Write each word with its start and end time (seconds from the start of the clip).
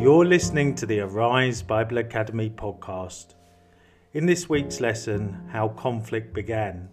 You're 0.00 0.24
listening 0.24 0.76
to 0.76 0.86
the 0.86 1.00
Arise 1.00 1.60
Bible 1.60 1.98
Academy 1.98 2.50
podcast. 2.50 3.34
In 4.12 4.26
this 4.26 4.48
week's 4.48 4.80
lesson, 4.80 5.48
How 5.50 5.70
Conflict 5.70 6.32
Began, 6.32 6.88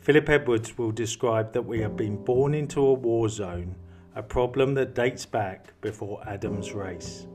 Philip 0.00 0.28
Edwards 0.28 0.76
will 0.76 0.90
describe 0.90 1.52
that 1.52 1.64
we 1.64 1.80
have 1.80 1.96
been 1.96 2.16
born 2.24 2.54
into 2.54 2.84
a 2.84 2.92
war 2.92 3.28
zone, 3.28 3.76
a 4.16 4.22
problem 4.22 4.74
that 4.74 4.96
dates 4.96 5.24
back 5.24 5.80
before 5.80 6.28
Adam's 6.28 6.72
race. 6.72 7.28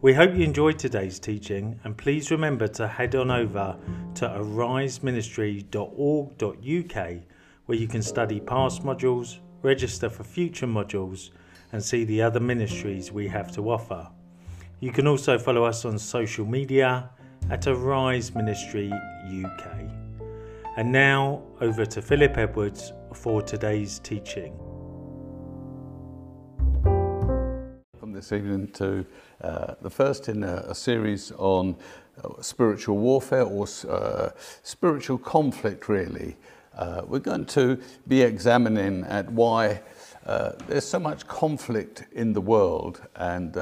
We 0.00 0.14
hope 0.14 0.36
you 0.36 0.44
enjoyed 0.44 0.78
today's 0.78 1.18
teaching 1.18 1.80
and 1.82 1.98
please 1.98 2.30
remember 2.30 2.68
to 2.68 2.86
head 2.86 3.16
on 3.16 3.32
over 3.32 3.76
to 4.14 4.28
ariseministry.org.uk 4.28 7.12
where 7.66 7.78
you 7.78 7.88
can 7.88 8.02
study 8.02 8.38
past 8.38 8.84
modules, 8.84 9.38
register 9.62 10.08
for 10.08 10.22
future 10.22 10.68
modules, 10.68 11.30
and 11.72 11.82
see 11.82 12.04
the 12.04 12.22
other 12.22 12.38
ministries 12.38 13.10
we 13.10 13.26
have 13.26 13.50
to 13.54 13.68
offer. 13.68 14.06
You 14.82 14.90
can 14.90 15.06
also 15.06 15.38
follow 15.38 15.62
us 15.62 15.84
on 15.84 15.96
social 15.96 16.44
media 16.44 17.08
at 17.50 17.68
Arise 17.68 18.34
Ministry 18.34 18.90
UK. 18.92 19.76
And 20.76 20.90
now 20.90 21.44
over 21.60 21.86
to 21.86 22.02
Philip 22.02 22.36
Edwards 22.36 22.92
for 23.14 23.42
today's 23.42 24.00
teaching. 24.00 24.52
Welcome 27.92 28.12
this 28.12 28.32
evening 28.32 28.72
to 28.72 29.06
uh, 29.40 29.74
the 29.82 29.88
first 29.88 30.28
in 30.28 30.42
a, 30.42 30.64
a 30.66 30.74
series 30.74 31.30
on 31.38 31.76
uh, 32.24 32.42
spiritual 32.42 32.96
warfare 32.96 33.44
or 33.44 33.68
uh, 33.88 34.30
spiritual 34.64 35.18
conflict, 35.18 35.88
really. 35.88 36.36
Uh, 36.76 37.02
we're 37.06 37.20
going 37.20 37.44
to 37.44 37.78
be 38.08 38.22
examining 38.22 39.04
at 39.04 39.30
why 39.30 39.80
uh, 40.26 40.52
there's 40.66 40.86
so 40.86 40.98
much 40.98 41.26
conflict 41.28 42.04
in 42.12 42.32
the 42.32 42.40
world 42.40 43.00
and 43.14 43.56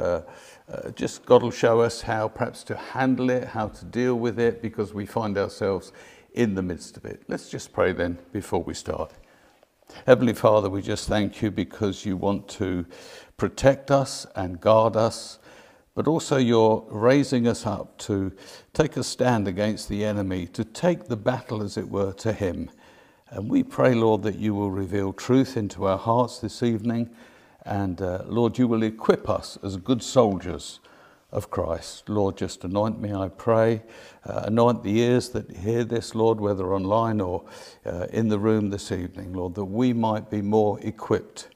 uh, 0.70 0.90
just 0.90 1.24
God 1.26 1.42
will 1.42 1.50
show 1.50 1.80
us 1.80 2.02
how 2.02 2.28
perhaps 2.28 2.62
to 2.64 2.76
handle 2.76 3.30
it, 3.30 3.48
how 3.48 3.68
to 3.68 3.84
deal 3.84 4.14
with 4.14 4.38
it 4.38 4.62
because 4.62 4.94
we 4.94 5.04
find 5.06 5.36
ourselves 5.36 5.92
in 6.34 6.54
the 6.54 6.62
midst 6.62 6.96
of 6.96 7.04
it. 7.04 7.22
Let's 7.28 7.48
just 7.48 7.72
pray 7.72 7.92
then 7.92 8.18
before 8.32 8.62
we 8.62 8.74
start. 8.74 9.12
Heavenly 10.06 10.34
Father, 10.34 10.70
we 10.70 10.82
just 10.82 11.08
thank 11.08 11.42
you 11.42 11.50
because 11.50 12.06
you 12.06 12.16
want 12.16 12.48
to 12.50 12.86
protect 13.36 13.90
us 13.90 14.26
and 14.36 14.60
guard 14.60 14.96
us, 14.96 15.40
but 15.94 16.06
also 16.06 16.36
you're 16.36 16.86
raising 16.88 17.48
us 17.48 17.66
up 17.66 17.98
to 17.98 18.32
take 18.72 18.96
a 18.96 19.02
stand 19.02 19.48
against 19.48 19.88
the 19.88 20.04
enemy, 20.04 20.46
to 20.46 20.64
take 20.64 21.06
the 21.06 21.16
battle, 21.16 21.62
as 21.62 21.76
it 21.76 21.88
were, 21.88 22.12
to 22.12 22.32
him. 22.32 22.70
And 23.30 23.50
we 23.50 23.64
pray, 23.64 23.94
Lord, 23.94 24.22
that 24.22 24.36
you 24.36 24.54
will 24.54 24.70
reveal 24.70 25.12
truth 25.12 25.56
into 25.56 25.86
our 25.86 25.98
hearts 25.98 26.38
this 26.38 26.62
evening. 26.62 27.10
And 27.70 28.02
uh, 28.02 28.24
Lord, 28.26 28.58
you 28.58 28.66
will 28.66 28.82
equip 28.82 29.30
us 29.30 29.56
as 29.62 29.76
good 29.76 30.02
soldiers 30.02 30.80
of 31.30 31.50
Christ. 31.50 32.08
Lord, 32.08 32.36
just 32.36 32.64
anoint 32.64 33.00
me, 33.00 33.14
I 33.14 33.28
pray. 33.28 33.84
Uh, 34.26 34.42
anoint 34.46 34.82
the 34.82 34.98
ears 34.98 35.28
that 35.30 35.56
hear 35.56 35.84
this, 35.84 36.16
Lord, 36.16 36.40
whether 36.40 36.74
online 36.74 37.20
or 37.20 37.44
uh, 37.86 38.06
in 38.12 38.28
the 38.28 38.40
room 38.40 38.70
this 38.70 38.90
evening, 38.90 39.34
Lord, 39.34 39.54
that 39.54 39.66
we 39.66 39.92
might 39.92 40.28
be 40.28 40.42
more 40.42 40.80
equipped 40.80 41.50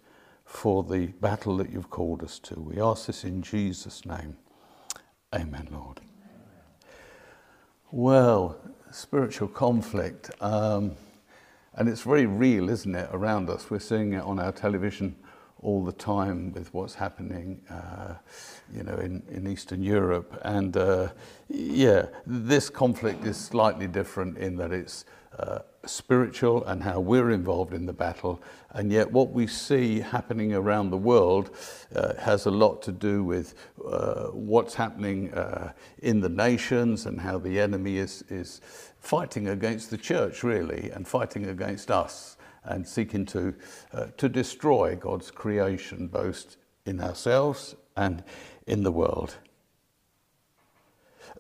for 0.44 0.84
the 0.84 1.08
battle 1.08 1.56
that 1.56 1.72
you've 1.72 1.90
called 1.90 2.22
us 2.22 2.38
to. 2.38 2.60
We 2.60 2.80
ask 2.80 3.06
this 3.06 3.24
in 3.24 3.42
Jesus' 3.42 4.06
name. 4.06 4.36
Amen, 5.34 5.66
Lord. 5.72 6.00
Well, 7.90 8.56
spiritual 8.92 9.48
conflict. 9.48 10.30
Um, 10.40 10.92
and 11.74 11.88
it's 11.88 12.02
very 12.02 12.26
real, 12.26 12.70
isn't 12.70 12.94
it, 12.94 13.10
around 13.12 13.50
us? 13.50 13.68
We're 13.68 13.80
seeing 13.80 14.12
it 14.12 14.22
on 14.22 14.38
our 14.38 14.52
television 14.52 15.16
all 15.64 15.82
the 15.82 15.92
time 15.92 16.52
with 16.52 16.72
what's 16.74 16.94
happening, 16.94 17.60
uh, 17.70 18.14
you 18.72 18.82
know, 18.82 18.96
in, 18.96 19.22
in 19.30 19.46
Eastern 19.46 19.82
Europe. 19.82 20.38
And 20.42 20.76
uh, 20.76 21.08
yeah, 21.48 22.06
this 22.26 22.69
conflict 22.69 23.25
is 23.25 23.38
slightly 23.38 23.88
different 23.88 24.36
in 24.36 24.56
that 24.56 24.72
it's 24.72 25.06
uh, 25.38 25.60
spiritual 25.86 26.64
and 26.66 26.82
how 26.82 27.00
we're 27.00 27.30
involved 27.30 27.72
in 27.72 27.86
the 27.86 27.92
battle. 27.92 28.42
And 28.70 28.92
yet, 28.92 29.10
what 29.10 29.30
we 29.30 29.47
see 29.47 30.00
happening 30.00 30.53
around 30.53 30.91
the 30.91 30.98
world 30.98 31.50
uh, 31.97 32.14
has 32.16 32.47
a 32.47 32.50
lot 32.50 32.82
to 32.82 32.92
do 32.92 33.24
with 33.24 33.54
uh, 33.84 34.26
what's 34.26 34.74
happening 34.74 35.32
uh, 35.32 35.72
in 35.98 36.20
the 36.20 36.28
nations 36.28 37.06
and 37.06 37.20
how 37.20 37.38
the 37.38 37.58
enemy 37.58 37.97
is, 37.97 38.22
is 38.28 38.60
fighting 38.98 39.48
against 39.48 39.91
the 39.91 39.98
church, 39.98 40.42
really, 40.42 40.91
and 40.91 41.08
fighting 41.08 41.47
against 41.47 41.91
us 41.91 42.34
and 42.64 42.86
seeking 42.86 43.25
to, 43.26 43.54
uh, 43.92 44.06
to 44.16 44.28
destroy 44.28 44.97
God's 44.97 45.30
creation, 45.30 46.08
both 46.08 46.56
in 46.86 47.00
ourselves 47.00 47.75
and 47.97 48.22
in 48.66 48.82
the 48.82 48.92
world. 48.92 49.36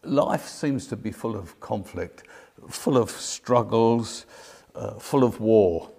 Life 0.02 0.46
seems 0.46 0.86
to 0.88 0.96
be 0.96 1.10
full 1.10 1.36
of 1.36 1.58
conflict, 1.60 2.24
full 2.68 2.96
of 2.96 3.10
struggles, 3.10 4.26
uh, 4.74 4.94
full 4.94 5.24
of 5.24 5.40
war. 5.40 5.90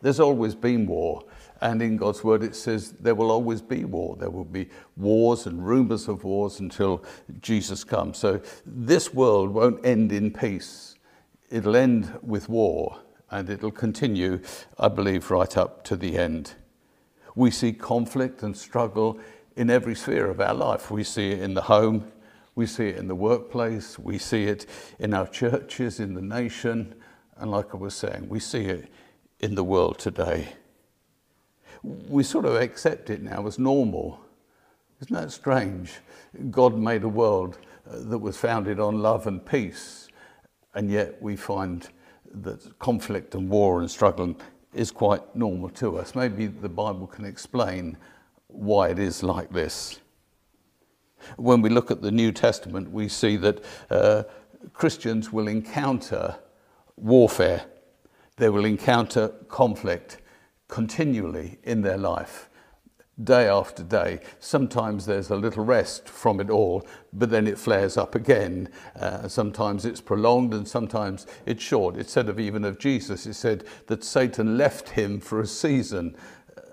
There's 0.00 0.20
always 0.20 0.54
been 0.54 0.86
war. 0.86 1.24
And 1.60 1.80
in 1.80 1.96
God's 1.96 2.24
word, 2.24 2.42
it 2.42 2.56
says 2.56 2.92
there 2.98 3.14
will 3.14 3.30
always 3.30 3.62
be 3.62 3.84
war. 3.84 4.16
There 4.16 4.30
will 4.30 4.44
be 4.44 4.68
wars 4.96 5.46
and 5.46 5.64
rumors 5.64 6.08
of 6.08 6.24
wars 6.24 6.58
until 6.58 7.04
Jesus 7.40 7.84
comes. 7.84 8.18
So 8.18 8.40
this 8.66 9.14
world 9.14 9.50
won't 9.50 9.86
end 9.86 10.10
in 10.10 10.32
peace 10.32 10.92
it'll 11.52 11.76
end 11.76 12.10
with 12.22 12.48
war 12.48 12.98
and 13.32 13.48
it'll 13.48 13.72
continue, 13.72 14.40
I 14.78 14.88
believe, 14.88 15.30
right 15.30 15.56
up 15.56 15.82
to 15.84 15.96
the 15.96 16.18
end. 16.18 16.52
We 17.34 17.50
see 17.50 17.72
conflict 17.72 18.42
and 18.42 18.56
struggle 18.56 19.18
in 19.56 19.70
every 19.70 19.94
sphere 19.94 20.26
of 20.26 20.40
our 20.40 20.54
life. 20.54 20.90
We 20.90 21.02
see 21.02 21.30
it 21.32 21.40
in 21.40 21.54
the 21.54 21.62
home, 21.62 22.12
we 22.54 22.66
see 22.66 22.88
it 22.88 22.96
in 22.96 23.08
the 23.08 23.14
workplace, 23.14 23.98
we 23.98 24.18
see 24.18 24.44
it 24.44 24.66
in 24.98 25.14
our 25.14 25.26
churches, 25.26 25.98
in 25.98 26.14
the 26.14 26.22
nation, 26.22 26.94
and 27.38 27.50
like 27.50 27.74
I 27.74 27.78
was 27.78 27.94
saying, 27.94 28.28
we 28.28 28.38
see 28.38 28.66
it 28.66 28.92
in 29.40 29.54
the 29.54 29.64
world 29.64 29.98
today. 29.98 30.52
We 31.82 32.22
sort 32.22 32.44
of 32.44 32.54
accept 32.56 33.08
it 33.08 33.22
now 33.22 33.46
as 33.46 33.58
normal. 33.58 34.20
Isn't 35.00 35.14
that 35.14 35.32
strange? 35.32 35.94
God 36.50 36.76
made 36.76 37.02
a 37.02 37.08
world 37.08 37.58
that 37.86 38.18
was 38.18 38.36
founded 38.36 38.78
on 38.78 39.00
love 39.00 39.26
and 39.26 39.44
peace 39.44 40.08
and 40.74 40.90
yet 40.90 41.20
we 41.20 41.36
find 41.36 41.88
that 42.34 42.78
conflict 42.78 43.34
and 43.34 43.48
war 43.48 43.80
and 43.80 43.90
struggle 43.90 44.34
is 44.74 44.90
quite 44.90 45.36
normal 45.36 45.68
to 45.70 45.98
us. 45.98 46.14
Maybe 46.14 46.46
the 46.46 46.68
Bible 46.68 47.06
can 47.06 47.24
explain 47.24 47.96
why 48.48 48.88
it 48.88 48.98
is 48.98 49.22
like 49.22 49.50
this. 49.50 50.00
When 51.36 51.62
we 51.62 51.70
look 51.70 51.90
at 51.90 52.02
the 52.02 52.10
New 52.10 52.32
Testament, 52.32 52.90
we 52.90 53.08
see 53.08 53.36
that 53.36 53.62
uh, 53.90 54.24
Christians 54.72 55.32
will 55.32 55.48
encounter 55.48 56.36
warfare, 56.96 57.64
they 58.36 58.48
will 58.48 58.64
encounter 58.64 59.28
conflict 59.48 60.18
continually 60.68 61.58
in 61.64 61.82
their 61.82 61.98
life 61.98 62.48
day 63.22 63.46
after 63.46 63.82
day. 63.82 64.20
Sometimes 64.40 65.06
there's 65.06 65.30
a 65.30 65.36
little 65.36 65.64
rest 65.64 66.08
from 66.08 66.40
it 66.40 66.50
all, 66.50 66.86
but 67.12 67.30
then 67.30 67.46
it 67.46 67.58
flares 67.58 67.96
up 67.96 68.14
again. 68.14 68.68
Uh, 68.98 69.28
sometimes 69.28 69.84
it's 69.84 70.00
prolonged 70.00 70.54
and 70.54 70.66
sometimes 70.66 71.26
it's 71.44 71.62
short. 71.62 71.96
It 71.96 72.08
said 72.08 72.28
of 72.28 72.40
even 72.40 72.64
of 72.64 72.78
Jesus, 72.78 73.26
it 73.26 73.34
said 73.34 73.64
that 73.86 74.02
Satan 74.02 74.56
left 74.56 74.90
him 74.90 75.20
for 75.20 75.40
a 75.40 75.46
season. 75.46 76.16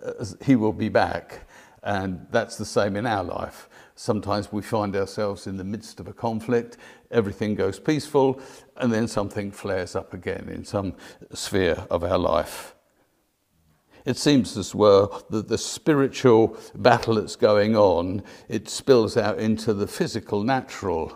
Uh, 0.04 0.26
he 0.44 0.56
will 0.56 0.74
be 0.74 0.90
back. 0.90 1.42
And 1.84 2.26
that's 2.32 2.58
the 2.58 2.66
same 2.66 2.96
in 2.96 3.06
our 3.06 3.24
life. 3.24 3.70
Sometimes 3.96 4.52
we 4.52 4.62
find 4.62 4.96
ourselves 4.96 5.46
in 5.46 5.58
the 5.58 5.64
midst 5.64 6.00
of 6.00 6.08
a 6.08 6.14
conflict, 6.14 6.78
everything 7.12 7.56
goes 7.56 7.80
peaceful, 7.80 8.42
and 8.78 8.94
then 8.94 9.08
something 9.08 9.52
flares 9.52 9.96
up 9.96 10.14
again 10.14 10.48
in 10.50 10.64
some 10.64 10.94
sphere 11.34 11.86
of 11.90 12.04
our 12.04 12.18
life. 12.18 12.76
It 14.10 14.18
seems 14.18 14.58
as 14.58 14.74
well 14.74 15.24
that 15.30 15.50
the 15.50 15.58
spiritual 15.60 16.58
battle 16.74 17.14
that's 17.14 17.36
going 17.36 17.76
on, 17.76 18.24
it 18.48 18.68
spills 18.68 19.18
out 19.18 19.38
into 19.38 19.72
the 19.72 19.86
physical, 19.86 20.42
natural, 20.42 21.16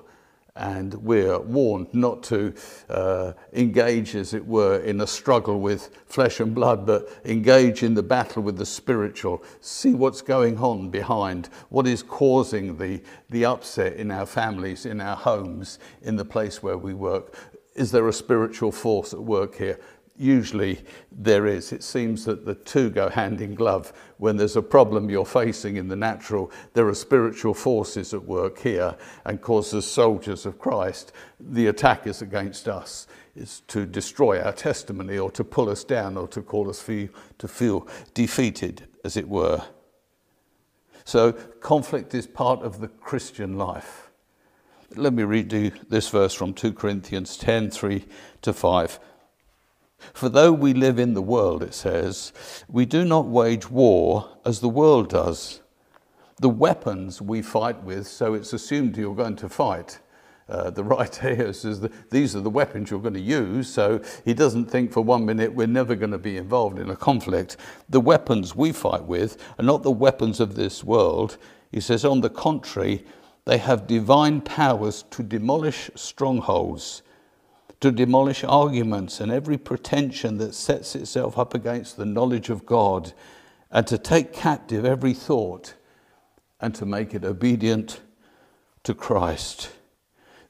and 0.55 0.93
we're 0.93 1.39
warned 1.39 1.91
not 1.91 2.21
to 2.25 2.53
uh, 2.91 3.33
engage, 3.51 4.15
as 4.15 4.35
it 4.35 4.45
were, 4.45 4.79
in 4.81 5.01
a 5.01 5.07
struggle 5.07 5.59
with 5.59 5.89
flesh 6.05 6.39
and 6.39 6.53
blood, 6.53 6.85
but 6.85 7.09
engage 7.25 7.81
in 7.81 7.95
the 7.95 8.03
battle 8.03 8.43
with 8.43 8.57
the 8.57 8.65
spiritual. 8.67 9.43
See 9.59 9.95
what's 9.95 10.21
going 10.21 10.59
on 10.59 10.91
behind, 10.91 11.49
what 11.69 11.87
is 11.87 12.03
causing 12.03 12.77
the, 12.77 13.01
the 13.31 13.43
upset 13.43 13.93
in 13.93 14.11
our 14.11 14.27
families, 14.27 14.85
in 14.85 15.01
our 15.01 15.15
homes, 15.15 15.79
in 16.03 16.15
the 16.15 16.25
place 16.25 16.61
where 16.61 16.77
we 16.77 16.93
work. 16.93 17.35
Is 17.73 17.89
there 17.89 18.07
a 18.07 18.13
spiritual 18.13 18.71
force 18.71 19.13
at 19.13 19.19
work 19.19 19.55
here? 19.55 19.79
Usually 20.17 20.83
there 21.11 21.45
is. 21.45 21.71
It 21.71 21.83
seems 21.83 22.25
that 22.25 22.45
the 22.45 22.55
two 22.55 22.89
go 22.89 23.09
hand 23.09 23.41
in 23.41 23.55
glove. 23.55 23.93
When 24.17 24.37
there's 24.37 24.55
a 24.55 24.61
problem 24.61 25.09
you're 25.09 25.25
facing 25.25 25.77
in 25.77 25.87
the 25.87 25.95
natural, 25.95 26.51
there 26.73 26.87
are 26.87 26.95
spiritual 26.95 27.53
forces 27.53 28.13
at 28.13 28.23
work 28.23 28.59
here. 28.59 28.95
And 29.25 29.37
of 29.37 29.41
course, 29.41 29.73
as 29.73 29.85
soldiers 29.85 30.45
of 30.45 30.59
Christ, 30.59 31.11
the 31.39 31.67
attack 31.67 32.07
is 32.07 32.21
against 32.21 32.67
us. 32.67 33.07
Is 33.35 33.61
to 33.69 33.87
destroy 33.87 34.39
our 34.39 34.53
testimony 34.53 35.17
or 35.17 35.31
to 35.31 35.43
pull 35.43 35.67
us 35.67 35.83
down 35.83 36.17
or 36.17 36.27
to 36.27 36.41
call 36.43 36.69
us 36.69 36.85
to 36.85 37.47
feel 37.47 37.87
defeated, 38.13 38.87
as 39.03 39.17
it 39.17 39.27
were. 39.27 39.63
So 41.03 41.31
conflict 41.31 42.13
is 42.13 42.27
part 42.27 42.61
of 42.61 42.79
the 42.79 42.87
Christian 42.87 43.57
life. 43.57 44.11
Let 44.95 45.13
me 45.13 45.23
read 45.23 45.51
you 45.51 45.71
this 45.89 46.09
verse 46.09 46.35
from 46.35 46.53
2 46.53 46.73
Corinthians 46.73 47.35
10 47.37 47.71
3 47.71 48.05
to 48.43 48.53
5. 48.53 48.99
For 50.13 50.29
though 50.29 50.51
we 50.51 50.73
live 50.73 50.99
in 50.99 51.13
the 51.13 51.21
world, 51.21 51.63
it 51.63 51.73
says, 51.73 52.33
we 52.67 52.85
do 52.85 53.05
not 53.05 53.27
wage 53.27 53.69
war 53.69 54.29
as 54.45 54.59
the 54.59 54.69
world 54.69 55.09
does. 55.09 55.61
The 56.39 56.49
weapons 56.49 57.21
we 57.21 57.41
fight 57.41 57.81
with, 57.83 58.07
so 58.07 58.33
it's 58.33 58.53
assumed 58.53 58.97
you're 58.97 59.15
going 59.15 59.37
to 59.37 59.49
fight. 59.49 59.99
Uh, 60.49 60.69
the 60.69 60.83
writer 60.83 61.35
here 61.35 61.53
says 61.53 61.79
that 61.81 62.09
these 62.09 62.35
are 62.35 62.41
the 62.41 62.49
weapons 62.49 62.91
you're 62.91 62.99
going 62.99 63.13
to 63.13 63.19
use, 63.19 63.69
so 63.69 64.01
he 64.25 64.33
doesn't 64.33 64.65
think 64.65 64.91
for 64.91 65.01
one 65.01 65.25
minute 65.25 65.53
we're 65.53 65.67
never 65.67 65.95
going 65.95 66.11
to 66.11 66.17
be 66.17 66.37
involved 66.37 66.79
in 66.79 66.89
a 66.89 66.95
conflict. 66.95 67.57
The 67.89 68.01
weapons 68.01 68.55
we 68.55 68.71
fight 68.71 69.05
with 69.05 69.37
are 69.57 69.65
not 69.65 69.83
the 69.83 69.91
weapons 69.91 70.39
of 70.39 70.55
this 70.55 70.83
world. 70.83 71.37
He 71.71 71.79
says, 71.79 72.05
on 72.05 72.21
the 72.21 72.29
contrary, 72.29 73.05
they 73.45 73.57
have 73.57 73.87
divine 73.87 74.41
powers 74.41 75.03
to 75.11 75.23
demolish 75.23 75.89
strongholds 75.95 77.03
to 77.83 77.91
demolish 77.91 78.45
arguments 78.45 79.19
and 79.19 79.29
every 79.29 79.57
pretension 79.57 80.37
that 80.37 80.55
sets 80.55 80.95
itself 80.95 81.37
up 81.37 81.53
against 81.53 81.97
the 81.97 82.05
knowledge 82.05 82.49
of 82.49 82.65
God, 82.65 83.11
and 83.71 83.85
to 83.87 83.97
take 83.97 84.31
captive 84.31 84.85
every 84.85 85.13
thought 85.13 85.73
and 86.61 86.73
to 86.75 86.85
make 86.85 87.13
it 87.13 87.25
obedient 87.25 87.99
to 88.83 88.93
Christ. 88.93 89.69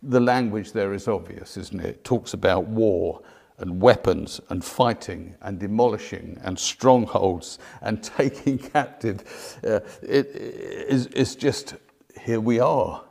The 0.04 0.20
language 0.20 0.74
there 0.74 0.94
is 0.94 1.08
obvious, 1.08 1.58
isn't 1.58 1.80
it? 1.80 1.88
It 1.88 2.04
talks 2.04 2.36
about 2.36 2.68
war 2.68 3.24
and 3.58 3.82
weapons 3.82 4.40
and 4.50 4.64
fighting 4.64 5.36
and 5.42 5.58
demolishing 5.58 6.40
and 6.44 6.60
strongholds 6.60 7.58
and 7.82 8.04
taking 8.18 8.60
captive. 8.60 9.24
Uh, 9.64 9.80
it, 10.04 10.28
it, 10.36 11.08
it's 11.16 11.34
just 11.34 11.74
here 12.22 12.40
we 12.40 12.60
are. 12.60 13.04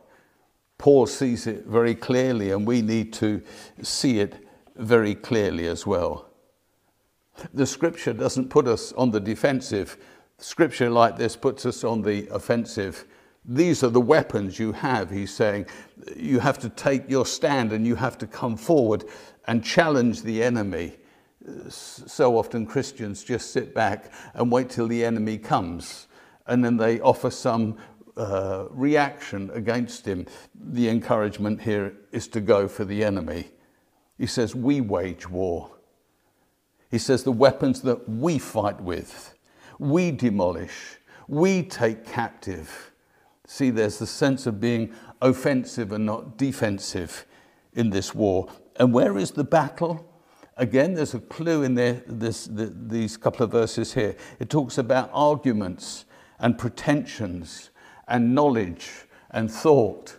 Paul 0.83 1.07
sees 1.07 1.47
it 1.47 1.65
very 1.65 1.95
clearly, 1.95 2.51
and 2.51 2.67
we 2.67 2.83
need 2.83 3.13
to 3.13 3.41
see 3.83 4.19
it 4.19 4.49
very 4.75 5.15
clearly 5.15 5.69
as 5.69 5.87
well. 5.87 6.27
The 7.55 7.67
scripture 7.67 8.13
doesn't 8.13 8.51
put 8.51 8.67
us 8.67 8.93
on 8.95 9.13
the 9.13 9.21
defensive. 9.21 9.97
Scripture 10.39 10.91
like 10.91 11.17
this 11.17 11.37
puts 11.37 11.67
us 11.67 11.85
on 11.85 12.03
the 12.03 12.27
offensive. 12.33 13.05
These 13.45 13.85
are 13.85 13.91
the 13.91 14.01
weapons 14.01 14.59
you 14.59 14.73
have, 14.73 15.09
he's 15.09 15.33
saying. 15.33 15.67
You 16.17 16.41
have 16.41 16.59
to 16.59 16.69
take 16.69 17.09
your 17.09 17.27
stand 17.27 17.71
and 17.71 17.87
you 17.87 17.95
have 17.95 18.19
to 18.19 18.27
come 18.27 18.57
forward 18.57 19.05
and 19.47 19.63
challenge 19.63 20.23
the 20.23 20.43
enemy. 20.43 20.97
So 21.69 22.37
often 22.37 22.67
Christians 22.67 23.23
just 23.23 23.53
sit 23.53 23.73
back 23.73 24.13
and 24.35 24.51
wait 24.51 24.69
till 24.69 24.89
the 24.89 25.05
enemy 25.05 25.39
comes 25.39 26.09
and 26.47 26.65
then 26.65 26.77
they 26.77 27.01
offer 27.01 27.31
some 27.31 27.79
uh, 28.17 28.67
reaction 28.71 29.51
against 29.55 30.07
him, 30.07 30.27
the 30.55 30.89
encouragement 30.89 31.63
here 31.63 31.95
is 32.13 32.29
to 32.29 32.41
go 32.41 32.69
for 32.69 32.85
the 32.85 33.03
enemy. 33.05 33.49
He 34.19 34.27
says, 34.27 34.55
We 34.55 34.81
wage 34.81 35.29
war. 35.29 35.71
He 36.91 36.99
says, 36.99 37.25
The 37.25 37.33
weapons 37.33 37.83
that 37.83 38.09
we 38.09 38.39
fight 38.39 38.81
with, 38.81 39.35
we 39.79 40.11
demolish, 40.11 40.99
we 41.27 41.63
take 41.63 42.05
captive. 42.07 42.93
See, 43.47 43.71
there's 43.71 43.99
the 43.99 44.07
sense 44.07 44.47
of 44.47 44.61
being 44.61 44.95
offensive 45.21 45.93
and 45.93 46.07
not 46.07 46.37
defensive 46.37 47.27
in 47.75 47.91
this 47.91 48.15
war. 48.15 48.49
And 48.77 48.93
where 48.93 49.17
is 49.19 49.33
the 49.33 49.45
battle? 49.45 50.09
Again, 50.57 50.95
there's 50.95 51.15
a 51.15 51.21
clue 51.21 51.63
in 51.63 51.75
this, 51.75 52.47
the, 52.47 52.73
these 52.75 53.17
couple 53.17 53.45
of 53.45 53.51
verses 53.51 53.95
here. 53.95 54.17
It 54.39 54.51
talks 54.51 54.79
about 54.79 55.11
arguments 55.13 56.05
and 56.39 56.59
pretensions 56.59 57.71
and 58.13 58.35
knowledge 58.35 58.91
and 59.31 59.51
thought. 59.51 60.19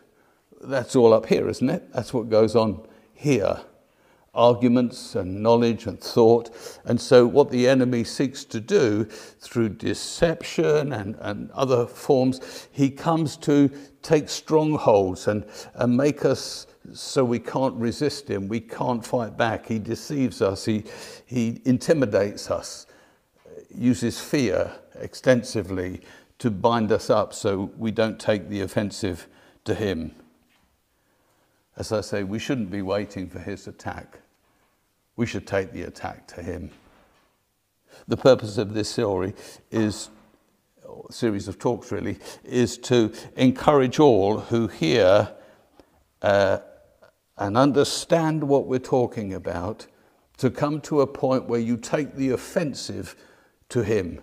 That's 0.61 0.95
all 0.95 1.13
up 1.13 1.27
here, 1.27 1.47
isn't 1.47 1.69
it? 1.69 1.93
That's 1.93 2.13
what 2.13 2.27
goes 2.27 2.55
on 2.55 2.85
here. 3.13 3.61
Arguments 4.33 5.13
and 5.13 5.43
knowledge 5.43 5.85
and 5.85 6.01
thought. 6.01 6.49
And 6.85 6.99
so, 6.99 7.27
what 7.27 7.51
the 7.51 7.69
enemy 7.69 8.03
seeks 8.03 8.45
to 8.45 8.59
do 8.59 9.03
through 9.05 9.69
deception 9.69 10.91
and, 10.91 11.15
and 11.19 11.51
other 11.51 11.85
forms, 11.85 12.67
he 12.71 12.89
comes 12.89 13.37
to 13.37 13.69
take 14.01 14.27
strongholds 14.27 15.27
and, 15.27 15.45
and 15.75 15.95
make 15.95 16.25
us 16.25 16.65
so 16.93 17.23
we 17.23 17.37
can't 17.37 17.75
resist 17.75 18.27
him. 18.27 18.47
We 18.47 18.59
can't 18.59 19.05
fight 19.05 19.37
back. 19.37 19.67
He 19.67 19.77
deceives 19.77 20.41
us, 20.41 20.65
he, 20.65 20.83
he 21.27 21.61
intimidates 21.63 22.49
us, 22.49 22.87
uses 23.69 24.19
fear 24.19 24.71
extensively 24.95 26.01
to 26.43 26.51
bind 26.51 26.91
us 26.91 27.09
up 27.09 27.33
so 27.33 27.71
we 27.77 27.89
don't 27.89 28.19
take 28.19 28.49
the 28.49 28.59
offensive 28.59 29.29
to 29.63 29.73
him. 29.73 30.13
As 31.77 31.93
I 31.93 32.01
say, 32.01 32.25
we 32.25 32.37
shouldn't 32.37 32.69
be 32.69 32.81
waiting 32.81 33.29
for 33.29 33.39
his 33.39 33.65
attack. 33.65 34.19
We 35.15 35.25
should 35.25 35.47
take 35.47 35.71
the 35.71 35.83
attack 35.83 36.27
to 36.35 36.43
him. 36.43 36.71
The 38.09 38.17
purpose 38.17 38.57
of 38.57 38.73
this 38.73 38.89
story 38.89 39.35
is 39.71 40.09
series 41.09 41.47
of 41.47 41.59
talks 41.59 41.93
really 41.93 42.19
is 42.43 42.77
to 42.79 43.13
encourage 43.37 43.99
all 43.99 44.41
who 44.41 44.67
hear 44.67 45.33
uh, 46.23 46.57
and 47.37 47.55
understand 47.55 48.43
what 48.43 48.67
we're 48.67 48.79
talking 48.79 49.33
about 49.33 49.87
to 50.39 50.51
come 50.51 50.81
to 50.81 50.99
a 50.99 51.07
point 51.07 51.45
where 51.45 51.61
you 51.61 51.77
take 51.77 52.15
the 52.15 52.31
offensive 52.31 53.15
to 53.69 53.81
him 53.81 54.19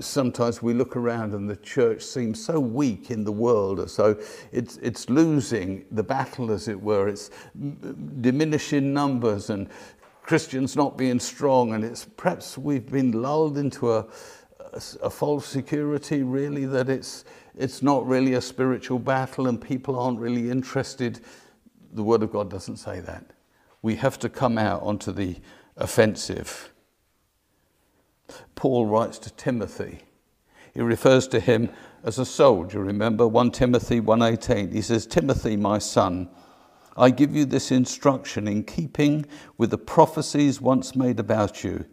sometimes 0.00 0.62
we 0.62 0.74
look 0.74 0.96
around 0.96 1.34
and 1.34 1.48
the 1.48 1.56
church 1.56 2.02
seems 2.02 2.44
so 2.44 2.60
weak 2.60 3.10
in 3.10 3.24
the 3.24 3.32
world, 3.32 3.80
as 3.80 3.96
though 3.96 4.16
it's, 4.52 4.76
it's 4.78 5.08
losing 5.08 5.84
the 5.90 6.02
battle, 6.02 6.50
as 6.50 6.68
it 6.68 6.80
were. 6.80 7.08
It's 7.08 7.30
diminishing 8.20 8.92
numbers 8.92 9.50
and 9.50 9.68
Christians 10.22 10.76
not 10.76 10.98
being 10.98 11.18
strong. 11.18 11.72
And 11.72 11.84
it's 11.84 12.04
perhaps 12.04 12.58
we've 12.58 12.90
been 12.90 13.12
lulled 13.12 13.56
into 13.56 13.92
a, 13.92 14.06
a, 14.60 14.82
a 15.02 15.10
false 15.10 15.46
security, 15.46 16.22
really, 16.22 16.66
that 16.66 16.88
it's, 16.88 17.24
it's 17.56 17.82
not 17.82 18.06
really 18.06 18.34
a 18.34 18.40
spiritual 18.40 18.98
battle 18.98 19.48
and 19.48 19.60
people 19.60 19.98
aren't 19.98 20.20
really 20.20 20.50
interested. 20.50 21.20
The 21.92 22.02
Word 22.02 22.22
of 22.22 22.30
God 22.30 22.50
doesn't 22.50 22.76
say 22.76 23.00
that. 23.00 23.24
We 23.80 23.96
have 23.96 24.18
to 24.20 24.28
come 24.28 24.58
out 24.58 24.82
onto 24.82 25.12
the 25.12 25.36
offensive. 25.76 26.72
Paul 28.54 28.86
writes 28.86 29.18
to 29.20 29.30
Timothy. 29.30 30.00
He 30.74 30.80
refers 30.80 31.26
to 31.28 31.40
him 31.40 31.70
as 32.04 32.18
a 32.18 32.24
soldier. 32.24 32.80
Remember 32.80 33.26
1 33.26 33.50
Timothy 33.50 34.00
1:18. 34.00 34.72
He 34.72 34.82
says, 34.82 35.06
"Timothy, 35.06 35.56
my 35.56 35.78
son, 35.78 36.28
I 36.96 37.10
give 37.10 37.34
you 37.34 37.44
this 37.44 37.70
instruction 37.70 38.48
in 38.48 38.64
keeping 38.64 39.26
with 39.56 39.70
the 39.70 39.78
prophecies 39.78 40.60
once 40.60 40.96
made 40.96 41.20
about 41.20 41.62
you, 41.64 41.84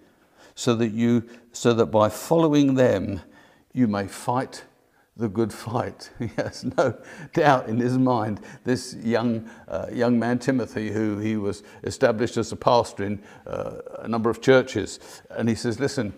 so 0.56 0.76
that 0.76 0.92
you 0.92 1.24
so 1.52 1.74
that 1.74 1.88
by 1.88 2.10
following 2.10 2.76
them 2.76 3.22
you 3.74 3.88
may 3.88 4.08
fight 4.08 4.64
the 5.18 5.30
good 5.30 5.54
fight. 5.54 6.12
He 6.20 6.28
has 6.38 6.64
no 6.78 6.98
doubt 7.34 7.70
in 7.70 7.80
his 7.80 7.98
mind. 7.98 8.42
This 8.64 8.96
young, 8.96 9.50
uh, 9.68 9.88
young 9.92 10.20
man, 10.20 10.40
Timothy, 10.40 10.92
who 10.92 11.20
he 11.20 11.38
was 11.38 11.64
established 11.84 12.38
as 12.38 12.52
a 12.52 12.56
pastor 12.56 13.04
in 13.06 13.24
uh, 13.48 13.76
a 14.00 14.08
number 14.08 14.30
of 14.30 14.42
churches, 14.42 15.00
and 15.30 15.48
he 15.48 15.56
says, 15.56 15.80
Listen, 15.80 16.14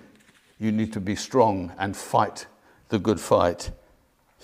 you 0.60 0.72
need 0.72 0.94
to 0.94 1.00
be 1.00 1.16
strong 1.16 1.72
and 1.78 1.96
fight 1.96 2.48
the 2.90 3.00
good 3.00 3.20
fight. 3.20 3.72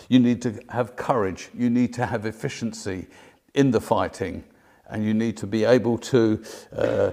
You 0.09 0.19
need 0.19 0.41
to 0.43 0.59
have 0.69 0.95
courage. 0.95 1.49
You 1.53 1.69
need 1.69 1.93
to 1.95 2.05
have 2.05 2.25
efficiency 2.25 3.07
in 3.53 3.71
the 3.71 3.81
fighting. 3.81 4.43
And 4.89 5.03
you 5.03 5.13
need 5.13 5.37
to 5.37 5.47
be 5.47 5.63
able 5.63 5.97
to 5.99 6.43
uh, 6.75 7.11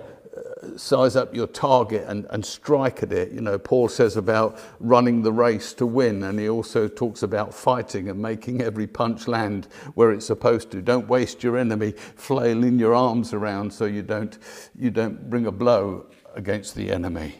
size 0.77 1.17
up 1.17 1.35
your 1.35 1.47
target 1.47 2.05
and, 2.09 2.27
and 2.31 2.45
strike 2.45 3.03
at 3.03 3.13
it. 3.13 3.33
You 3.33 3.41
know, 3.41 3.59
Paul 3.59 3.89
says 3.89 4.17
about 4.17 4.59
running 4.81 5.23
the 5.23 5.33
race 5.33 5.73
to 5.75 5.87
win, 5.87 6.23
and 6.25 6.39
he 6.39 6.49
also 6.49 6.89
talks 6.89 7.23
about 7.23 7.55
fighting 7.55 8.09
and 8.09 8.21
making 8.21 8.61
every 8.61 8.87
punch 8.87 9.29
land 9.29 9.69
where 9.95 10.11
it's 10.11 10.27
supposed 10.27 10.71
to. 10.73 10.83
Don't 10.83 11.09
waste 11.09 11.43
your 11.43 11.57
enemy 11.57 11.93
flailing 11.93 12.79
your 12.79 12.95
arms 12.95 13.33
around 13.33 13.73
so 13.73 13.87
you 13.87 14.03
don't, 14.03 14.39
you 14.79 14.91
don't 14.91 15.31
bring 15.31 15.47
a 15.47 15.53
blow 15.53 16.07
against 16.35 16.75
the 16.75 16.91
enemy 16.91 17.35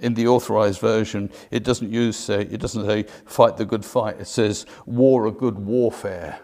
in 0.00 0.14
the 0.14 0.26
authorized 0.26 0.80
version, 0.80 1.30
it 1.50 1.64
doesn't 1.64 1.90
use, 1.90 2.30
uh, 2.30 2.38
it 2.38 2.58
doesn't 2.58 2.86
say 2.86 3.02
fight 3.26 3.56
the 3.56 3.64
good 3.64 3.84
fight. 3.84 4.20
It 4.20 4.26
says 4.26 4.66
war 4.86 5.26
a 5.26 5.32
good 5.32 5.58
warfare. 5.58 6.40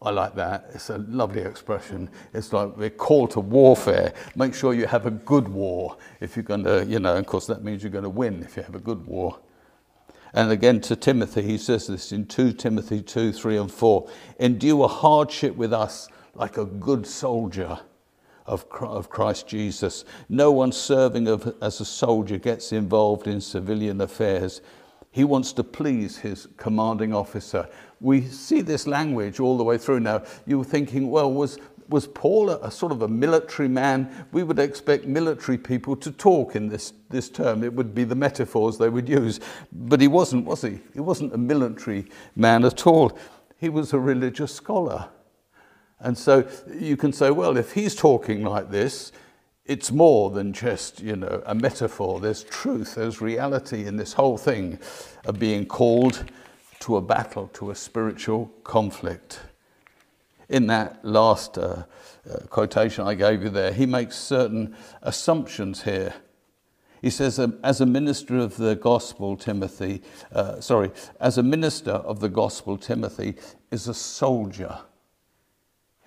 I 0.00 0.10
like 0.10 0.36
that. 0.36 0.70
It's 0.74 0.90
a 0.90 0.98
lovely 0.98 1.42
expression. 1.42 2.08
It's 2.32 2.52
like 2.52 2.76
we're 2.76 2.90
called 2.90 3.32
to 3.32 3.40
warfare. 3.40 4.12
Make 4.36 4.54
sure 4.54 4.72
you 4.72 4.86
have 4.86 5.06
a 5.06 5.10
good 5.10 5.48
war 5.48 5.96
if 6.20 6.36
you're 6.36 6.44
going 6.44 6.64
to, 6.64 6.84
you 6.86 7.00
know, 7.00 7.16
of 7.16 7.26
course 7.26 7.46
that 7.48 7.64
means 7.64 7.82
you're 7.82 7.90
going 7.90 8.04
to 8.04 8.10
win 8.10 8.42
if 8.44 8.56
you 8.56 8.62
have 8.62 8.76
a 8.76 8.80
good 8.80 9.04
war. 9.06 9.38
And 10.34 10.52
again 10.52 10.80
to 10.82 10.94
Timothy, 10.94 11.42
he 11.42 11.58
says 11.58 11.88
this 11.88 12.12
in 12.12 12.26
2 12.26 12.52
Timothy 12.52 13.02
2, 13.02 13.32
3 13.32 13.56
and 13.56 13.72
4. 13.72 14.08
Endure 14.38 14.88
hardship 14.88 15.56
with 15.56 15.72
us 15.72 16.08
like 16.34 16.58
a 16.58 16.64
good 16.64 17.06
soldier 17.06 17.80
of, 18.48 19.08
Christ 19.10 19.46
Jesus. 19.46 20.04
No 20.28 20.50
one 20.50 20.72
serving 20.72 21.28
of, 21.28 21.54
as 21.60 21.80
a 21.80 21.84
soldier 21.84 22.38
gets 22.38 22.72
involved 22.72 23.26
in 23.26 23.40
civilian 23.40 24.00
affairs. 24.00 24.62
He 25.10 25.24
wants 25.24 25.52
to 25.54 25.64
please 25.64 26.18
his 26.18 26.48
commanding 26.56 27.14
officer. 27.14 27.68
We 28.00 28.22
see 28.22 28.60
this 28.60 28.86
language 28.86 29.40
all 29.40 29.56
the 29.56 29.64
way 29.64 29.78
through 29.78 30.00
now. 30.00 30.22
You're 30.46 30.64
thinking, 30.64 31.10
well, 31.10 31.32
was, 31.32 31.58
was 31.88 32.06
Paul 32.06 32.50
a, 32.50 32.58
a, 32.58 32.70
sort 32.70 32.92
of 32.92 33.02
a 33.02 33.08
military 33.08 33.68
man? 33.68 34.26
We 34.32 34.42
would 34.42 34.58
expect 34.58 35.06
military 35.06 35.58
people 35.58 35.96
to 35.96 36.12
talk 36.12 36.56
in 36.56 36.68
this, 36.68 36.92
this 37.10 37.28
term. 37.28 37.64
It 37.64 37.72
would 37.72 37.94
be 37.94 38.04
the 38.04 38.14
metaphors 38.14 38.78
they 38.78 38.88
would 38.88 39.08
use. 39.08 39.40
But 39.72 40.00
he 40.00 40.08
wasn't, 40.08 40.44
was 40.44 40.62
he? 40.62 40.80
He 40.94 41.00
wasn't 41.00 41.34
a 41.34 41.38
military 41.38 42.06
man 42.36 42.64
at 42.64 42.86
all. 42.86 43.18
He 43.58 43.68
was 43.68 43.92
a 43.92 43.98
religious 43.98 44.54
scholar. 44.54 45.08
And 46.00 46.16
so 46.16 46.48
you 46.72 46.96
can 46.96 47.12
say, 47.12 47.30
well, 47.30 47.56
if 47.56 47.72
he's 47.72 47.94
talking 47.94 48.44
like 48.44 48.70
this, 48.70 49.12
it's 49.64 49.92
more 49.92 50.30
than 50.30 50.52
just, 50.52 51.00
you 51.00 51.16
know, 51.16 51.42
a 51.44 51.54
metaphor. 51.54 52.20
There's 52.20 52.42
truth, 52.44 52.94
there's 52.94 53.20
reality 53.20 53.86
in 53.86 53.96
this 53.96 54.14
whole 54.14 54.38
thing 54.38 54.78
of 55.26 55.38
being 55.38 55.66
called 55.66 56.24
to 56.80 56.96
a 56.96 57.02
battle, 57.02 57.48
to 57.54 57.70
a 57.70 57.74
spiritual 57.74 58.46
conflict. 58.64 59.40
In 60.48 60.68
that 60.68 61.04
last 61.04 61.58
uh, 61.58 61.84
uh, 62.30 62.38
quotation 62.48 63.06
I 63.06 63.14
gave 63.14 63.42
you 63.42 63.50
there, 63.50 63.72
he 63.72 63.84
makes 63.84 64.16
certain 64.16 64.74
assumptions 65.02 65.82
here. 65.82 66.14
He 67.02 67.10
says, 67.10 67.38
um, 67.38 67.58
as 67.62 67.80
a 67.80 67.86
minister 67.86 68.38
of 68.38 68.56
the 68.56 68.74
gospel, 68.74 69.36
Timothy, 69.36 70.02
uh, 70.32 70.60
sorry, 70.60 70.90
as 71.20 71.36
a 71.36 71.42
minister 71.42 71.92
of 71.92 72.20
the 72.20 72.28
gospel, 72.28 72.78
Timothy 72.78 73.34
is 73.70 73.86
a 73.86 73.94
soldier. 73.94 74.78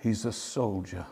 He's 0.02 0.24
a 0.24 0.32
soldier. 0.32 1.06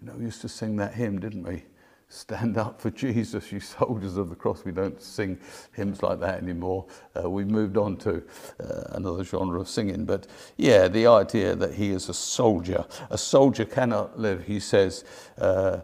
You 0.00 0.06
know, 0.06 0.14
we 0.16 0.26
used 0.26 0.40
to 0.42 0.48
sing 0.48 0.76
that 0.76 0.94
hymn, 0.94 1.18
didn't 1.18 1.42
we? 1.42 1.64
Stand 2.08 2.56
up 2.56 2.80
for 2.80 2.90
Jesus, 2.90 3.50
you 3.50 3.58
soldiers 3.60 4.16
of 4.16 4.30
the 4.30 4.36
cross. 4.36 4.64
We 4.64 4.70
don't 4.70 5.02
sing 5.02 5.38
hymns 5.74 6.02
like 6.02 6.20
that 6.20 6.40
anymore. 6.40 6.86
Uh, 7.20 7.28
we've 7.28 7.50
moved 7.50 7.76
on 7.76 7.96
to 7.98 8.22
uh, 8.60 8.82
another 8.92 9.24
genre 9.24 9.60
of 9.60 9.68
singing. 9.68 10.04
But 10.04 10.28
yeah, 10.56 10.86
the 10.86 11.08
idea 11.08 11.56
that 11.56 11.74
he 11.74 11.90
is 11.90 12.08
a 12.08 12.14
soldier. 12.14 12.86
A 13.10 13.18
soldier 13.18 13.64
cannot 13.64 14.18
live, 14.18 14.46
he 14.46 14.60
says, 14.60 15.04
uh, 15.36 15.80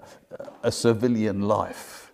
a 0.62 0.70
civilian 0.70 1.42
life. 1.42 2.12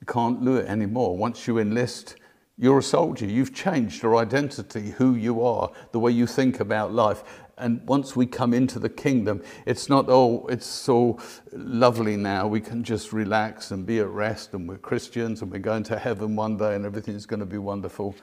You 0.00 0.06
can't 0.06 0.44
do 0.44 0.56
it 0.56 0.66
anymore. 0.66 1.16
Once 1.16 1.46
you 1.46 1.58
enlist, 1.58 2.16
you're 2.58 2.80
a 2.80 2.82
soldier. 2.82 3.26
You've 3.26 3.54
changed 3.54 4.02
your 4.02 4.16
identity, 4.16 4.90
who 4.90 5.14
you 5.14 5.44
are, 5.44 5.70
the 5.92 6.00
way 6.00 6.10
you 6.10 6.26
think 6.26 6.58
about 6.58 6.92
life. 6.92 7.22
And 7.58 7.86
once 7.88 8.14
we 8.14 8.26
come 8.26 8.54
into 8.54 8.78
the 8.78 8.88
kingdom, 8.88 9.42
it's 9.66 9.88
not, 9.88 10.06
oh, 10.08 10.46
it's 10.46 10.66
so 10.66 11.18
lovely 11.52 12.16
now. 12.16 12.46
We 12.46 12.60
can 12.60 12.84
just 12.84 13.12
relax 13.12 13.70
and 13.72 13.84
be 13.84 13.98
at 13.98 14.08
rest, 14.08 14.54
and 14.54 14.68
we're 14.68 14.78
Christians, 14.78 15.42
and 15.42 15.50
we're 15.50 15.58
going 15.58 15.82
to 15.84 15.98
heaven 15.98 16.36
one 16.36 16.56
day, 16.56 16.74
and 16.76 16.86
everything's 16.86 17.26
going 17.26 17.40
to 17.40 17.46
be 17.46 17.58
wonderful. 17.58 18.14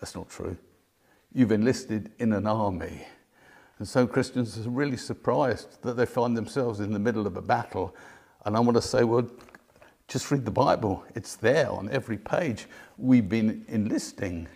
That's 0.00 0.14
not 0.14 0.28
true. 0.30 0.56
You've 1.32 1.52
enlisted 1.52 2.12
in 2.18 2.32
an 2.32 2.46
army. 2.46 3.06
And 3.78 3.88
so 3.88 4.06
Christians 4.06 4.66
are 4.66 4.70
really 4.70 4.96
surprised 4.96 5.82
that 5.82 5.94
they 5.96 6.06
find 6.06 6.36
themselves 6.36 6.80
in 6.80 6.92
the 6.92 6.98
middle 6.98 7.26
of 7.26 7.36
a 7.36 7.42
battle. 7.42 7.94
And 8.44 8.56
I 8.56 8.60
want 8.60 8.76
to 8.76 8.82
say, 8.82 9.04
well, 9.04 9.28
just 10.06 10.30
read 10.30 10.44
the 10.44 10.50
Bible. 10.50 11.04
It's 11.14 11.36
there 11.36 11.70
on 11.70 11.90
every 11.90 12.18
page. 12.18 12.66
We've 12.98 13.28
been 13.28 13.64
enlisting 13.68 14.48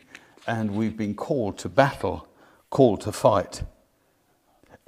and 0.46 0.70
we've 0.70 0.96
been 0.96 1.14
called 1.14 1.58
to 1.58 1.68
battle, 1.68 2.28
called 2.70 3.00
to 3.02 3.12
fight. 3.12 3.62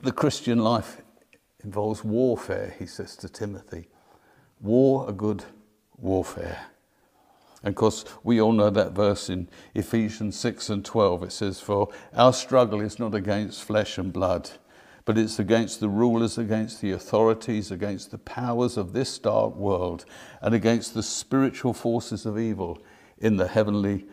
The 0.03 0.13
Christian 0.13 0.61
life 0.61 1.03
involves 1.63 2.03
warfare, 2.03 2.75
he 2.79 2.87
says 2.87 3.17
to 3.17 3.29
Timothy. 3.29 3.89
War, 4.59 5.07
a 5.07 5.13
good 5.13 5.45
warfare. 5.99 6.69
And 7.63 7.73
of 7.73 7.75
course, 7.75 8.07
we 8.25 8.41
all 8.41 8.53
know 8.53 8.71
that 8.71 8.93
verse 8.93 9.29
in 9.29 9.47
Ephesians 9.75 10.39
6 10.39 10.71
and 10.71 10.83
12. 10.83 11.25
It 11.25 11.33
says, 11.33 11.61
For 11.61 11.91
our 12.15 12.33
struggle 12.33 12.81
is 12.81 12.99
not 12.99 13.15
against 13.15 13.63
flesh 13.63 13.99
and 13.99 14.11
blood, 14.11 14.51
but 15.05 15.19
it's 15.19 15.39
against 15.39 15.81
the 15.81 15.91
rulers, 15.91 16.39
against 16.39 16.81
the 16.81 16.93
authorities, 16.93 17.71
against 17.71 18.11
the 18.11 18.17
powers 18.17 18.79
of 18.79 18.95
this 18.95 19.19
dark 19.19 19.55
world, 19.55 20.07
and 20.41 20.55
against 20.55 20.95
the 20.95 21.03
spiritual 21.03 21.75
forces 21.75 22.25
of 22.25 22.39
evil 22.39 22.79
in 23.19 23.37
the 23.37 23.49
heavenly 23.49 24.07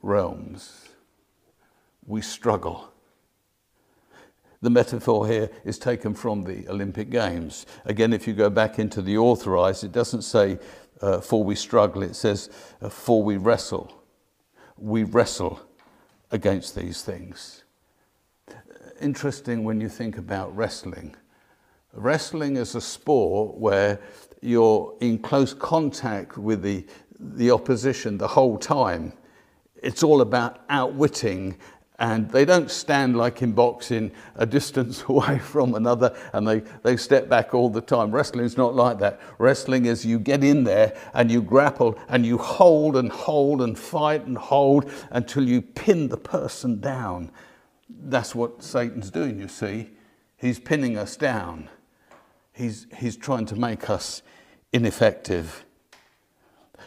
realms. 0.00 0.88
We 2.06 2.22
struggle. 2.22 2.93
The 4.64 4.70
metaphor 4.70 5.26
here 5.28 5.50
is 5.66 5.78
taken 5.78 6.14
from 6.14 6.42
the 6.42 6.66
Olympic 6.70 7.10
Games. 7.10 7.66
Again, 7.84 8.14
if 8.14 8.26
you 8.26 8.32
go 8.32 8.48
back 8.48 8.78
into 8.78 9.02
the 9.02 9.18
authorized, 9.18 9.84
it 9.84 9.92
doesn't 9.92 10.22
say, 10.22 10.58
uh, 11.02 11.20
for 11.20 11.44
we 11.44 11.54
struggle, 11.54 12.02
it 12.02 12.16
says, 12.16 12.48
uh, 12.80 12.88
for 12.88 13.22
we 13.22 13.36
wrestle. 13.36 13.92
We 14.78 15.04
wrestle 15.04 15.60
against 16.30 16.74
these 16.74 17.02
things. 17.02 17.64
Interesting 19.02 19.64
when 19.64 19.82
you 19.82 19.90
think 19.90 20.16
about 20.16 20.56
wrestling. 20.56 21.14
Wrestling 21.92 22.56
is 22.56 22.74
a 22.74 22.80
sport 22.80 23.58
where 23.58 24.00
you're 24.40 24.96
in 25.02 25.18
close 25.18 25.52
contact 25.52 26.38
with 26.38 26.62
the, 26.62 26.86
the 27.20 27.50
opposition 27.50 28.16
the 28.16 28.28
whole 28.28 28.56
time. 28.56 29.12
It's 29.82 30.02
all 30.02 30.22
about 30.22 30.64
outwitting 30.70 31.58
and 31.98 32.28
they 32.30 32.44
don't 32.44 32.70
stand 32.70 33.16
like 33.16 33.40
in 33.40 33.52
boxing 33.52 34.10
a 34.34 34.44
distance 34.44 35.04
away 35.08 35.38
from 35.38 35.74
another 35.74 36.16
and 36.32 36.46
they, 36.46 36.60
they 36.82 36.96
step 36.96 37.28
back 37.28 37.54
all 37.54 37.68
the 37.68 37.80
time. 37.80 38.10
Wrestling 38.10 38.44
is 38.44 38.56
not 38.56 38.74
like 38.74 38.98
that. 38.98 39.20
Wrestling 39.38 39.86
is 39.86 40.04
you 40.04 40.18
get 40.18 40.42
in 40.42 40.64
there 40.64 40.96
and 41.14 41.30
you 41.30 41.40
grapple 41.40 41.98
and 42.08 42.26
you 42.26 42.38
hold 42.38 42.96
and 42.96 43.12
hold 43.12 43.62
and 43.62 43.78
fight 43.78 44.26
and 44.26 44.36
hold 44.36 44.90
until 45.10 45.48
you 45.48 45.62
pin 45.62 46.08
the 46.08 46.16
person 46.16 46.80
down. 46.80 47.30
That's 47.88 48.34
what 48.34 48.62
Satan's 48.62 49.10
doing, 49.10 49.38
you 49.38 49.48
see. 49.48 49.90
He's 50.36 50.58
pinning 50.58 50.98
us 50.98 51.16
down, 51.16 51.68
he's, 52.52 52.86
he's 52.96 53.16
trying 53.16 53.46
to 53.46 53.56
make 53.56 53.88
us 53.88 54.22
ineffective. 54.72 55.64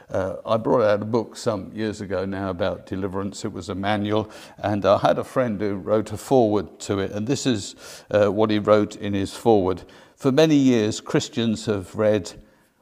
Uh, 0.10 0.38
I 0.46 0.56
brought 0.56 0.84
out 0.84 1.02
a 1.02 1.06
book 1.06 1.36
some 1.36 1.70
years 1.74 2.00
ago 2.00 2.24
now 2.24 2.50
about 2.50 2.86
deliverance. 2.86 3.44
It 3.44 3.52
was 3.52 3.68
a 3.68 3.76
manual, 3.76 4.32
and 4.58 4.86
I 4.86 5.00
had 5.00 5.20
a 5.20 5.24
friend 5.24 5.60
who 5.60 5.76
wrote 5.76 6.14
a 6.14 6.18
foreword 6.18 6.80
to 6.82 7.00
it, 7.00 7.12
and 7.12 7.28
this 7.28 7.46
is 7.46 7.76
uh, 8.10 8.32
what 8.32 8.50
he 8.50 8.58
wrote 8.58 8.96
in 8.96 9.14
his 9.14 9.36
foreword. 9.36 9.84
For 10.16 10.32
many 10.32 10.56
years, 10.56 11.02
Christians 11.02 11.66
have 11.66 11.94
read, 11.94 12.32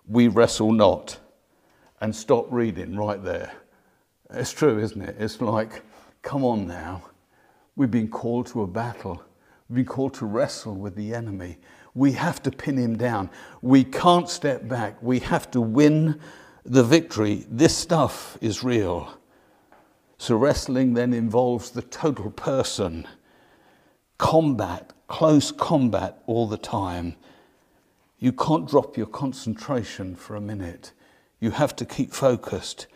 We 0.08 0.28
Wrestle 0.28 0.72
Not, 0.72 1.18
and 2.00 2.16
stopped 2.16 2.52
reading 2.52 2.96
right 2.96 3.24
there. 3.24 3.52
It's 4.30 4.52
true, 4.52 4.78
isn't 4.78 5.02
it? 5.02 5.16
It's 5.18 5.42
like, 5.42 5.82
come 6.22 6.44
on 6.46 6.68
now. 6.68 7.02
We've 7.76 7.90
been 7.92 8.08
called 8.08 8.46
to 8.48 8.62
a 8.62 8.68
battle. 8.68 9.24
We've 9.68 9.78
been 9.78 9.86
called 9.86 10.14
to 10.16 10.28
wrestle 10.28 10.76
with 10.76 10.96
the 10.96 11.16
enemy. 11.16 11.58
We 11.96 12.12
have 12.12 12.44
to 12.44 12.52
pin 12.52 12.78
him 12.78 12.98
down. 12.98 13.32
We 13.64 13.84
can't 13.84 14.30
step 14.30 14.68
back. 14.68 15.02
We 15.02 15.20
have 15.22 15.50
to 15.52 15.62
win 15.62 16.22
the 16.66 16.84
victory, 16.84 17.46
this 17.48 17.78
stuff 17.78 18.38
is 18.42 18.64
real. 18.64 19.14
So 20.18 20.36
wrestling 20.36 20.96
then 20.96 21.14
involves 21.14 21.70
the 21.70 21.84
total 21.84 22.32
person. 22.32 23.08
Combat, 24.18 24.92
close 25.08 25.52
combat 25.52 26.24
all 26.26 26.48
the 26.48 26.58
time. 26.58 27.16
You 28.18 28.32
can't 28.32 28.68
drop 28.68 28.98
your 28.98 29.06
concentration 29.06 30.16
for 30.16 30.36
a 30.36 30.42
minute. 30.42 30.92
You 31.40 31.52
have 31.52 31.76
to 31.76 31.86
keep 31.86 32.12
focused 32.12 32.88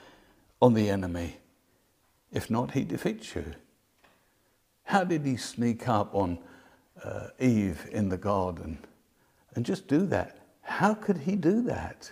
on 0.61 0.73
the 0.73 0.89
enemy. 0.89 1.37
If 2.31 2.49
not, 2.49 2.71
he 2.71 2.83
defeats 2.83 3.35
you. 3.35 3.53
How 4.83 5.03
did 5.03 5.25
he 5.25 5.37
sneak 5.37 5.87
up 5.87 6.15
on 6.15 6.39
uh, 7.03 7.27
Eve 7.39 7.87
in 7.91 8.09
the 8.09 8.17
garden 8.17 8.79
and 9.53 9.63
just 9.63 9.87
do 9.87 10.07
that? 10.07 10.39
How 10.61 10.95
could 10.95 11.17
he 11.17 11.35
do 11.35 11.61
that? 11.63 12.11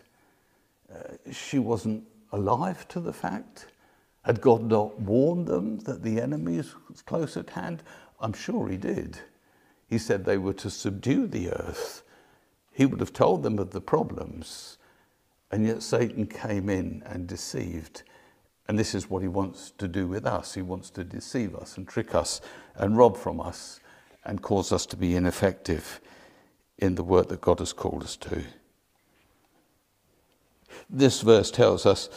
Uh, 0.98 1.32
she 1.32 1.60
wasn't 1.60 2.04
alive 2.32 2.88
to 2.90 3.00
the 3.00 3.14
fact? 3.14 3.68
Had 4.24 4.42
God 4.42 4.64
not 4.64 5.00
warned 5.00 5.48
them 5.48 5.80
that 5.80 6.04
the 6.04 6.20
enemy 6.20 6.58
was 6.58 7.02
close 7.06 7.38
at 7.38 7.52
hand? 7.52 7.84
I'm 8.20 8.34
sure 8.34 8.68
he 8.68 8.78
did. 8.78 9.20
He 9.88 9.98
said 9.98 10.26
they 10.26 10.38
were 10.38 10.54
to 10.54 10.70
subdue 10.70 11.28
the 11.28 11.52
earth. 11.52 12.04
He 12.72 12.86
would 12.86 13.00
have 13.00 13.14
told 13.14 13.44
them 13.44 13.58
of 13.58 13.72
the 13.72 13.82
problems. 13.82 14.78
And 15.50 15.66
yet 15.66 15.82
Satan 15.82 16.28
came 16.28 16.70
in 16.70 17.04
and 17.06 17.26
deceived. 17.26 18.04
And 18.68 18.78
this 18.78 18.94
is 18.94 19.10
what 19.10 19.22
he 19.22 19.30
wants 19.30 19.72
to 19.78 19.88
do 19.88 20.08
with 20.08 20.26
us. 20.26 20.54
He 20.54 20.62
wants 20.62 20.90
to 20.92 21.04
deceive 21.04 21.56
us 21.56 21.78
and 21.78 21.88
trick 21.88 22.14
us 22.14 22.42
and 22.76 22.98
rob 22.98 23.16
from 23.16 23.40
us 23.40 23.80
and 24.26 24.42
cause 24.42 24.74
us 24.74 24.86
to 24.88 24.98
be 24.98 25.16
ineffective 25.16 26.02
in 26.78 26.96
the 26.96 27.04
work 27.04 27.30
that 27.30 27.40
God 27.40 27.60
has 27.60 27.72
called 27.72 28.04
us 28.04 28.18
to. 28.18 28.44
This 30.90 31.22
verse 31.22 31.52
tells 31.52 31.86
us 31.86 32.10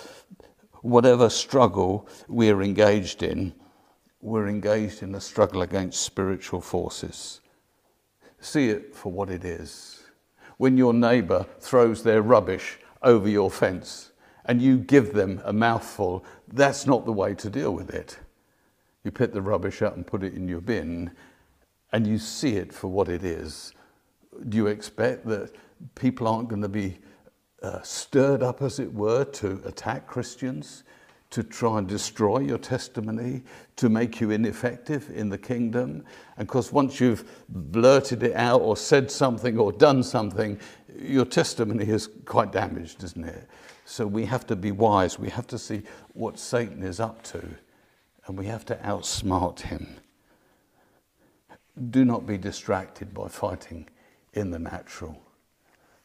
whatever 0.83 1.29
struggle 1.29 2.09
we're 2.29 2.63
engaged 2.63 3.23
in, 3.23 3.53
we're 4.21 4.49
engaged 4.49 5.03
in 5.03 5.15
a 5.15 5.21
struggle 5.21 5.63
against 5.63 6.03
spiritual 6.03 6.61
forces. 6.61 7.41
See 8.41 8.69
it 8.69 8.95
for 8.95 9.11
what 9.13 9.31
it 9.31 9.45
is. 9.45 10.05
When 10.57 10.77
your 10.77 10.93
neighbour 10.93 11.47
throws 11.59 12.03
their 12.03 12.23
rubbish 12.23 12.79
over 13.03 13.29
your 13.29 13.51
fence 13.51 14.13
and 14.45 14.61
you 14.61 14.79
give 14.79 15.13
them 15.15 15.41
a 15.45 15.53
mouthful, 15.53 16.25
that's 16.53 16.87
not 16.87 17.05
the 17.05 17.13
way 17.13 17.35
to 17.35 17.51
deal 17.51 17.73
with 17.73 17.91
it. 17.91 18.19
You 19.05 19.11
pick 19.11 19.33
the 19.33 19.43
rubbish 19.43 19.83
up 19.83 19.97
and 19.97 20.07
put 20.07 20.23
it 20.23 20.35
in 20.35 20.49
your 20.49 20.61
bin, 20.61 21.13
and 21.93 22.07
you 22.07 22.19
see 22.19 22.57
it 22.57 22.73
for 22.73 22.89
what 22.89 23.09
it 23.09 23.25
is. 23.25 23.73
Do 24.49 24.57
you 24.57 24.67
expect 24.67 25.27
that 25.27 25.55
people 25.95 26.29
aren't 26.29 26.49
going 26.49 26.63
to 26.63 26.69
be 26.69 26.99
uh, 27.63 27.81
stirred 27.83 28.43
up, 28.43 28.63
as 28.63 28.79
it 28.79 28.93
were, 28.93 29.25
to 29.25 29.61
attack 29.65 30.07
Christians, 30.07 30.85
to 31.31 31.43
try 31.43 31.79
and 31.79 31.87
destroy 31.87 32.41
your 32.41 32.59
testimony, 32.59 33.43
to 33.77 33.89
make 33.89 34.21
you 34.21 34.31
ineffective 34.31 35.11
in 35.15 35.29
the 35.29 35.39
kingdom? 35.39 36.05
And 36.37 36.47
of 36.47 36.49
course, 36.49 36.73
once 36.73 37.01
you've 37.01 37.25
blurted 37.49 38.23
it 38.23 38.35
out 38.35 38.61
or 38.63 38.77
said 38.77 39.11
something 39.11 39.59
or 39.59 39.73
done 39.73 40.03
something, 40.03 40.59
your 40.99 41.25
testimony 41.25 41.89
is 41.89 42.09
quite 42.25 42.51
damaged, 42.53 43.05
isn't 43.05 43.25
it? 43.25 43.49
So 43.85 44.07
we 44.07 44.25
have 44.27 44.47
to 44.49 44.57
be 44.57 44.73
wise. 44.73 45.19
We 45.19 45.31
have 45.31 45.47
to 45.49 45.59
see 45.59 45.83
what 46.15 46.39
Satan 46.39 46.83
is 46.83 47.01
up 47.01 47.23
to, 47.25 47.43
and 48.27 48.39
we 48.39 48.47
have 48.47 48.65
to 48.67 48.77
outsmart 48.77 49.61
him. 49.61 49.97
Do 51.91 52.05
not 52.05 52.27
be 52.27 52.39
distracted 52.39 53.15
by 53.15 53.29
fighting 53.29 53.89
in 54.35 54.51
the 54.51 54.59
natural 54.59 55.21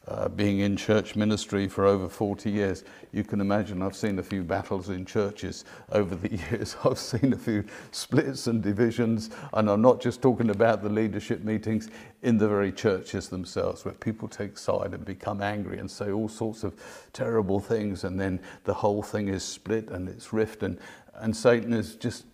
uh, 0.08 0.28
being 0.28 0.60
in 0.60 0.76
church 0.76 1.16
ministry 1.16 1.68
for 1.68 1.84
over 1.84 2.08
40 2.08 2.50
years, 2.50 2.84
you 3.12 3.24
can 3.24 3.40
imagine 3.40 3.82
I've 3.82 3.96
seen 3.96 4.18
a 4.18 4.22
few 4.22 4.44
battles 4.44 4.88
in 4.88 5.04
churches 5.04 5.64
over 5.90 6.14
the 6.14 6.36
years. 6.50 6.76
I've 6.84 6.98
seen 6.98 7.32
a 7.32 7.36
few 7.36 7.64
splits 7.90 8.46
and 8.46 8.62
divisions, 8.62 9.30
and 9.52 9.68
I'm 9.68 9.82
not 9.82 10.00
just 10.00 10.22
talking 10.22 10.50
about 10.50 10.82
the 10.82 10.88
leadership 10.88 11.42
meetings 11.42 11.90
in 12.22 12.38
the 12.38 12.46
very 12.46 12.70
churches 12.70 13.28
themselves, 13.28 13.84
where 13.84 13.94
people 13.94 14.28
take 14.28 14.56
side 14.58 14.94
and 14.94 15.04
become 15.04 15.42
angry 15.42 15.78
and 15.78 15.90
say 15.90 16.12
all 16.12 16.28
sorts 16.28 16.62
of 16.62 16.74
terrible 17.12 17.58
things, 17.58 18.04
and 18.04 18.18
then 18.18 18.38
the 18.64 18.74
whole 18.74 19.02
thing 19.02 19.28
is 19.28 19.42
split 19.42 19.88
and 19.90 20.08
it's 20.08 20.32
rift, 20.32 20.62
and, 20.62 20.78
and 21.14 21.36
Satan 21.36 21.72
is 21.72 21.96
just 21.96 22.26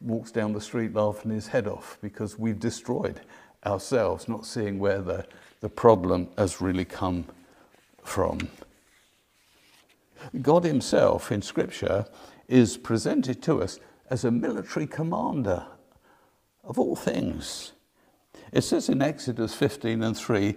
walks 0.00 0.30
down 0.30 0.52
the 0.52 0.60
street 0.60 0.92
laughing 0.94 1.30
his 1.30 1.46
head 1.46 1.66
off 1.66 1.98
because 2.02 2.38
we've 2.38 2.60
destroyed 2.60 3.20
ourselves, 3.64 4.28
not 4.28 4.44
seeing 4.44 4.78
where 4.78 5.00
the 5.00 5.26
the 5.66 5.70
problem 5.70 6.28
has 6.38 6.60
really 6.60 6.84
come 6.84 7.24
from. 8.04 8.38
God 10.40 10.62
Himself 10.62 11.32
in 11.32 11.42
Scripture 11.42 12.06
is 12.46 12.76
presented 12.76 13.42
to 13.42 13.64
us 13.64 13.80
as 14.08 14.24
a 14.24 14.30
military 14.30 14.86
commander 14.86 15.66
of 16.62 16.78
all 16.78 16.94
things. 16.94 17.72
It 18.52 18.62
says 18.62 18.88
in 18.88 19.02
Exodus 19.02 19.54
15 19.54 20.04
and 20.04 20.16
3 20.16 20.54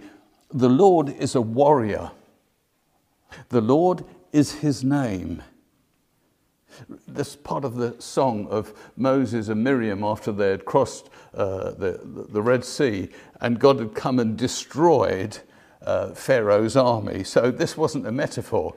the 0.54 0.70
Lord 0.70 1.10
is 1.10 1.34
a 1.34 1.42
warrior, 1.42 2.12
the 3.50 3.62
Lord 3.62 4.06
is 4.32 4.52
His 4.52 4.84
name. 4.84 5.42
This 7.08 7.36
part 7.36 7.66
of 7.66 7.76
the 7.76 7.96
song 8.00 8.48
of 8.48 8.74
Moses 8.98 9.50
and 9.50 9.64
Miriam 9.64 10.04
after 10.04 10.32
they 10.32 10.50
had 10.50 10.66
crossed 10.66 11.10
uh, 11.34 11.72
the, 11.72 12.00
the 12.04 12.42
Red 12.42 12.66
Sea 12.66 13.10
and 13.42 13.60
God 13.60 13.80
had 13.80 13.94
come 13.94 14.20
and 14.20 14.38
destroyed 14.38 15.40
uh, 15.82 16.10
Pharaoh's 16.12 16.76
army. 16.76 17.24
So 17.24 17.52
this 17.52 17.78
wasn't 17.78 18.08
a 18.08 18.12
metaphor 18.12 18.76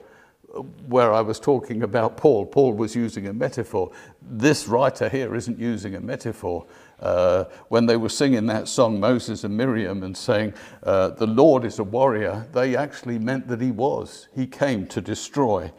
where 0.87 1.11
I 1.11 1.21
was 1.21 1.39
talking 1.39 1.81
about 1.81 2.15
Paul. 2.15 2.45
Paul 2.45 2.73
was 2.73 2.95
using 2.95 3.27
a 3.27 3.33
metaphor. 3.33 3.91
This 4.21 4.67
writer 4.67 5.09
here 5.09 5.35
isn't 5.35 5.57
using 5.57 5.95
a 5.95 5.99
metaphor. 5.99 6.65
Uh, 6.99 7.45
when 7.69 7.87
they 7.87 7.97
were 7.97 8.09
singing 8.09 8.45
that 8.47 8.67
song, 8.67 8.99
Moses 8.99 9.43
and 9.43 9.57
Miriam, 9.57 10.03
and 10.03 10.15
saying, 10.15 10.53
uh, 10.83 11.09
The 11.09 11.25
Lord 11.25 11.65
is 11.65 11.79
a 11.79 11.83
warrior, 11.83 12.47
they 12.53 12.75
actually 12.75 13.17
meant 13.17 13.47
that 13.47 13.61
he 13.61 13.71
was. 13.71 14.27
He 14.35 14.45
came 14.45 14.85
to 14.87 15.01
destroy 15.01 15.71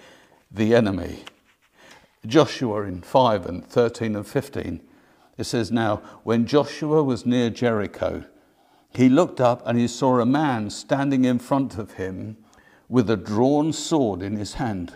the 0.51 0.75
enemy. 0.75 1.25
Joshua 2.27 2.83
in 2.83 3.03
5 3.03 3.47
and 3.47 3.67
13 3.67 4.17
and 4.17 4.27
15, 4.27 4.81
it 5.37 5.45
says, 5.45 5.71
Now, 5.71 5.97
when 6.23 6.47
Joshua 6.47 7.03
was 7.03 7.27
near 7.27 7.51
Jericho, 7.51 8.25
he 8.91 9.09
looked 9.09 9.41
up 9.41 9.63
and 9.67 9.79
he 9.79 9.89
saw 9.89 10.21
a 10.21 10.27
man 10.27 10.71
standing 10.71 11.25
in 11.25 11.39
front 11.39 11.77
of 11.77 11.95
him 11.95 12.37
with 12.89 13.11
a 13.11 13.17
drawn 13.17 13.73
sword 13.73 14.23
in 14.23 14.37
his 14.37 14.55
hand. 14.55 14.95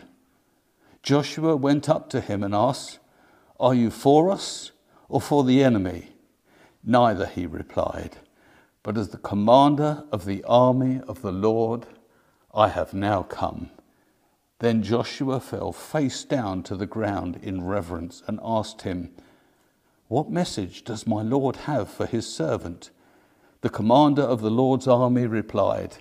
Joshua 1.03 1.57
went 1.57 1.89
up 1.89 2.09
to 2.11 2.21
him 2.21 2.43
and 2.43 2.55
asked, 2.55 2.99
Are 3.59 3.75
you 3.75 3.91
for 3.91 4.31
us 4.31 4.73
or 5.09 5.21
for 5.21 5.45
the 5.45 5.65
enemy? 5.65 6.11
Neither, 6.85 7.27
he 7.27 7.47
replied, 7.47 8.17
but 8.83 8.97
as 8.97 9.09
the 9.09 9.19
commander 9.19 10.05
of 10.13 10.25
the 10.25 10.45
army 10.45 11.01
of 11.09 11.23
the 11.23 11.33
Lord, 11.33 11.87
I 12.55 12.69
have 12.69 12.95
now 12.95 13.23
come. 13.23 13.71
Then 14.61 14.83
Joshua 14.83 15.39
fell 15.41 15.73
face 15.73 16.25
down 16.25 16.63
to 16.65 16.77
the 16.77 16.87
ground 16.87 17.39
in 17.43 17.65
reverence 17.65 18.23
and 18.27 18.41
asked 18.43 18.83
him, 18.83 19.11
What 20.09 20.31
message 20.31 20.85
does 20.85 21.07
my 21.07 21.23
Lord 21.23 21.57
have 21.57 21.89
for 21.89 22.07
his 22.07 22.27
servant? 22.27 22.91
The 23.61 23.71
commander 23.71 24.23
of 24.23 24.41
the 24.41 24.51
Lord's 24.51 24.89
army 24.89 25.27
replied, 25.27 25.99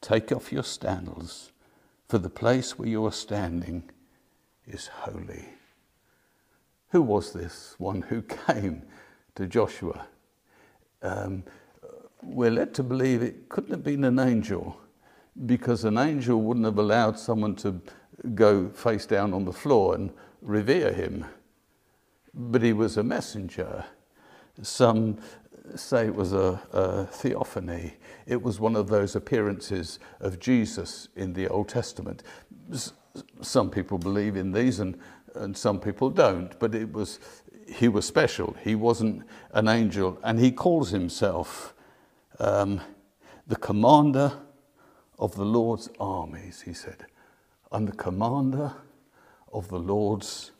Take 0.00 0.30
off 0.32 0.52
your 0.52 0.62
sandals, 0.62 1.52
for 2.08 2.18
the 2.18 2.30
place 2.30 2.78
where 2.78 2.88
you 2.88 3.04
are 3.06 3.12
standing 3.12 3.90
is 4.66 4.88
holy. 4.88 5.48
Who 6.90 7.02
was 7.02 7.32
this 7.32 7.74
one 7.78 8.02
who 8.02 8.22
came 8.46 8.82
to 9.36 9.46
Joshua? 9.46 10.06
Um, 11.02 11.44
we're 12.22 12.50
led 12.50 12.74
to 12.74 12.82
believe 12.82 13.22
it 13.22 13.48
couldn't 13.48 13.70
have 13.70 13.84
been 13.84 14.04
an 14.04 14.18
angel 14.18 14.76
because 15.46 15.84
an 15.84 15.98
angel 15.98 16.40
wouldn't 16.40 16.66
have 16.66 16.78
allowed 16.78 17.18
someone 17.18 17.54
to 17.56 17.80
go 18.34 18.68
face 18.68 19.06
down 19.06 19.32
on 19.32 19.44
the 19.44 19.52
floor 19.52 19.94
and 19.94 20.10
revere 20.42 20.92
him. 20.92 21.24
But 22.34 22.62
he 22.62 22.72
was 22.72 22.96
a 22.96 23.02
messenger. 23.02 23.84
Some 24.62 25.18
say 25.76 26.06
it 26.06 26.14
was 26.14 26.32
a, 26.32 26.60
a, 26.72 27.06
theophany. 27.06 27.94
It 28.26 28.42
was 28.42 28.60
one 28.60 28.76
of 28.76 28.88
those 28.88 29.16
appearances 29.16 29.98
of 30.20 30.38
Jesus 30.38 31.08
in 31.16 31.32
the 31.32 31.48
Old 31.48 31.68
Testament. 31.68 32.22
Some 33.40 33.70
people 33.70 33.98
believe 33.98 34.36
in 34.36 34.52
these 34.52 34.80
and, 34.80 34.98
and 35.34 35.56
some 35.56 35.80
people 35.80 36.10
don't, 36.10 36.58
but 36.58 36.74
it 36.74 36.92
was, 36.92 37.20
he 37.68 37.88
was 37.88 38.04
special. 38.04 38.56
He 38.62 38.74
wasn't 38.74 39.22
an 39.52 39.68
angel, 39.68 40.18
and 40.22 40.38
he 40.38 40.50
calls 40.50 40.90
himself 40.90 41.74
um, 42.38 42.80
the 43.46 43.56
commander 43.56 44.32
of 45.20 45.36
the 45.36 45.44
Lord's 45.44 45.90
armies, 46.00 46.62
he 46.62 46.72
said. 46.72 47.06
I'm 47.70 47.84
the 47.84 47.92
commander 47.92 48.72
of 49.52 49.68
the 49.68 49.78
Lord's 49.78 50.50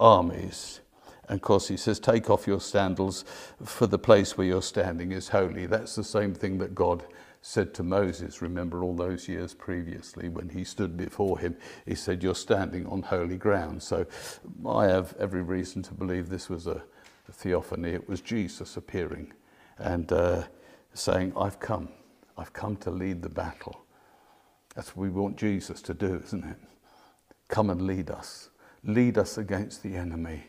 armies. 0.00 0.80
And 1.28 1.36
of 1.36 1.42
course, 1.42 1.68
he 1.68 1.76
says, 1.76 2.00
Take 2.00 2.30
off 2.30 2.46
your 2.46 2.60
sandals, 2.60 3.24
for 3.62 3.86
the 3.86 3.98
place 3.98 4.36
where 4.36 4.46
you're 4.46 4.62
standing 4.62 5.12
is 5.12 5.28
holy. 5.28 5.66
That's 5.66 5.94
the 5.94 6.02
same 6.02 6.34
thing 6.34 6.58
that 6.58 6.74
God 6.74 7.04
said 7.42 7.72
to 7.74 7.82
Moses, 7.82 8.42
remember 8.42 8.82
all 8.82 8.96
those 8.96 9.28
years 9.28 9.54
previously 9.54 10.28
when 10.28 10.48
he 10.48 10.64
stood 10.64 10.96
before 10.96 11.38
him. 11.38 11.56
He 11.86 11.94
said, 11.94 12.22
You're 12.22 12.34
standing 12.34 12.86
on 12.86 13.02
holy 13.02 13.36
ground. 13.36 13.82
So 13.82 14.06
I 14.66 14.86
have 14.86 15.14
every 15.20 15.42
reason 15.42 15.82
to 15.82 15.94
believe 15.94 16.30
this 16.30 16.48
was 16.48 16.66
a, 16.66 16.82
theophany. 17.30 17.90
It 17.90 18.08
was 18.08 18.22
Jesus 18.22 18.78
appearing 18.78 19.34
and 19.76 20.10
uh, 20.10 20.44
saying, 20.94 21.34
I've 21.36 21.60
come. 21.60 21.90
I've 22.38 22.54
come 22.54 22.74
to 22.76 22.90
lead 22.90 23.20
the 23.20 23.28
battle. 23.28 23.84
That's 24.78 24.94
what 24.94 25.02
we 25.02 25.10
want 25.10 25.36
Jesus 25.36 25.82
to 25.82 25.92
do, 25.92 26.22
isn't 26.24 26.44
it? 26.44 26.56
Come 27.48 27.68
and 27.68 27.82
lead 27.82 28.12
us. 28.12 28.50
Lead 28.84 29.18
us 29.18 29.36
against 29.36 29.82
the 29.82 29.96
enemy. 29.96 30.44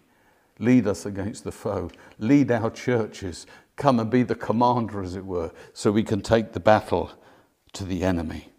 Lead 0.60 0.86
us 0.86 1.08
against 1.08 1.46
the 1.46 1.52
foe. 1.52 1.90
Lead 2.20 2.52
our 2.52 2.70
churches. 2.70 3.48
Come 3.76 4.00
and 4.00 4.08
be 4.08 4.22
the 4.22 4.36
commander, 4.36 5.02
as 5.02 5.16
it 5.16 5.26
were, 5.26 5.50
so 5.74 5.92
we 5.92 6.04
can 6.04 6.22
take 6.22 6.54
the 6.54 6.60
battle 6.60 7.10
to 7.74 7.84
the 7.84 8.04
enemy. 8.04 8.50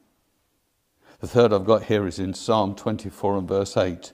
The 1.21 1.29
third 1.29 1.53
I've 1.53 1.67
got 1.67 1.85
here 1.85 2.05
is 2.09 2.19
in 2.19 2.35
Psalm 2.35 2.75
24 2.75 3.39
and 3.39 3.49
verse 3.49 3.77
8. 3.77 4.11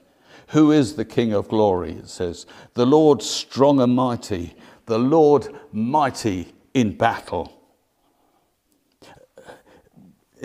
Who 0.49 0.71
is 0.71 0.97
the 0.97 1.07
King 1.07 1.33
of 1.33 1.49
glory? 1.49 1.93
It 1.93 2.11
says, 2.11 2.45
The 2.75 2.85
Lord 2.85 3.23
strong 3.23 3.81
and 3.81 3.97
mighty, 3.97 4.55
the 4.85 4.99
Lord 4.99 5.49
mighty 5.73 6.53
in 6.75 6.99
battle 6.99 7.56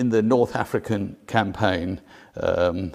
in 0.01 0.09
the 0.09 0.23
North 0.23 0.55
African 0.55 1.15
campaign, 1.27 2.01
um, 2.35 2.91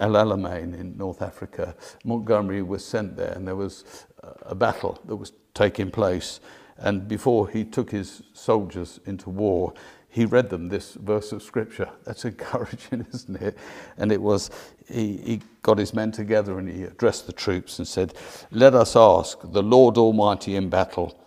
El 0.00 0.12
Alamein 0.12 0.72
in 0.80 0.96
North 0.96 1.20
Africa, 1.20 1.76
Montgomery 2.06 2.62
was 2.62 2.82
sent 2.82 3.16
there 3.18 3.32
and 3.32 3.46
there 3.46 3.54
was 3.54 4.06
a 4.44 4.54
battle 4.54 4.98
that 5.04 5.16
was 5.16 5.34
taking 5.52 5.90
place. 5.90 6.40
And 6.78 7.06
before 7.06 7.50
he 7.50 7.66
took 7.66 7.90
his 7.90 8.22
soldiers 8.32 8.98
into 9.04 9.28
war, 9.28 9.74
he 10.08 10.24
read 10.24 10.48
them 10.48 10.70
this 10.70 10.94
verse 10.94 11.32
of 11.32 11.42
scripture. 11.42 11.90
That's 12.04 12.24
encouraging, 12.24 13.06
isn't 13.12 13.42
it? 13.42 13.58
And 13.98 14.10
it 14.10 14.22
was, 14.22 14.50
he, 14.88 15.18
he 15.18 15.40
got 15.60 15.76
his 15.76 15.92
men 15.92 16.12
together 16.12 16.58
and 16.58 16.66
he 16.66 16.84
addressed 16.84 17.26
the 17.26 17.32
troops 17.34 17.78
and 17.78 17.86
said, 17.86 18.14
Let 18.50 18.74
us 18.74 18.96
ask 18.96 19.38
the 19.44 19.62
Lord 19.62 19.98
Almighty 19.98 20.56
in 20.56 20.70
battle 20.70 21.20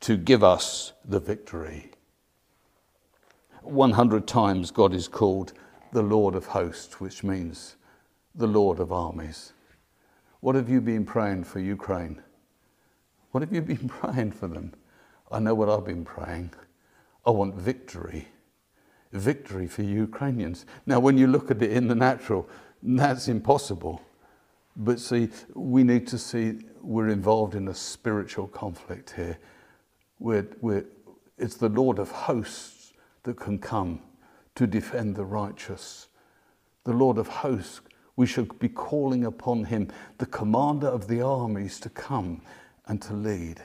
to 0.00 0.16
give 0.16 0.42
us 0.42 0.92
the 1.04 1.20
victory. 1.20 1.89
100 3.62 4.26
times 4.26 4.70
God 4.70 4.94
is 4.94 5.08
called 5.08 5.52
the 5.92 6.02
Lord 6.02 6.34
of 6.34 6.46
hosts, 6.46 7.00
which 7.00 7.22
means 7.22 7.76
the 8.34 8.46
Lord 8.46 8.78
of 8.78 8.92
armies. 8.92 9.52
What 10.40 10.54
have 10.54 10.68
you 10.68 10.80
been 10.80 11.04
praying 11.04 11.44
for 11.44 11.60
Ukraine? 11.60 12.22
What 13.32 13.42
have 13.42 13.52
you 13.52 13.62
been 13.62 13.88
praying 14.00 14.32
for 14.32 14.48
them? 14.48 14.72
I 15.30 15.38
know 15.38 15.54
what 15.54 15.68
I've 15.68 15.84
been 15.84 16.04
praying. 16.04 16.52
I 17.26 17.30
want 17.30 17.54
victory. 17.54 18.28
Victory 19.12 19.66
for 19.66 19.82
Ukrainians. 19.82 20.66
Now, 20.86 21.00
when 21.00 21.18
you 21.18 21.26
look 21.26 21.50
at 21.50 21.60
it 21.62 21.72
in 21.72 21.88
the 21.88 21.94
natural, 21.94 22.48
that's 22.82 23.28
impossible. 23.28 24.00
But 24.76 25.00
see, 25.00 25.28
we 25.54 25.82
need 25.82 26.06
to 26.08 26.18
see 26.18 26.60
we're 26.80 27.08
involved 27.08 27.54
in 27.54 27.68
a 27.68 27.74
spiritual 27.74 28.46
conflict 28.48 29.10
here. 29.10 29.38
We're, 30.18 30.48
we're, 30.60 30.86
it's 31.36 31.56
the 31.56 31.68
Lord 31.68 31.98
of 31.98 32.10
hosts 32.10 32.79
that 33.22 33.38
can 33.38 33.58
come 33.58 34.00
to 34.54 34.66
defend 34.66 35.16
the 35.16 35.24
righteous. 35.24 36.08
The 36.84 36.92
Lord 36.92 37.18
of 37.18 37.28
hosts, 37.28 37.80
we 38.16 38.26
should 38.26 38.58
be 38.58 38.68
calling 38.68 39.24
upon 39.24 39.64
him, 39.64 39.88
the 40.18 40.26
commander 40.26 40.88
of 40.88 41.08
the 41.08 41.22
armies, 41.22 41.80
to 41.80 41.88
come 41.88 42.42
and 42.86 43.00
to 43.02 43.14
lead. 43.14 43.60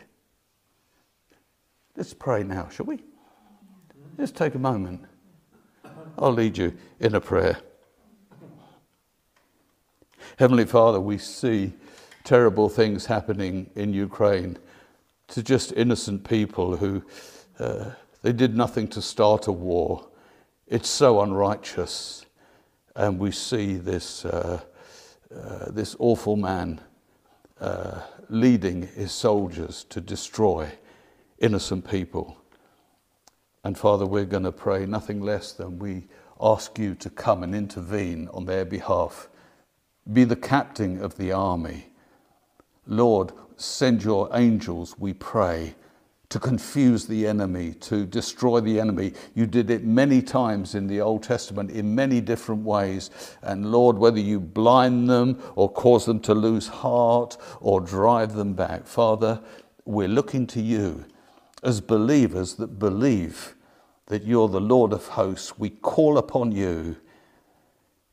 Let's 1.95 2.13
pray 2.13 2.43
now, 2.43 2.69
shall 2.69 2.85
we? 2.85 3.03
Let's 4.17 4.31
take 4.31 4.55
a 4.55 4.59
moment. 4.59 5.05
I'll 6.17 6.31
lead 6.31 6.57
you 6.57 6.73
in 6.99 7.15
a 7.15 7.21
prayer. 7.21 7.57
Heavenly 10.37 10.65
Father, 10.65 10.99
we 10.99 11.17
see 11.17 11.73
terrible 12.23 12.69
things 12.69 13.05
happening 13.05 13.69
in 13.75 13.93
Ukraine 13.93 14.57
to 15.29 15.41
just 15.41 15.71
innocent 15.73 16.27
people 16.27 16.75
who 16.75 17.03
uh, 17.59 17.91
they 18.25 18.33
did 18.33 18.57
nothing 18.57 18.87
to 18.87 19.03
start 19.03 19.45
a 19.45 19.51
war. 19.51 20.07
It's 20.65 20.89
so 20.89 21.21
unrighteous, 21.21 22.25
and 22.95 23.19
we 23.19 23.29
see 23.29 23.75
this 23.75 24.25
uh, 24.25 24.61
uh, 25.31 25.69
this 25.69 25.95
awful 25.99 26.35
man 26.35 26.81
uh, 27.61 28.01
leading 28.29 28.87
his 28.87 29.11
soldiers 29.11 29.83
to 29.89 30.01
destroy 30.01 30.71
innocent 31.37 31.87
people. 31.87 32.35
And 33.63 33.77
Father, 33.77 34.07
we're 34.07 34.25
going 34.25 34.41
to 34.41 34.51
pray 34.51 34.87
nothing 34.87 35.21
less 35.21 35.51
than 35.51 35.77
we 35.77 36.07
ask 36.41 36.79
you 36.79 36.95
to 36.95 37.11
come 37.11 37.43
and 37.43 37.53
intervene 37.53 38.27
on 38.33 38.47
their 38.47 38.65
behalf. 38.65 39.29
Be 40.11 40.23
the 40.23 40.35
captain 40.35 40.99
of 40.99 41.15
the 41.17 41.31
army. 41.31 41.89
Lord, 42.87 43.33
send 43.55 44.03
your 44.03 44.31
angels, 44.33 44.97
we 44.97 45.13
pray, 45.13 45.75
to 46.29 46.39
confuse 46.39 47.05
the 47.05 47.27
enemy, 47.27 47.73
to 47.73 48.05
destroy 48.05 48.59
the 48.59 48.79
enemy. 48.79 49.13
You 49.35 49.45
did 49.45 49.69
it 49.69 49.83
many 49.83 50.21
times 50.21 50.75
in 50.75 50.87
the 50.87 51.01
Old 51.01 51.23
Testament 51.23 51.71
in 51.71 51.93
many 51.93 52.21
different 52.21 52.63
ways. 52.63 53.09
And 53.41 53.71
Lord, 53.71 53.97
whether 53.97 54.19
you 54.19 54.39
blind 54.39 55.09
them 55.09 55.41
or 55.55 55.71
cause 55.71 56.05
them 56.05 56.19
to 56.21 56.33
lose 56.33 56.67
heart 56.67 57.37
or 57.61 57.79
drive 57.79 58.33
them 58.33 58.53
back, 58.53 58.87
Father, 58.87 59.41
we're 59.85 60.07
looking 60.07 60.47
to 60.47 60.61
you 60.61 61.05
as 61.63 61.81
believers 61.81 62.55
that 62.55 62.79
believe 62.79 63.55
that 64.07 64.23
you're 64.23 64.49
the 64.49 64.61
Lord 64.61 64.93
of 64.93 65.07
hosts. 65.09 65.57
We 65.57 65.69
call 65.69 66.17
upon 66.17 66.51
you 66.51 66.97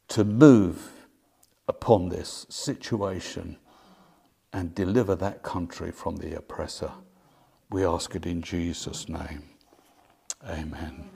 to 0.09 0.25
move 0.25 0.91
upon 1.69 2.09
this 2.09 2.47
situation 2.49 3.57
and 4.53 4.75
deliver 4.75 5.15
that 5.17 5.43
country 5.43 5.91
from 5.91 6.17
the 6.17 6.37
oppressor. 6.37 6.91
We 7.73 7.87
ask 7.87 8.15
it 8.15 8.27
in 8.27 8.43
Jesus' 8.43 9.09
name. 9.09 9.45
Amen. 10.47 11.09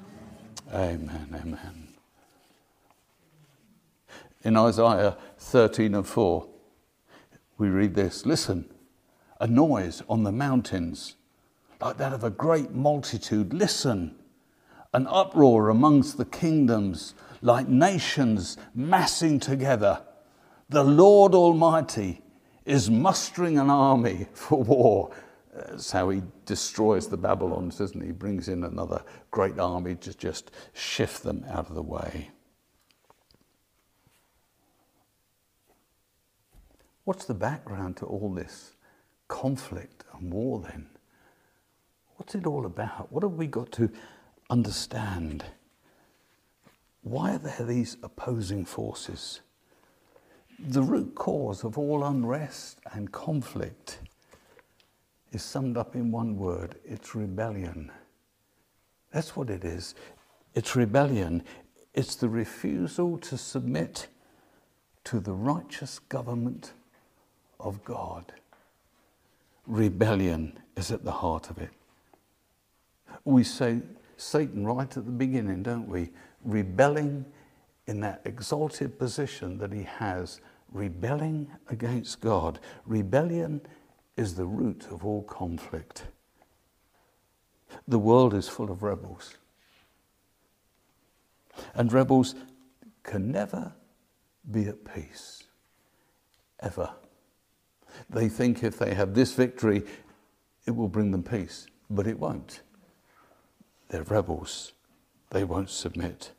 Amen. 0.73 1.29
Amen. 1.35 1.89
In 4.43 4.57
Isaiah 4.57 5.19
13 5.37 5.95
and 5.95 6.07
4, 6.07 6.49
we 7.59 7.69
read 7.69 7.95
this 7.95 8.25
Listen, 8.25 8.65
a 9.39 9.47
noise 9.47 10.03
on 10.09 10.23
the 10.23 10.33
mountains, 10.33 11.17
like 11.79 11.99
that 11.99 12.15
of 12.15 12.25
a 12.25 12.31
great 12.31 12.71
multitude. 12.71 13.53
Listen, 13.53 14.15
an 14.95 15.07
uproar 15.09 15.69
amongst 15.69 16.17
the 16.17 16.25
kingdoms, 16.25 17.15
like 17.43 17.69
nations 17.69 18.57
massing 18.75 19.39
together. 19.41 20.01
The 20.71 20.85
Lord 20.85 21.35
Almighty 21.35 22.23
is 22.65 22.89
mustering 22.89 23.59
an 23.59 23.69
army 23.69 24.27
for 24.33 24.63
war. 24.63 25.11
That's 25.57 25.91
how 25.91 26.11
he 26.11 26.23
destroys 26.45 27.09
the 27.09 27.17
Babylons, 27.17 27.81
isn't 27.81 28.01
he? 28.01 28.09
He 28.09 28.13
brings 28.13 28.49
in 28.49 28.65
another 28.65 29.03
great 29.31 29.59
army 29.59 29.95
to 29.97 30.13
just 30.15 30.51
shift 30.75 31.23
them 31.23 31.45
out 31.49 31.69
of 31.69 31.75
the 31.75 31.83
way. 31.83 32.31
What's 37.05 37.25
the 37.25 37.35
background 37.35 37.97
to 37.99 38.07
all 38.07 38.35
this 38.35 38.75
conflict 39.29 40.05
and 40.13 40.33
war 40.33 40.61
then? 40.61 40.89
What's 42.17 42.35
it 42.35 42.47
all 42.47 42.67
about? 42.67 43.13
What 43.13 43.23
have 43.23 43.35
we 43.35 43.47
got 43.47 43.73
to 43.73 43.91
understand? 44.51 45.45
Why 47.03 47.35
are 47.35 47.39
there 47.39 47.65
these 47.65 47.97
opposing 48.03 48.65
forces? 48.65 49.41
The 50.59 50.83
root 50.83 51.15
cause 51.15 51.65
of 51.65 51.79
all 51.79 52.05
unrest 52.05 52.81
and 52.93 53.13
conflict 53.13 54.01
is 55.37 55.43
summed 55.43 55.77
up 55.77 55.95
in 55.95 56.11
one 56.11 56.39
word 56.39 56.77
it's 56.87 57.15
rebellion. 57.15 57.93
That's 59.13 59.37
what 59.37 59.51
it 59.51 59.65
is. 59.65 59.95
It's 60.55 60.75
rebellion. 60.75 61.45
It's 61.93 62.15
the 62.15 62.29
refusal 62.29 63.19
to 63.19 63.37
submit 63.37 64.09
to 65.05 65.21
the 65.21 65.35
righteous 65.35 65.99
government 65.99 66.73
of 67.61 67.85
God. 67.85 68.33
Rebellion 69.67 70.59
is 70.75 70.91
at 70.91 71.05
the 71.05 71.13
heart 71.13 71.51
of 71.51 71.59
it. 71.59 71.71
We 73.27 73.45
say 73.45 73.83
Satan 74.17 74.67
right 74.67 74.97
at 74.97 75.05
the 75.05 75.13
beginning, 75.13 75.63
don't 75.63 75.87
we? 75.87 76.13
Rebelling 76.45 77.27
in 77.87 78.01
that 78.01 78.23
exalted 78.25 78.99
position 78.99 79.59
that 79.59 79.73
he 79.73 79.83
has, 79.83 80.41
rebelling 80.73 81.49
against 81.69 82.23
God. 82.23 82.59
Rebellion 82.87 83.61
is 84.17 84.35
the 84.35 84.47
root 84.47 84.87
of 84.91 85.05
all 85.05 85.23
conflict. 85.23 86.05
The 87.87 87.99
world 87.99 88.35
is 88.35 88.49
full 88.49 88.71
of 88.71 88.83
rebels. 88.83 89.35
And 91.75 91.93
rebels 91.93 92.35
can 93.03 93.31
never 93.31 93.73
be 94.51 94.67
at 94.67 94.85
peace, 94.95 95.45
ever. 96.61 96.91
They 98.11 98.29
think 98.29 98.63
if 98.63 98.79
they 98.79 98.95
have 98.95 99.15
this 99.15 99.35
victory, 99.35 99.83
it 100.67 100.71
will 100.71 100.89
bring 100.89 101.11
them 101.11 101.23
peace, 101.23 101.67
but 101.89 102.07
it 102.07 102.19
won't. 102.19 102.63
They're 103.89 104.03
rebels, 104.03 104.73
they 105.31 105.45
won't 105.45 105.71
submit. 105.71 106.33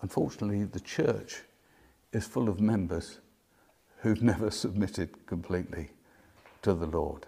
Unfortunately, 0.00 0.64
the 0.64 0.80
church 0.80 1.42
is 2.12 2.26
full 2.26 2.48
of 2.48 2.60
members 2.60 3.20
who've 4.02 4.22
never 4.22 4.50
submitted 4.50 5.26
completely 5.26 5.90
to 6.62 6.74
the 6.74 6.86
Lord. 6.86 7.26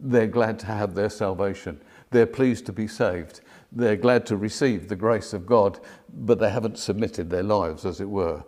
They're 0.00 0.26
glad 0.26 0.58
to 0.60 0.66
have 0.66 0.94
their 0.94 1.10
salvation. 1.10 1.80
They're 2.10 2.26
pleased 2.26 2.66
to 2.66 2.72
be 2.72 2.86
saved. 2.86 3.40
They're 3.70 3.96
glad 3.96 4.24
to 4.26 4.36
receive 4.36 4.88
the 4.88 4.96
grace 4.96 5.32
of 5.32 5.46
God, 5.46 5.78
but 6.12 6.38
they 6.38 6.50
haven't 6.50 6.78
submitted 6.78 7.30
their 7.30 7.42
lives, 7.42 7.84
as 7.84 8.00
it 8.00 8.08
were, 8.08 8.44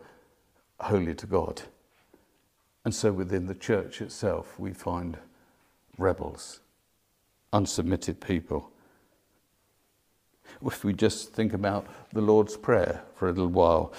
wholly 0.80 1.14
to 1.14 1.26
God. 1.26 1.62
And 2.84 2.94
so 2.94 3.12
within 3.12 3.46
the 3.46 3.54
church 3.54 4.00
itself, 4.00 4.58
we 4.58 4.72
find 4.72 5.18
rebels, 5.98 6.60
unsubmitted 7.52 8.20
people 8.20 8.72
if 10.66 10.84
we 10.84 10.92
just 10.92 11.32
think 11.32 11.52
about 11.54 11.86
the 12.12 12.20
Lord's 12.20 12.56
Prayer 12.56 13.02
for 13.14 13.28
a 13.28 13.32
little 13.32 13.48
while, 13.48 13.92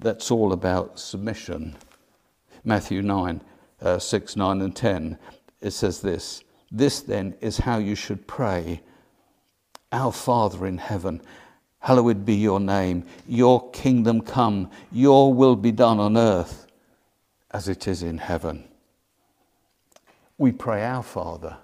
that's 0.00 0.30
all 0.30 0.52
about 0.52 0.98
submission. 0.98 1.76
Matthew 2.64 3.02
9, 3.02 3.40
uh, 3.80 3.98
6, 3.98 4.36
9, 4.36 4.60
and 4.60 4.74
10, 4.74 5.18
it 5.60 5.70
says 5.70 6.00
this 6.00 6.42
This 6.70 7.00
then 7.00 7.34
is 7.40 7.58
how 7.58 7.78
you 7.78 7.94
should 7.94 8.26
pray 8.26 8.80
Our 9.92 10.12
Father 10.12 10.66
in 10.66 10.78
heaven, 10.78 11.22
hallowed 11.80 12.24
be 12.24 12.34
your 12.34 12.60
name, 12.60 13.04
your 13.26 13.70
kingdom 13.70 14.20
come, 14.20 14.70
your 14.92 15.32
will 15.32 15.56
be 15.56 15.72
done 15.72 16.00
on 16.00 16.16
earth 16.16 16.66
as 17.50 17.68
it 17.68 17.88
is 17.88 18.02
in 18.02 18.18
heaven. 18.18 18.64
We 20.36 20.52
pray, 20.52 20.84
Our 20.84 21.02
Father. 21.02 21.56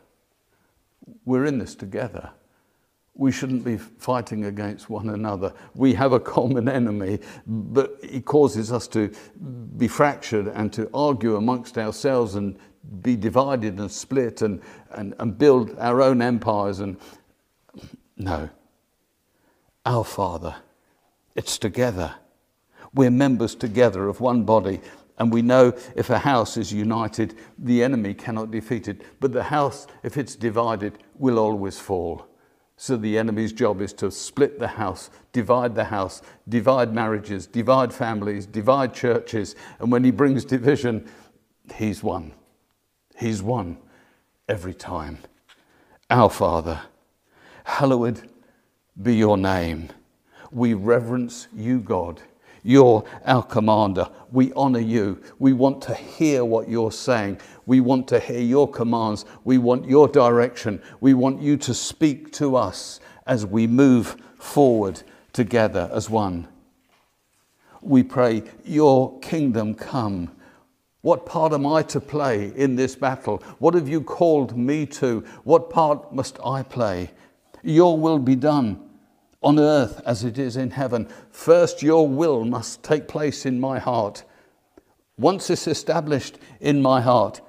We're 1.25 1.45
in 1.45 1.59
this 1.59 1.75
together 1.75 2.31
we 3.17 3.31
shouldn't 3.31 3.65
be 3.65 3.77
fighting 3.77 4.45
against 4.47 4.91
one 4.91 5.11
another. 5.11 5.53
We 5.75 5.95
have 5.95 6.13
a 6.13 6.21
common 6.21 6.69
enemy, 6.69 7.21
but 7.47 7.97
it 8.03 8.25
causes 8.25 8.73
us 8.73 8.89
to 8.89 9.13
be 9.77 9.87
fractured 9.87 10.49
and 10.49 10.73
to 10.73 10.91
argue 10.93 11.37
amongst 11.37 11.79
ourselves 11.79 12.35
and 12.35 12.59
be 13.03 13.17
divided 13.17 13.79
and 13.79 13.91
split 13.91 14.43
and, 14.43 14.61
and, 14.91 15.15
and 15.19 15.39
build 15.39 15.79
our 15.79 16.03
own 16.03 16.23
empires. 16.23 16.81
And 16.81 16.97
no, 18.17 18.51
our 19.87 20.05
Father 20.05 20.57
It's 21.37 21.59
together. 21.59 22.15
We're 22.95 23.11
members 23.11 23.55
together 23.55 24.09
of 24.09 24.21
one 24.21 24.45
body. 24.45 24.81
And 25.19 25.33
we 25.33 25.43
know 25.43 25.73
if 25.95 26.11
a 26.11 26.19
house 26.19 26.57
is 26.57 26.73
united, 26.73 27.37
the 27.59 27.85
enemy 27.85 28.15
cannot 28.15 28.51
defeat 28.51 28.89
it. 28.89 29.03
But 29.21 29.33
the 29.33 29.45
house, 29.45 29.87
if 30.03 30.17
it's 30.17 30.35
divided, 30.35 30.99
will 31.17 31.39
always 31.39 31.79
fall. 31.79 32.27
So 32.77 32.97
the 32.97 33.19
enemy's 33.19 33.53
job 33.53 33.81
is 33.81 33.93
to 33.95 34.11
split 34.11 34.59
the 34.59 34.67
house, 34.69 35.11
divide 35.33 35.75
the 35.75 35.85
house, 35.85 36.23
divide 36.49 36.93
marriages, 36.93 37.47
divide 37.47 37.93
families, 37.93 38.47
divide 38.47 38.93
churches. 38.93 39.55
And 39.79 39.93
when 39.93 40.03
he 40.03 40.11
brings 40.11 40.45
division, 40.45 41.09
he's 41.75 42.03
won. 42.03 42.33
He's 43.17 43.43
won 43.43 43.79
every 44.49 44.75
time. 44.75 45.19
Our 46.11 46.29
Father, 46.31 46.81
hallowed 47.65 48.29
be 49.01 49.17
your 49.17 49.37
name. 49.37 49.91
We 50.51 50.75
reverence 50.75 51.49
you, 51.55 51.81
God. 51.81 52.21
You're 52.67 53.05
our 53.27 53.43
commander. 53.43 54.09
We 54.33 54.51
honor 54.55 54.81
you. 54.81 55.21
We 55.39 55.53
want 55.53 55.83
to 55.83 55.95
hear 55.95 56.47
what 56.47 56.67
you're 56.67 56.93
saying. 56.93 57.39
We 57.67 57.81
want 57.81 58.09
to 58.09 58.19
hear 58.19 58.41
your 58.41 58.71
commands. 58.71 59.27
We 59.45 59.59
want 59.59 59.87
your 59.87 60.09
direction. 60.09 60.83
We 61.01 61.13
want 61.13 61.43
you 61.43 61.59
to 61.59 61.75
speak 61.75 62.33
to 62.33 62.57
us 62.57 63.01
as 63.27 63.45
we 63.45 63.67
move 63.67 64.17
forward 64.39 65.03
together 65.35 65.91
as 65.93 66.09
one. 66.09 66.49
We 67.83 68.03
pray, 68.03 68.45
Your 68.65 69.21
kingdom 69.21 69.75
come. 69.75 70.31
What 71.03 71.27
part 71.27 71.53
am 71.53 71.67
I 71.67 71.83
to 71.83 72.01
play 72.01 72.51
in 72.57 72.77
this 72.77 72.97
battle? 72.97 73.43
What 73.59 73.75
have 73.75 73.91
you 73.91 74.01
called 74.01 74.57
me 74.57 74.87
to? 74.87 75.23
What 75.45 75.69
part 75.69 76.15
must 76.15 76.39
I 76.43 76.63
play? 76.63 77.11
Your 77.63 77.99
will 77.99 78.19
be 78.19 78.37
done 78.37 78.81
on 79.45 79.61
earth 79.61 80.01
as 80.07 80.25
it 80.25 80.39
is 80.39 80.57
in 80.57 80.71
heaven. 80.71 81.07
First, 81.31 81.83
your 81.83 82.09
will 82.09 82.45
must 82.45 82.83
take 82.83 83.07
place 83.07 83.45
in 83.45 83.61
my 83.61 83.79
heart. 83.79 84.25
Once 85.19 85.51
it's 85.51 85.69
established 85.69 86.39
in 86.61 86.81
my 86.83 87.01
heart, 87.01 87.41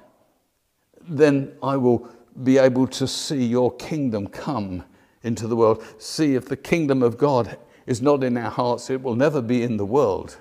then 1.08 1.52
I 1.62 1.76
will 1.76 2.08
be 2.44 2.58
able 2.58 2.86
to 2.88 3.08
see 3.08 3.44
your 3.44 3.74
kingdom 3.76 4.28
come 4.28 4.84
into 5.22 5.48
the 5.48 5.56
world. 5.56 5.82
See 5.98 6.34
if 6.34 6.46
the 6.46 6.56
kingdom 6.56 7.02
of 7.02 7.16
God 7.16 7.56
is 7.86 8.02
not 8.02 8.22
in 8.22 8.36
our 8.36 8.50
hearts, 8.50 8.90
it 8.90 9.02
will 9.02 9.16
never 9.16 9.40
be 9.40 9.62
in 9.62 9.78
the 9.78 9.86
world. 9.86 10.36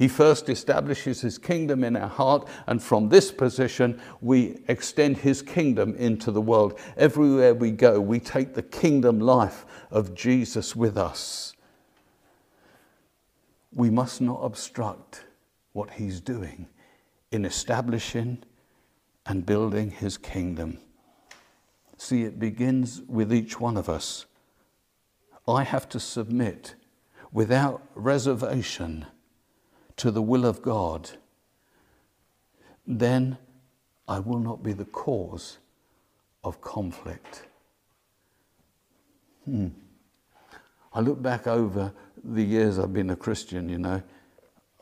He 0.00 0.08
first 0.08 0.48
establishes 0.48 1.20
his 1.20 1.36
kingdom 1.36 1.84
in 1.84 1.94
our 1.94 2.08
heart, 2.08 2.48
and 2.66 2.82
from 2.82 3.10
this 3.10 3.30
position, 3.30 4.00
we 4.22 4.62
extend 4.66 5.18
his 5.18 5.42
kingdom 5.42 5.94
into 5.94 6.30
the 6.30 6.40
world. 6.40 6.80
Everywhere 6.96 7.54
we 7.54 7.70
go, 7.70 8.00
we 8.00 8.18
take 8.18 8.54
the 8.54 8.62
kingdom 8.62 9.20
life 9.20 9.66
of 9.90 10.14
Jesus 10.14 10.74
with 10.74 10.96
us. 10.96 11.52
We 13.74 13.90
must 13.90 14.22
not 14.22 14.40
obstruct 14.42 15.26
what 15.74 15.90
he's 15.90 16.22
doing 16.22 16.68
in 17.30 17.44
establishing 17.44 18.42
and 19.26 19.44
building 19.44 19.90
his 19.90 20.16
kingdom. 20.16 20.78
See, 21.98 22.22
it 22.22 22.38
begins 22.38 23.02
with 23.06 23.34
each 23.34 23.60
one 23.60 23.76
of 23.76 23.90
us. 23.90 24.24
I 25.46 25.62
have 25.64 25.90
to 25.90 26.00
submit 26.00 26.74
without 27.32 27.82
reservation 27.94 29.04
to 29.96 30.10
the 30.10 30.22
will 30.22 30.44
of 30.44 30.62
God, 30.62 31.10
then 32.86 33.38
I 34.08 34.18
will 34.18 34.38
not 34.38 34.62
be 34.62 34.72
the 34.72 34.84
cause 34.84 35.58
of 36.42 36.60
conflict. 36.60 37.44
Hmm. 39.44 39.68
I 40.92 41.00
look 41.00 41.22
back 41.22 41.46
over 41.46 41.92
the 42.24 42.42
years 42.42 42.78
I've 42.78 42.92
been 42.92 43.10
a 43.10 43.16
Christian, 43.16 43.68
you 43.68 43.78
know, 43.78 44.02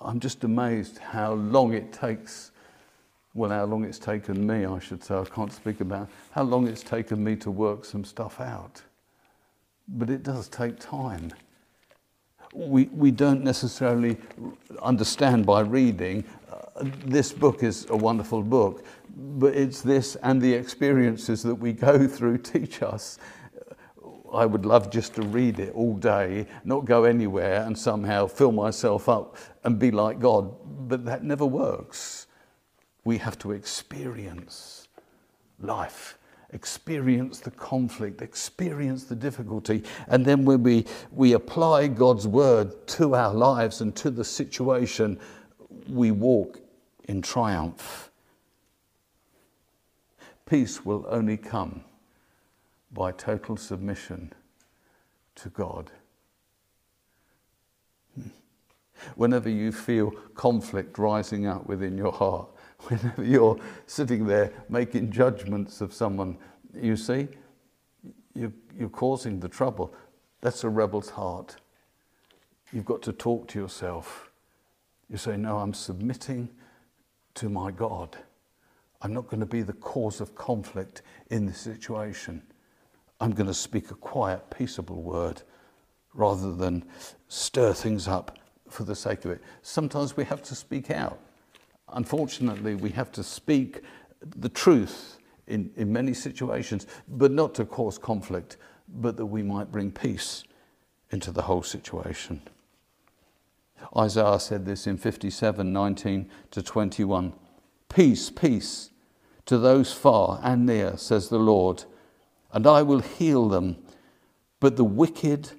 I'm 0.00 0.20
just 0.20 0.44
amazed 0.44 0.98
how 0.98 1.34
long 1.34 1.74
it 1.74 1.92
takes. 1.92 2.52
Well, 3.34 3.50
how 3.50 3.64
long 3.64 3.84
it's 3.84 3.98
taken 3.98 4.46
me, 4.46 4.64
I 4.64 4.78
should 4.78 5.02
say, 5.02 5.16
I 5.16 5.24
can't 5.24 5.52
speak 5.52 5.80
about 5.80 6.08
how 6.30 6.44
long 6.44 6.66
it's 6.66 6.82
taken 6.82 7.22
me 7.22 7.36
to 7.36 7.50
work 7.50 7.84
some 7.84 8.04
stuff 8.04 8.40
out. 8.40 8.82
But 9.88 10.10
it 10.10 10.22
does 10.22 10.48
take 10.48 10.78
time 10.78 11.32
we, 12.52 12.84
we 12.86 13.10
don't 13.10 13.44
necessarily 13.44 14.16
understand 14.82 15.46
by 15.46 15.60
reading. 15.60 16.24
Uh, 16.50 16.84
this 17.04 17.32
book 17.32 17.62
is 17.62 17.86
a 17.90 17.96
wonderful 17.96 18.42
book, 18.42 18.84
but 19.16 19.54
it's 19.54 19.80
this 19.82 20.16
and 20.16 20.40
the 20.40 20.52
experiences 20.52 21.42
that 21.42 21.54
we 21.54 21.72
go 21.72 22.06
through 22.16 22.38
teach 22.38 22.82
us. 22.82 23.18
I 24.32 24.44
would 24.44 24.66
love 24.66 24.90
just 24.90 25.14
to 25.14 25.22
read 25.22 25.58
it 25.58 25.74
all 25.74 25.94
day, 25.94 26.46
not 26.64 26.84
go 26.84 27.04
anywhere 27.04 27.62
and 27.62 27.78
somehow 27.78 28.26
fill 28.26 28.52
myself 28.52 29.08
up 29.08 29.36
and 29.64 29.78
be 29.78 29.90
like 29.90 30.18
God, 30.18 30.54
but 30.88 31.04
that 31.06 31.24
never 31.24 31.46
works. 31.46 32.26
We 33.04 33.16
have 33.18 33.38
to 33.38 33.52
experience 33.52 34.88
life 35.60 36.17
experience 36.50 37.40
the 37.40 37.50
conflict, 37.50 38.22
experience 38.22 39.04
the 39.04 39.14
difficulty, 39.14 39.82
and 40.08 40.24
then 40.24 40.44
when 40.44 40.62
we, 40.62 40.84
we 41.12 41.34
apply 41.34 41.88
God's 41.88 42.26
word 42.26 42.86
to 42.88 43.14
our 43.14 43.34
lives 43.34 43.80
and 43.80 43.94
to 43.96 44.10
the 44.10 44.24
situation, 44.24 45.18
we 45.88 46.10
walk 46.10 46.60
in 47.04 47.22
triumph. 47.22 48.10
Peace 50.46 50.84
will 50.84 51.04
only 51.10 51.36
come 51.36 51.84
by 52.92 53.12
total 53.12 53.56
submission 53.56 54.32
to 55.34 55.50
God. 55.50 55.90
Hmm. 58.14 58.28
Whenever 59.14 59.50
you 59.50 59.72
feel 59.72 60.10
conflict 60.34 60.98
rising 60.98 61.46
up 61.46 61.66
within 61.66 61.98
your 61.98 62.12
heart, 62.12 62.48
whenever 62.82 63.24
you're 63.24 63.58
sitting 63.86 64.26
there 64.26 64.52
making 64.68 65.10
judgments 65.10 65.80
of 65.80 65.92
someone, 65.92 66.38
you 66.74 66.96
see, 66.96 67.28
you, 68.34 68.52
you're 68.78 68.88
causing 68.88 69.40
the 69.40 69.48
trouble. 69.48 69.94
That's 70.40 70.64
a 70.64 70.68
rebel's 70.68 71.10
heart. 71.10 71.56
You've 72.72 72.84
got 72.84 73.02
to 73.02 73.12
talk 73.12 73.48
to 73.48 73.58
yourself. 73.58 74.30
You 75.10 75.16
say, 75.16 75.36
No, 75.36 75.58
I'm 75.58 75.74
submitting 75.74 76.50
to 77.34 77.48
my 77.48 77.70
God. 77.70 78.16
I'm 79.00 79.12
not 79.12 79.28
going 79.28 79.40
to 79.40 79.46
be 79.46 79.62
the 79.62 79.72
cause 79.74 80.20
of 80.20 80.34
conflict 80.34 81.02
in 81.30 81.46
this 81.46 81.58
situation. 81.58 82.42
I'm 83.20 83.32
going 83.32 83.46
to 83.46 83.54
speak 83.54 83.90
a 83.90 83.94
quiet, 83.94 84.50
peaceable 84.50 85.02
word 85.02 85.42
rather 86.14 86.52
than 86.52 86.84
stir 87.28 87.72
things 87.72 88.08
up 88.08 88.38
for 88.68 88.84
the 88.84 88.94
sake 88.94 89.24
of 89.24 89.30
it. 89.30 89.42
Sometimes 89.62 90.16
we 90.16 90.24
have 90.24 90.42
to 90.42 90.54
speak 90.54 90.90
out. 90.90 91.18
Unfortunately, 91.92 92.74
we 92.74 92.90
have 92.90 93.10
to 93.12 93.22
speak 93.22 93.82
the 94.36 94.48
truth 94.48 95.18
in, 95.46 95.70
in 95.76 95.92
many 95.92 96.12
situations, 96.12 96.86
but 97.08 97.30
not 97.30 97.54
to 97.54 97.64
cause 97.64 97.98
conflict, 97.98 98.56
but 98.88 99.16
that 99.16 99.26
we 99.26 99.42
might 99.42 99.72
bring 99.72 99.90
peace 99.90 100.44
into 101.10 101.30
the 101.30 101.42
whole 101.42 101.62
situation. 101.62 102.42
Isaiah 103.96 104.40
said 104.40 104.66
this 104.66 104.86
in 104.86 104.96
57 104.96 105.72
19 105.72 106.30
to 106.50 106.62
21. 106.62 107.32
Peace, 107.88 108.30
peace 108.30 108.90
to 109.46 109.56
those 109.56 109.92
far 109.92 110.40
and 110.42 110.66
near, 110.66 110.96
says 110.98 111.30
the 111.30 111.38
Lord, 111.38 111.84
and 112.52 112.66
I 112.66 112.82
will 112.82 113.00
heal 113.00 113.48
them. 113.48 113.76
But 114.60 114.76
the 114.76 114.84
wicked 114.84 115.52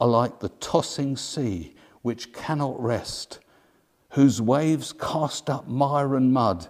are 0.00 0.08
like 0.08 0.40
the 0.40 0.48
tossing 0.48 1.16
sea, 1.16 1.74
which 2.00 2.32
cannot 2.32 2.80
rest 2.80 3.40
whose 4.16 4.40
waves 4.40 4.94
cast 4.94 5.50
up 5.50 5.68
mire 5.68 6.16
and 6.16 6.32
mud. 6.32 6.66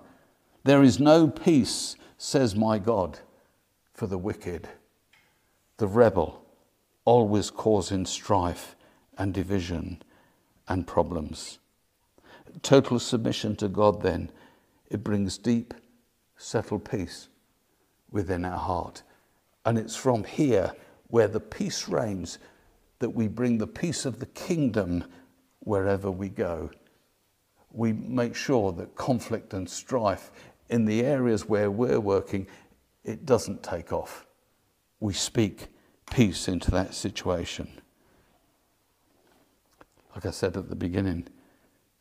There 0.64 0.82
is 0.82 0.98
no 0.98 1.28
peace, 1.28 1.94
says 2.18 2.56
my 2.56 2.80
God, 2.80 3.20
for 3.94 4.08
the 4.08 4.18
wicked. 4.18 4.68
The 5.76 5.86
rebel, 5.86 6.42
always 7.04 7.52
causing 7.52 8.04
strife 8.04 8.74
and 9.16 9.32
division 9.32 10.02
and 10.66 10.88
problems. 10.88 11.60
Total 12.62 12.98
submission 12.98 13.54
to 13.56 13.68
God, 13.68 14.02
then, 14.02 14.32
it 14.90 15.04
brings 15.04 15.38
deep, 15.38 15.72
settled 16.36 16.90
peace 16.90 17.28
within 18.10 18.44
our 18.44 18.58
heart. 18.58 19.04
And 19.64 19.78
it's 19.78 19.94
from 19.94 20.24
here 20.24 20.72
where 21.06 21.28
the 21.28 21.38
peace 21.38 21.86
reigns 21.86 22.40
that 22.98 23.10
we 23.10 23.28
bring 23.28 23.58
the 23.58 23.68
peace 23.68 24.04
of 24.04 24.18
the 24.18 24.26
kingdom 24.26 25.04
wherever 25.60 26.10
we 26.10 26.28
go 26.28 26.70
we 27.76 27.92
make 27.92 28.34
sure 28.34 28.72
that 28.72 28.96
conflict 28.96 29.52
and 29.52 29.68
strife 29.68 30.30
in 30.70 30.86
the 30.86 31.02
areas 31.02 31.46
where 31.46 31.70
we're 31.70 32.00
working, 32.00 32.46
it 33.04 33.26
doesn't 33.26 33.62
take 33.62 33.92
off. 33.92 34.26
We 34.98 35.12
speak 35.12 35.68
peace 36.10 36.48
into 36.48 36.70
that 36.70 36.94
situation. 36.94 37.68
Like 40.14 40.24
I 40.24 40.30
said 40.30 40.56
at 40.56 40.70
the 40.70 40.74
beginning, 40.74 41.28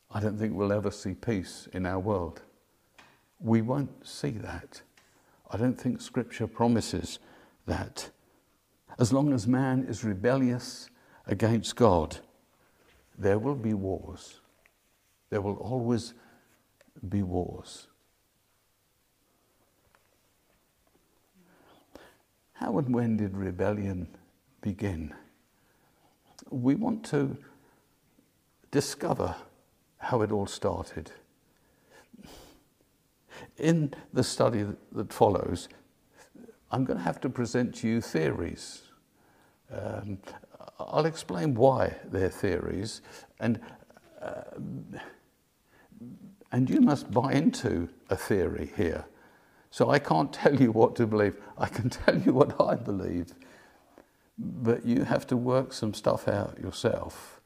I 0.10 0.22
don't 0.22 0.38
think 0.40 0.56
we'll 0.56 0.72
ever 0.72 0.92
see 0.92 1.14
peace 1.14 1.68
in 1.74 1.86
our 1.86 2.00
world. 2.00 2.42
We 3.42 3.62
won't 3.62 4.08
see 4.08 4.32
that. 4.32 4.82
I 5.52 5.58
don't 5.58 5.80
think 5.80 6.00
Scripture 6.00 6.48
promises 6.48 7.20
that. 7.66 8.10
As 8.98 9.12
long 9.12 9.34
as 9.34 9.46
man 9.46 9.86
is 9.90 10.06
rebellious 10.06 10.90
against 11.28 11.76
God, 11.76 12.20
there 13.18 13.38
will 13.38 13.56
be 13.56 13.74
wars. 13.74 14.40
There 15.36 15.42
will 15.42 15.58
always 15.58 16.14
be 17.10 17.22
wars. 17.22 17.88
How 22.54 22.78
and 22.78 22.96
when 22.96 23.18
did 23.18 23.36
rebellion 23.36 24.08
begin? 24.62 25.14
We 26.50 26.76
want 26.76 27.04
to 27.08 27.36
discover 28.72 29.36
how 29.98 30.22
it 30.22 30.32
all 30.32 30.46
started. 30.46 31.12
In 33.58 33.94
the 34.14 34.24
study 34.24 34.66
that 34.94 35.12
follows, 35.12 35.68
I'm 36.72 36.86
going 36.86 36.98
to 36.98 37.04
have 37.04 37.20
to 37.20 37.30
present 37.30 37.76
to 37.76 37.90
you 37.90 38.00
theories. 38.00 38.84
Um, 39.70 40.18
I'll 40.80 41.06
explain 41.06 41.56
why 41.56 41.94
they're 42.06 42.30
theories, 42.30 43.02
and, 43.42 43.60
uh, 44.22 44.44
and 46.56 46.70
you 46.70 46.80
must 46.80 47.12
buy 47.12 47.34
into 47.34 47.90
a 48.10 48.16
theory 48.16 48.72
here. 48.78 49.04
So 49.72 49.90
I 49.90 50.00
can't 50.00 50.32
tell 50.42 50.56
you 50.56 50.72
what 50.72 50.96
to 50.96 51.06
believe. 51.06 51.36
I 51.58 51.68
can 51.68 51.90
tell 51.90 52.18
you 52.18 52.32
what 52.32 52.60
I 52.62 52.76
believe. 52.76 53.34
But 54.38 54.86
you 54.86 55.04
have 55.04 55.28
to 55.28 55.36
work 55.36 55.74
some 55.74 55.94
stuff 55.94 56.30
out 56.30 56.58
yourself. 56.58 57.42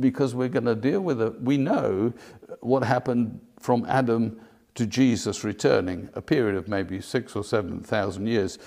Because 0.00 0.34
we're 0.34 0.48
going 0.48 0.64
to 0.64 0.74
deal 0.74 1.02
with 1.02 1.20
it. 1.20 1.38
We 1.42 1.58
know 1.58 2.14
what 2.60 2.82
happened 2.82 3.40
from 3.60 3.84
Adam 3.86 4.40
to 4.76 4.86
Jesus 4.86 5.44
returning, 5.44 6.08
a 6.14 6.22
period 6.22 6.56
of 6.56 6.66
maybe 6.66 7.02
six 7.02 7.36
or 7.36 7.44
seven 7.44 7.80
thousand 7.80 8.26
years. 8.26 8.58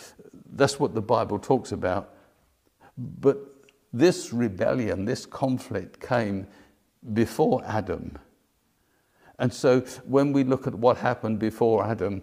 That's 0.52 0.80
what 0.80 0.94
the 0.94 1.02
Bible 1.02 1.40
talks 1.40 1.72
about. 1.72 2.14
But 2.96 3.40
this 3.92 4.32
rebellion, 4.32 5.06
this 5.06 5.26
conflict 5.26 6.00
came 6.00 6.46
before 7.14 7.64
Adam. 7.66 8.20
And 9.42 9.52
so 9.52 9.82
when 10.06 10.32
we 10.32 10.44
look 10.44 10.68
at 10.68 10.76
what 10.76 10.98
happened 10.98 11.40
before 11.40 11.84
Adam, 11.84 12.22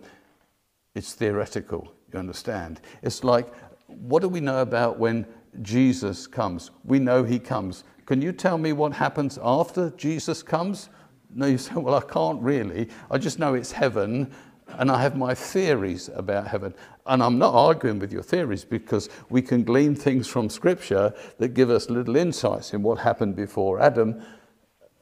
it's 0.95 1.15
theoretical, 1.15 1.93
you 2.13 2.19
understand? 2.19 2.81
It's 3.03 3.25
like, 3.25 3.53
what 3.89 4.23
do 4.23 4.29
we 4.29 4.41
know 4.41 4.63
about 4.63 5.01
when 5.01 5.27
Jesus 5.61 6.29
comes? 6.29 6.71
We 6.85 7.01
know 7.01 7.25
he 7.25 7.41
comes. 7.41 7.83
Can 8.07 8.23
you 8.23 8.31
tell 8.31 8.57
me 8.57 8.73
what 8.73 8.93
happens 8.93 9.37
after 9.43 9.91
Jesus 9.97 10.45
comes? 10.45 10.91
No, 11.35 11.47
you 11.47 11.59
say, 11.59 11.75
well, 11.77 11.97
I 11.97 12.03
can't 12.03 12.41
really. 12.41 12.89
I 13.11 13.19
just 13.19 13.41
know 13.41 13.55
it's 13.55 13.73
heaven 13.73 14.33
and 14.79 14.89
I 14.89 15.03
have 15.03 15.17
my 15.17 15.35
theories 15.35 16.09
about 16.15 16.47
heaven. 16.47 16.73
And 17.07 17.21
I'm 17.21 17.37
not 17.37 17.53
arguing 17.53 17.99
with 17.99 18.13
your 18.13 18.23
theories 18.23 18.65
because 18.65 19.09
we 19.29 19.43
can 19.43 19.65
glean 19.65 19.97
things 19.97 20.29
from 20.29 20.49
Scripture 20.49 21.13
that 21.39 21.49
give 21.49 21.69
us 21.69 21.91
little 21.91 22.15
insights 22.15 22.75
in 22.75 22.85
what 22.85 22.99
happened 22.99 23.35
before 23.35 23.81
Adam 23.81 24.23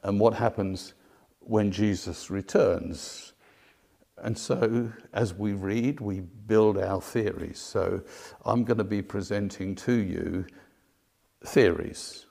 and 0.01 0.19
what 0.19 0.33
happens 0.33 0.95
when 1.47 1.71
Jesus 1.71 2.29
returns. 2.29 3.33
And 4.17 4.37
so, 4.37 4.91
as 5.13 5.33
we 5.33 5.53
read, 5.53 5.99
we 5.99 6.21
build 6.21 6.77
our 6.77 7.01
theories. 7.01 7.59
So, 7.59 8.01
I'm 8.45 8.63
going 8.63 8.79
to 8.79 8.83
be 8.83 9.01
presenting 9.01 9.75
to 9.75 9.93
you 9.93 10.45
theories. 11.45 12.25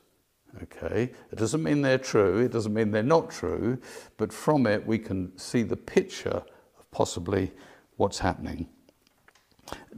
Okay? 0.63 1.13
It 1.31 1.37
doesn't 1.37 1.63
mean 1.63 1.83
they're 1.83 1.99
true, 1.99 2.41
it 2.41 2.53
doesn't 2.53 2.75
mean 2.75 2.91
they're 2.91 3.03
not 3.03 3.31
true, 3.31 3.79
but 4.17 4.33
from 4.33 4.67
it 4.67 4.87
we 4.87 4.99
can 4.99 5.37
see 5.39 5.63
the 5.63 5.77
picture 5.77 6.43
of 6.79 6.91
possibly 6.91 7.53
what's 7.97 8.19
happening. 8.19 8.69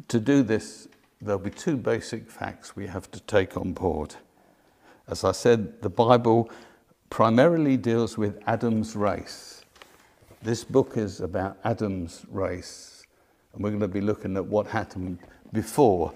To 0.08 0.20
do 0.20 0.42
this, 0.42 0.88
there'll 1.20 1.40
be 1.40 1.50
two 1.50 1.76
basic 1.76 2.30
facts 2.30 2.76
we 2.76 2.86
have 2.86 3.10
to 3.12 3.20
take 3.20 3.56
on 3.56 3.72
board. 3.72 4.16
As 5.08 5.24
I 5.24 5.32
said, 5.32 5.80
the 5.82 5.90
Bible 5.90 6.50
primarily 7.10 7.76
deals 7.76 8.18
with 8.18 8.38
Adam's 8.46 8.94
race 8.94 9.58
this 10.42 10.62
book 10.62 10.96
is 10.96 11.20
about 11.20 11.58
Adam's 11.64 12.24
race, 12.30 13.04
and 13.52 13.62
we're 13.62 13.70
going 13.70 13.80
to 13.80 13.88
be 13.88 14.00
looking 14.00 14.36
at 14.36 14.46
what 14.46 14.68
happened 14.68 15.18
before 15.52 16.14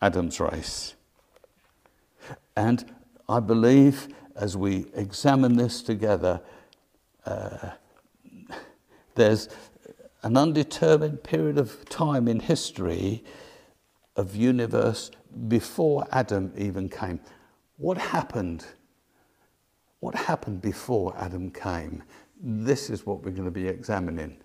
Adam's 0.00 0.38
race. 0.38 0.94
And 2.56 2.84
I 3.28 3.40
believe 3.40 4.08
as 4.36 4.56
we 4.56 4.86
examine 4.94 5.56
this 5.56 5.82
together, 5.82 6.40
uh, 7.26 7.70
there's 9.16 9.48
an 10.22 10.36
undetermined 10.36 11.24
period 11.24 11.58
of 11.58 11.84
time 11.88 12.28
in 12.28 12.38
history 12.38 13.24
of 14.14 14.36
universe 14.36 15.10
before 15.48 16.06
Adam 16.12 16.52
even 16.56 16.88
came. 16.88 17.18
What 17.76 17.98
happened? 17.98 18.66
What 20.00 20.14
happened 20.14 20.62
before 20.62 21.14
Adam 21.18 21.50
came? 21.50 22.02
This 22.40 22.90
is 22.90 23.04
what 23.06 23.22
we're 23.24 23.32
going 23.32 23.44
to 23.44 23.50
be 23.50 23.68
examining 23.68 24.38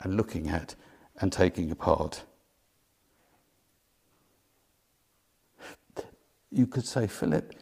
and 0.00 0.16
looking 0.16 0.48
at 0.48 0.74
and 1.20 1.32
taking 1.32 1.70
apart. 1.70 2.24
You 6.50 6.66
could 6.66 6.86
say, 6.86 7.06
Philip, 7.06 7.54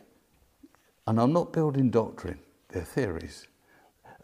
and 1.06 1.20
I'm 1.20 1.32
not 1.32 1.52
building 1.52 1.90
doctrine, 1.90 2.40
they're 2.68 2.82
theories. 2.84 3.46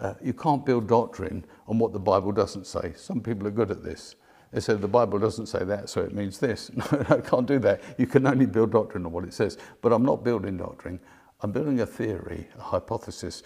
Uh, 0.00 0.14
you 0.22 0.32
can't 0.32 0.66
build 0.66 0.88
doctrine 0.88 1.44
on 1.68 1.78
what 1.78 1.92
the 1.92 1.98
Bible 1.98 2.32
doesn't 2.32 2.66
say. 2.66 2.92
Some 2.96 3.20
people 3.20 3.46
are 3.46 3.52
good 3.52 3.70
at 3.70 3.82
this. 3.82 4.16
They 4.52 4.60
say 4.60 4.74
the 4.74 4.88
Bible 4.88 5.18
doesn't 5.18 5.46
say 5.46 5.64
that, 5.64 5.88
so 5.88 6.02
it 6.02 6.14
means 6.14 6.38
this. 6.38 6.70
No, 6.76 6.84
I 7.08 7.20
can't 7.20 7.46
do 7.46 7.58
that. 7.60 7.82
You 7.98 8.06
can 8.06 8.26
only 8.26 8.46
build 8.46 8.72
doctrine 8.72 9.06
on 9.06 9.12
what 9.12 9.24
it 9.24 9.34
says. 9.34 9.58
But 9.82 9.92
I'm 9.92 10.04
not 10.04 10.24
building 10.24 10.56
doctrine. 10.56 11.00
I'm 11.40 11.52
building 11.52 11.80
a 11.80 11.86
theory, 11.86 12.48
a 12.58 12.62
hypothesis 12.62 13.42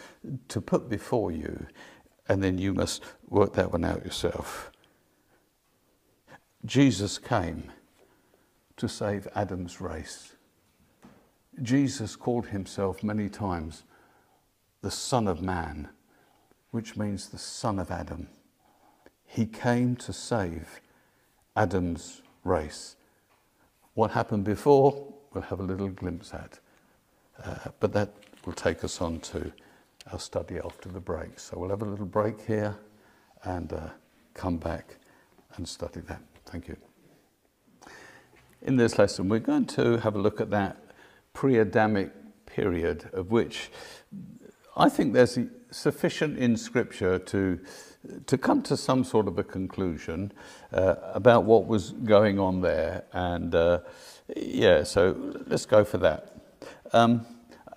to 0.48 0.60
put 0.60 0.88
before 0.88 1.32
you, 1.32 1.66
and 2.28 2.42
then 2.42 2.58
you 2.58 2.72
must 2.72 3.02
work 3.28 3.54
that 3.54 3.72
one 3.72 3.84
out 3.84 4.04
yourself. 4.04 4.70
Jesus 6.64 7.18
came 7.18 7.72
to 8.76 8.88
save 8.88 9.26
Adam's 9.34 9.80
race. 9.80 10.36
Jesus 11.62 12.16
called 12.16 12.46
himself 12.46 13.02
many 13.02 13.28
times 13.28 13.84
the 14.82 14.90
Son 14.90 15.26
of 15.26 15.42
Man, 15.42 15.88
which 16.70 16.96
means 16.96 17.28
the 17.28 17.38
Son 17.38 17.78
of 17.78 17.90
Adam. 17.90 18.28
He 19.24 19.46
came 19.46 19.96
to 19.96 20.12
save 20.12 20.80
Adam's 21.56 22.22
race. 22.44 22.96
What 23.94 24.12
happened 24.12 24.44
before, 24.44 25.12
we'll 25.32 25.42
have 25.44 25.60
a 25.60 25.64
little 25.64 25.88
glimpse 25.88 26.32
at. 26.32 26.60
Uh, 27.44 27.70
but 27.80 27.92
that 27.92 28.12
will 28.44 28.52
take 28.52 28.84
us 28.84 29.00
on 29.00 29.20
to 29.20 29.52
our 30.12 30.18
study 30.18 30.58
after 30.64 30.88
the 30.88 31.00
break. 31.00 31.38
So 31.38 31.58
we'll 31.58 31.70
have 31.70 31.82
a 31.82 31.86
little 31.86 32.06
break 32.06 32.40
here 32.46 32.76
and 33.44 33.72
uh, 33.72 33.88
come 34.34 34.56
back 34.56 34.96
and 35.56 35.68
study 35.68 36.00
that. 36.00 36.20
Thank 36.46 36.68
you. 36.68 36.76
In 38.62 38.76
this 38.76 38.98
lesson, 38.98 39.28
we're 39.28 39.38
going 39.38 39.66
to 39.66 39.98
have 39.98 40.14
a 40.16 40.18
look 40.18 40.40
at 40.40 40.50
that 40.50 40.76
pre 41.32 41.56
Adamic 41.58 42.12
period, 42.46 43.08
of 43.12 43.30
which 43.30 43.70
I 44.76 44.88
think 44.88 45.14
there's 45.14 45.38
sufficient 45.70 46.38
in 46.38 46.56
Scripture 46.56 47.18
to, 47.18 47.60
to 48.26 48.38
come 48.38 48.62
to 48.62 48.76
some 48.76 49.04
sort 49.04 49.28
of 49.28 49.38
a 49.38 49.44
conclusion 49.44 50.32
uh, 50.72 50.96
about 51.14 51.44
what 51.44 51.66
was 51.66 51.92
going 51.92 52.38
on 52.38 52.60
there. 52.60 53.04
And 53.12 53.54
uh, 53.54 53.80
yeah, 54.36 54.82
so 54.82 55.34
let's 55.46 55.66
go 55.66 55.84
for 55.84 55.98
that. 55.98 56.39
Um, 56.92 57.24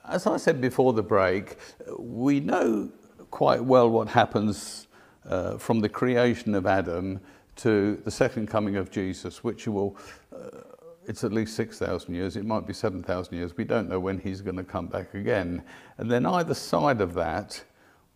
as 0.10 0.26
I 0.26 0.38
said 0.38 0.60
before 0.60 0.94
the 0.94 1.04
break, 1.04 1.58
we 2.00 2.40
know 2.40 2.90
quite 3.30 3.64
well 3.64 3.90
what 3.90 4.08
happens 4.08 4.88
uh, 5.28 5.58
from 5.58 5.82
the 5.82 5.90
creation 5.90 6.56
of 6.56 6.66
Adam 6.66 7.20
to 7.58 8.02
the 8.04 8.12
second 8.12 8.48
coming 8.48 8.76
of 8.76 8.90
Jesus, 8.90 9.44
which 9.44 9.68
will, 9.68 9.96
uh, 10.36 10.62
it's 11.06 11.24
at 11.24 11.32
least 11.32 11.56
6,000 11.56 12.14
years, 12.14 12.36
it 12.36 12.46
might 12.46 12.66
be 12.66 12.74
7,000 12.74 13.38
years. 13.38 13.56
We 13.56 13.66
don't 13.66 13.88
know 13.88 14.00
when 14.00 14.18
he's 14.18 14.42
going 14.42 14.58
to 14.58 14.64
come 14.64 14.88
back 14.88 15.14
again. 15.14 15.64
And 16.00 16.10
then 16.10 16.26
either 16.26 16.56
side 16.56 17.00
of 17.00 17.14
that, 17.14 17.64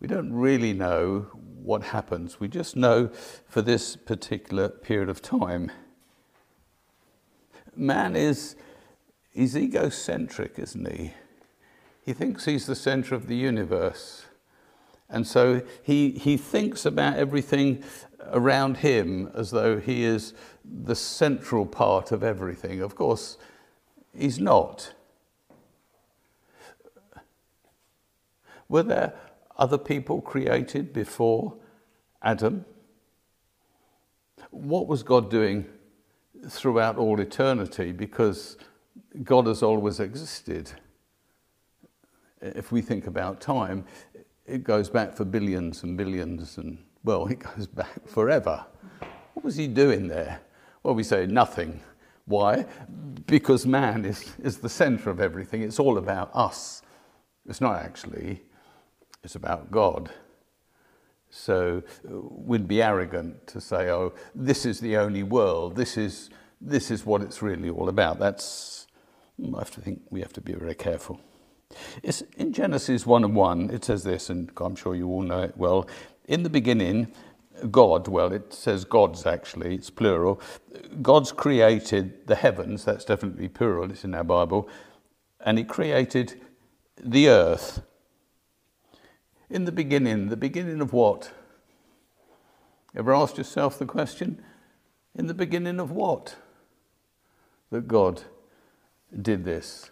we 0.00 0.08
don't 0.08 0.32
really 0.32 0.72
know 0.72 1.26
what 1.62 1.82
happens. 1.84 2.40
We 2.40 2.48
just 2.48 2.74
know 2.76 3.10
for 3.46 3.62
this 3.62 3.94
particular 3.94 4.68
period 4.68 5.08
of 5.08 5.22
time. 5.22 5.70
Man 7.76 8.16
is 8.16 8.56
he's 9.38 9.56
egocentric, 9.56 10.58
isn't 10.58 10.90
he? 10.90 11.12
He 12.04 12.12
thinks 12.12 12.44
he's 12.44 12.66
the 12.66 12.74
center 12.74 13.14
of 13.14 13.28
the 13.28 13.36
universe. 13.36 14.24
And 15.08 15.24
so 15.24 15.62
he, 15.80 16.10
he 16.10 16.36
thinks 16.36 16.84
about 16.84 17.16
everything 17.16 17.84
around 18.32 18.78
him 18.78 19.30
as 19.34 19.52
though 19.52 19.78
he 19.78 20.02
is 20.02 20.34
the 20.64 20.96
central 20.96 21.66
part 21.66 22.10
of 22.10 22.24
everything. 22.24 22.80
Of 22.80 22.96
course, 22.96 23.38
he's 24.12 24.40
not. 24.40 24.92
Were 28.68 28.82
there 28.82 29.14
other 29.56 29.78
people 29.78 30.20
created 30.20 30.92
before 30.92 31.54
Adam? 32.22 32.64
What 34.50 34.88
was 34.88 35.04
God 35.04 35.30
doing 35.30 35.66
throughout 36.48 36.96
all 36.96 37.20
eternity? 37.20 37.92
Because 37.92 38.56
God 39.24 39.46
has 39.46 39.62
always 39.62 40.00
existed. 40.00 40.72
if 42.40 42.70
we 42.70 42.80
think 42.80 43.06
about 43.06 43.40
time, 43.40 43.84
it 44.46 44.62
goes 44.64 44.88
back 44.88 45.14
for 45.14 45.24
billions 45.24 45.82
and 45.82 45.96
billions 45.96 46.56
and, 46.58 46.78
well, 47.04 47.26
it 47.26 47.40
goes 47.40 47.66
back 47.80 48.06
forever. 48.06 48.64
What 49.34 49.44
was 49.44 49.56
he 49.56 49.66
doing 49.66 50.08
there? 50.08 50.40
Well, 50.82 50.94
we 50.94 51.02
say 51.02 51.26
nothing. 51.26 51.80
Why? 52.26 52.66
Because 53.26 53.66
man 53.66 54.04
is, 54.04 54.32
is 54.42 54.58
the 54.58 54.68
center 54.68 55.10
of 55.10 55.20
everything. 55.20 55.62
It's 55.62 55.78
all 55.78 55.98
about 55.98 56.30
us. 56.34 56.82
It's 57.48 57.60
not 57.60 57.76
actually, 57.76 58.42
it's 59.24 59.34
about 59.34 59.70
God. 59.70 60.10
So 61.30 61.82
we'd 62.04 62.68
be 62.68 62.82
arrogant 62.82 63.46
to 63.48 63.60
say, 63.60 63.90
oh, 63.90 64.14
this 64.34 64.64
is 64.64 64.80
the 64.80 64.96
only 64.96 65.22
world. 65.22 65.76
This 65.76 65.96
is, 65.96 66.30
this 66.60 66.90
is 66.90 67.04
what 67.04 67.22
it's 67.22 67.42
really 67.42 67.70
all 67.70 67.88
about. 67.88 68.18
That's, 68.18 68.77
Mm, 69.40 69.54
I 69.54 69.58
have 69.58 69.70
to 69.72 69.80
think 69.80 70.02
we 70.10 70.20
have 70.20 70.32
to 70.34 70.40
be 70.40 70.52
very 70.52 70.74
careful. 70.74 71.20
It's 72.02 72.22
in 72.36 72.52
Genesis 72.52 73.06
1 73.06 73.24
and 73.24 73.36
1, 73.36 73.70
it 73.70 73.84
says 73.84 74.02
this, 74.02 74.30
and 74.30 74.50
I'm 74.58 74.76
sure 74.76 74.94
you 74.94 75.08
all 75.08 75.22
know 75.22 75.42
it 75.42 75.56
well. 75.56 75.88
In 76.24 76.42
the 76.42 76.50
beginning, 76.50 77.12
God, 77.70 78.08
well, 78.08 78.32
it 78.32 78.52
says 78.52 78.84
gods 78.84 79.26
actually, 79.26 79.74
it's 79.74 79.90
plural. 79.90 80.40
God's 81.02 81.32
created 81.32 82.26
the 82.26 82.36
heavens, 82.36 82.84
that's 82.84 83.04
definitely 83.04 83.48
plural, 83.48 83.90
it's 83.90 84.04
in 84.04 84.14
our 84.14 84.24
Bible, 84.24 84.68
and 85.44 85.58
He 85.58 85.64
created 85.64 86.40
the 87.02 87.28
earth. 87.28 87.82
In 89.50 89.64
the 89.64 89.72
beginning, 89.72 90.28
the 90.28 90.36
beginning 90.36 90.80
of 90.80 90.92
what? 90.92 91.32
Ever 92.96 93.14
asked 93.14 93.38
yourself 93.38 93.78
the 93.78 93.86
question? 93.86 94.42
In 95.14 95.26
the 95.26 95.34
beginning 95.34 95.80
of 95.80 95.90
what? 95.90 96.36
That 97.70 97.88
God 97.88 98.22
did 99.22 99.44
this. 99.44 99.90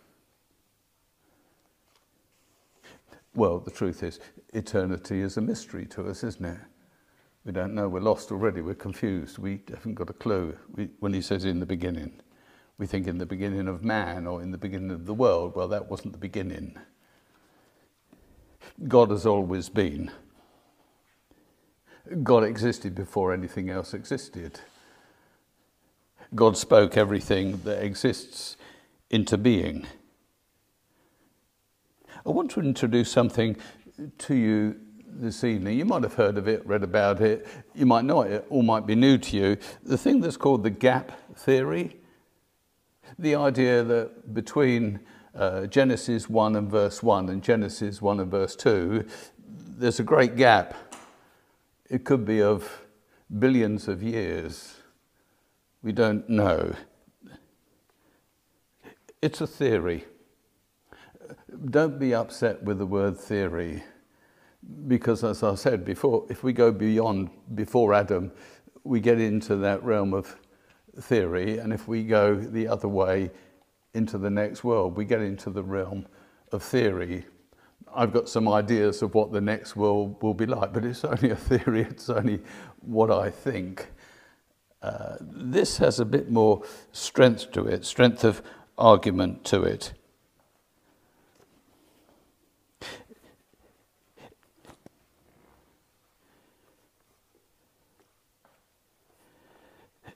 Well, 3.34 3.60
the 3.60 3.70
truth 3.70 4.02
is, 4.02 4.18
eternity 4.54 5.20
is 5.20 5.36
a 5.36 5.40
mystery 5.40 5.86
to 5.86 6.08
us, 6.08 6.24
isn't 6.24 6.44
it? 6.44 6.58
We 7.44 7.52
don't 7.52 7.74
know. 7.74 7.88
We're 7.88 8.00
lost 8.00 8.32
already. 8.32 8.60
We're 8.60 8.74
confused. 8.74 9.38
We 9.38 9.60
haven't 9.68 9.94
got 9.94 10.10
a 10.10 10.14
clue. 10.14 10.56
We, 10.74 10.88
when 11.00 11.12
he 11.12 11.20
says 11.20 11.44
in 11.44 11.60
the 11.60 11.66
beginning, 11.66 12.20
we 12.78 12.86
think 12.86 13.06
in 13.06 13.18
the 13.18 13.26
beginning 13.26 13.68
of 13.68 13.84
man 13.84 14.26
or 14.26 14.42
in 14.42 14.50
the 14.50 14.58
beginning 14.58 14.90
of 14.90 15.06
the 15.06 15.14
world. 15.14 15.54
Well, 15.54 15.68
that 15.68 15.88
wasn't 15.88 16.12
the 16.12 16.18
beginning. 16.18 16.76
God 18.88 19.10
has 19.10 19.26
always 19.26 19.68
been. 19.68 20.10
God 22.22 22.44
existed 22.44 22.94
before 22.94 23.32
anything 23.32 23.70
else 23.70 23.94
existed. 23.94 24.60
God 26.34 26.56
spoke 26.56 26.96
everything 26.96 27.58
that 27.64 27.84
exists 27.84 28.56
into 29.10 29.38
being. 29.38 29.86
I 32.24 32.30
want 32.30 32.50
to 32.52 32.60
introduce 32.60 33.10
something 33.10 33.56
to 34.18 34.34
you 34.34 34.80
this 35.08 35.44
evening. 35.44 35.78
You 35.78 35.84
might 35.84 36.02
have 36.02 36.14
heard 36.14 36.36
of 36.36 36.48
it, 36.48 36.66
read 36.66 36.82
about 36.82 37.20
it, 37.20 37.46
you 37.74 37.86
might 37.86 38.04
know 38.04 38.22
it, 38.22 38.46
all 38.50 38.62
might 38.62 38.86
be 38.86 38.94
new 38.94 39.16
to 39.18 39.36
you. 39.36 39.56
The 39.82 39.96
thing 39.96 40.20
that's 40.20 40.36
called 40.36 40.62
the 40.62 40.70
gap 40.70 41.12
theory, 41.36 41.96
the 43.18 43.34
idea 43.36 43.82
that 43.82 44.34
between 44.34 45.00
uh, 45.34 45.66
Genesis 45.66 46.28
1 46.28 46.56
and 46.56 46.70
verse 46.70 47.02
1 47.02 47.28
and 47.28 47.42
Genesis 47.42 48.02
1 48.02 48.20
and 48.20 48.30
verse 48.30 48.56
2, 48.56 49.06
there's 49.78 50.00
a 50.00 50.04
great 50.04 50.36
gap. 50.36 50.74
It 51.88 52.04
could 52.04 52.24
be 52.24 52.42
of 52.42 52.86
billions 53.38 53.88
of 53.88 54.02
years. 54.02 54.76
We 55.82 55.92
don't 55.92 56.28
know. 56.28 56.74
It's 59.26 59.40
a 59.40 59.46
theory 59.48 60.04
don't 61.70 61.98
be 61.98 62.14
upset 62.14 62.62
with 62.62 62.78
the 62.78 62.86
word 62.86 63.18
theory, 63.18 63.82
because 64.86 65.24
as 65.24 65.42
I 65.42 65.56
said 65.56 65.84
before, 65.84 66.24
if 66.30 66.44
we 66.44 66.52
go 66.52 66.70
beyond 66.70 67.30
before 67.56 67.92
Adam, 67.92 68.30
we 68.84 69.00
get 69.00 69.20
into 69.20 69.56
that 69.56 69.82
realm 69.82 70.14
of 70.14 70.36
theory, 71.00 71.58
and 71.58 71.72
if 71.72 71.88
we 71.88 72.04
go 72.04 72.36
the 72.36 72.68
other 72.68 72.86
way 72.86 73.32
into 73.94 74.16
the 74.16 74.30
next 74.30 74.62
world, 74.62 74.96
we 74.96 75.04
get 75.04 75.20
into 75.20 75.50
the 75.50 75.64
realm 75.64 76.06
of 76.52 76.62
theory. 76.62 77.24
I've 77.92 78.12
got 78.12 78.28
some 78.28 78.46
ideas 78.46 79.02
of 79.02 79.12
what 79.16 79.32
the 79.32 79.40
next 79.40 79.74
world 79.74 80.22
will 80.22 80.34
be 80.34 80.46
like, 80.46 80.72
but 80.72 80.84
it's 80.84 81.04
only 81.12 81.30
a 81.30 81.36
theory, 81.36 81.80
it's 81.80 82.08
only 82.08 82.44
what 82.80 83.10
I 83.10 83.30
think. 83.30 83.88
Uh, 84.82 85.16
this 85.20 85.78
has 85.78 85.98
a 85.98 86.04
bit 86.04 86.30
more 86.30 86.62
strength 86.92 87.50
to 87.50 87.66
it, 87.66 87.84
strength 87.84 88.22
of 88.22 88.40
argument 88.78 89.44
to 89.46 89.62
it. 89.62 89.92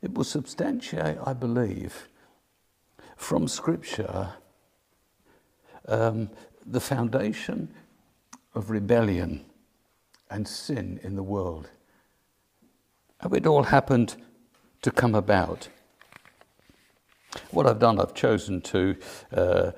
It 0.03 0.15
will 0.15 0.25
substantiate, 0.25 1.19
I 1.25 1.35
believe, 1.35 2.09
from 3.17 3.49
Scripture 3.49 4.35
um, 5.87 6.31
the 6.65 6.81
foundation 6.81 7.69
of 8.55 8.71
rebellion 8.71 9.45
and 10.31 10.49
sin 10.49 11.01
in 11.03 11.17
the 11.17 11.23
world. 11.23 11.69
How 13.19 13.31
it 13.31 13.47
all 13.47 13.65
happened 13.65 14.17
to 14.83 14.91
come 14.91 15.15
about. 15.15 15.69
What 17.51 17.67
I've 17.67 17.79
done, 17.79 18.01
I've 18.01 18.15
chosen 18.15 18.61
to 18.63 18.97
uh, 19.33 19.71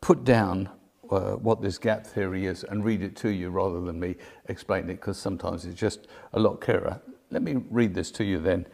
put 0.00 0.24
down 0.24 0.68
uh, 1.10 1.32
what 1.32 1.62
this 1.62 1.78
gap 1.78 2.06
theory 2.06 2.46
is 2.46 2.64
and 2.64 2.84
read 2.84 3.02
it 3.02 3.16
to 3.16 3.30
you 3.30 3.50
rather 3.50 3.80
than 3.80 3.98
me 4.00 4.16
explain 4.48 4.84
it 4.84 4.94
because 4.94 5.18
sometimes 5.18 5.64
it's 5.64 5.78
just 5.78 6.06
a 6.32 6.40
lot 6.40 6.60
clearer. 6.60 7.00
Let 7.30 7.42
me 7.42 7.56
read 7.70 7.94
this 7.94 8.10
to 8.12 8.24
you 8.24 8.38
then 8.38 8.66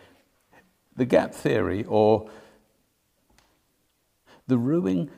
the 0.96 1.04
gap 1.04 1.34
theory, 1.34 1.84
or 1.84 2.28
the 4.46 4.58
ruining 4.58 5.10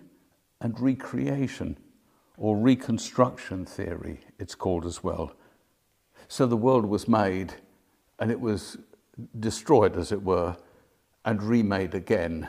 and 0.61 0.79
recreation, 0.79 1.77
or 2.37 2.57
reconstruction 2.57 3.65
theory, 3.65 4.21
it's 4.39 4.55
called 4.55 4.87
as 4.87 5.03
well. 5.03 5.33
So 6.29 6.47
the 6.47 6.57
world 6.57 6.87
was 6.87 7.09
made 7.09 7.55
and 8.19 8.31
it 8.31 8.41
was 8.41 8.79
destroyed, 9.39 9.97
as 9.97 10.13
it 10.13 10.23
were, 10.23 10.57
and 11.25 11.43
remade 11.43 11.95
again. 11.95 12.49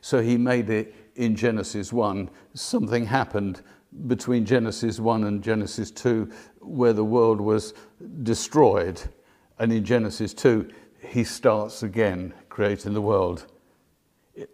So 0.00 0.20
he 0.20 0.36
made 0.36 0.70
it 0.70 0.94
in 1.16 1.36
Genesis 1.36 1.92
1. 1.92 2.30
Something 2.54 3.06
happened 3.06 3.62
between 4.06 4.44
Genesis 4.44 5.00
1 5.00 5.24
and 5.24 5.42
Genesis 5.42 5.90
2 5.90 6.30
where 6.60 6.92
the 6.92 7.04
world 7.04 7.40
was 7.40 7.74
destroyed. 8.22 9.00
And 9.58 9.72
in 9.72 9.84
Genesis 9.84 10.34
2, 10.34 10.68
he 11.00 11.24
starts 11.24 11.82
again 11.82 12.34
creating 12.48 12.94
the 12.94 13.00
world. 13.00 13.46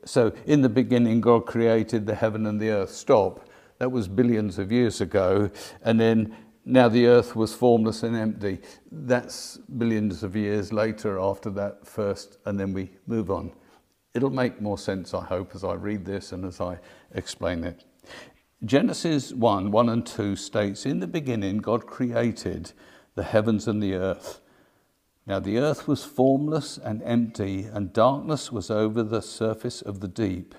So, 0.05 0.33
in 0.47 0.63
the 0.63 0.69
beginning, 0.69 1.21
God 1.21 1.45
created 1.45 2.07
the 2.07 2.15
heaven 2.15 2.47
and 2.47 2.61
the 2.61 2.71
earth. 2.71 2.91
Stop. 2.91 3.49
That 3.79 3.91
was 3.91 4.07
billions 4.07 4.59
of 4.59 4.71
years 4.71 5.01
ago. 5.01 5.51
And 5.83 5.99
then 5.99 6.37
now 6.65 6.89
the 6.89 7.07
earth 7.07 7.35
was 7.35 7.55
formless 7.55 8.03
and 8.03 8.17
empty. 8.17 8.61
That's 8.91 9.59
billions 9.79 10.23
of 10.23 10.37
years 10.37 10.73
later 10.73 11.19
after 11.19 11.51
that 11.51 11.87
first, 11.87 12.39
and 12.47 12.59
then 12.59 12.73
we 12.73 12.91
move 13.07 13.31
on. 13.31 13.53
It'll 14.15 14.31
make 14.31 14.61
more 14.61 14.79
sense, 14.79 15.15
I 15.15 15.25
hope, 15.25 15.55
as 15.55 15.65
I 15.65 15.75
read 15.75 16.05
this 16.05 16.33
and 16.33 16.45
as 16.45 16.61
I 16.61 16.79
explain 17.15 17.65
it. 17.65 17.85
Genesis 18.65 19.33
1 19.33 19.73
1 19.73 19.89
and 19.89 20.07
2 20.07 20.37
states, 20.37 20.87
In 20.87 21.01
the 21.01 21.07
beginning, 21.07 21.59
God 21.59 21.87
created 21.87 22.73
the 23.15 23.25
heavens 23.25 23.67
and 23.67 23.83
the 23.83 23.95
earth. 23.95 24.41
Now 25.27 25.41
the 25.41 25.59
earth 25.59 25.89
was 25.89 26.05
formless 26.05 26.79
and 26.79 27.03
empty, 27.03 27.65
and 27.65 27.93
darkness 27.93 28.53
was 28.53 28.71
over 28.71 29.03
the 29.03 29.23
surface 29.23 29.83
of 29.83 30.01
the 30.01 30.09
deep, 30.09 30.55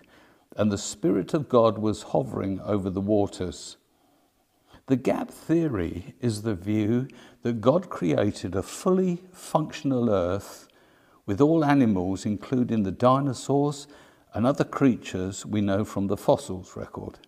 and 0.57 0.71
the 0.71 0.77
Spirit 0.77 1.33
of 1.33 1.47
God 1.47 1.77
was 1.77 2.03
hovering 2.03 2.59
over 2.61 2.89
the 2.89 3.01
waters. 3.01 3.77
The 4.87 4.95
gap 4.95 5.31
theory 5.31 6.15
is 6.19 6.41
the 6.41 6.55
view 6.55 7.07
that 7.41 7.61
God 7.61 7.89
created 7.89 8.55
a 8.55 8.63
fully 8.63 9.23
functional 9.31 10.09
earth 10.09 10.67
with 11.25 11.39
all 11.39 11.63
animals, 11.63 12.25
including 12.25 12.83
the 12.83 12.91
dinosaurs 12.91 13.87
and 14.33 14.45
other 14.45 14.65
creatures 14.65 15.45
we 15.45 15.61
know 15.61 15.85
from 15.85 16.07
the 16.07 16.17
fossils 16.17 16.75
record. 16.75 17.19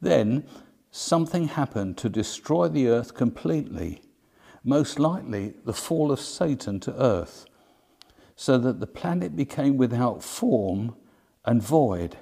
Then 0.00 0.46
something 0.90 1.48
happened 1.48 1.96
to 1.98 2.08
destroy 2.08 2.68
the 2.68 2.88
earth 2.88 3.14
completely 3.14 4.02
most 4.66 4.98
likely 4.98 5.54
the 5.64 5.72
fall 5.72 6.10
of 6.10 6.18
Satan 6.18 6.80
to 6.80 7.00
earth, 7.00 7.46
so 8.34 8.58
that 8.58 8.80
the 8.80 8.86
planet 8.86 9.36
became 9.36 9.76
without 9.76 10.24
form 10.24 10.96
and 11.44 11.62
void. 11.62 12.16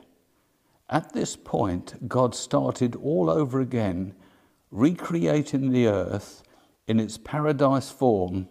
At 0.91 1.15
this 1.15 1.37
point, 1.37 2.07
God 2.07 2.35
started 2.35 2.95
all 2.97 3.31
over 3.31 3.63
again, 3.63 4.15
recreating 4.75 5.71
the 5.71 5.87
earth 5.87 6.43
in 6.89 6.99
its 6.99 7.17
paradise 7.17 7.91
form, 7.91 8.49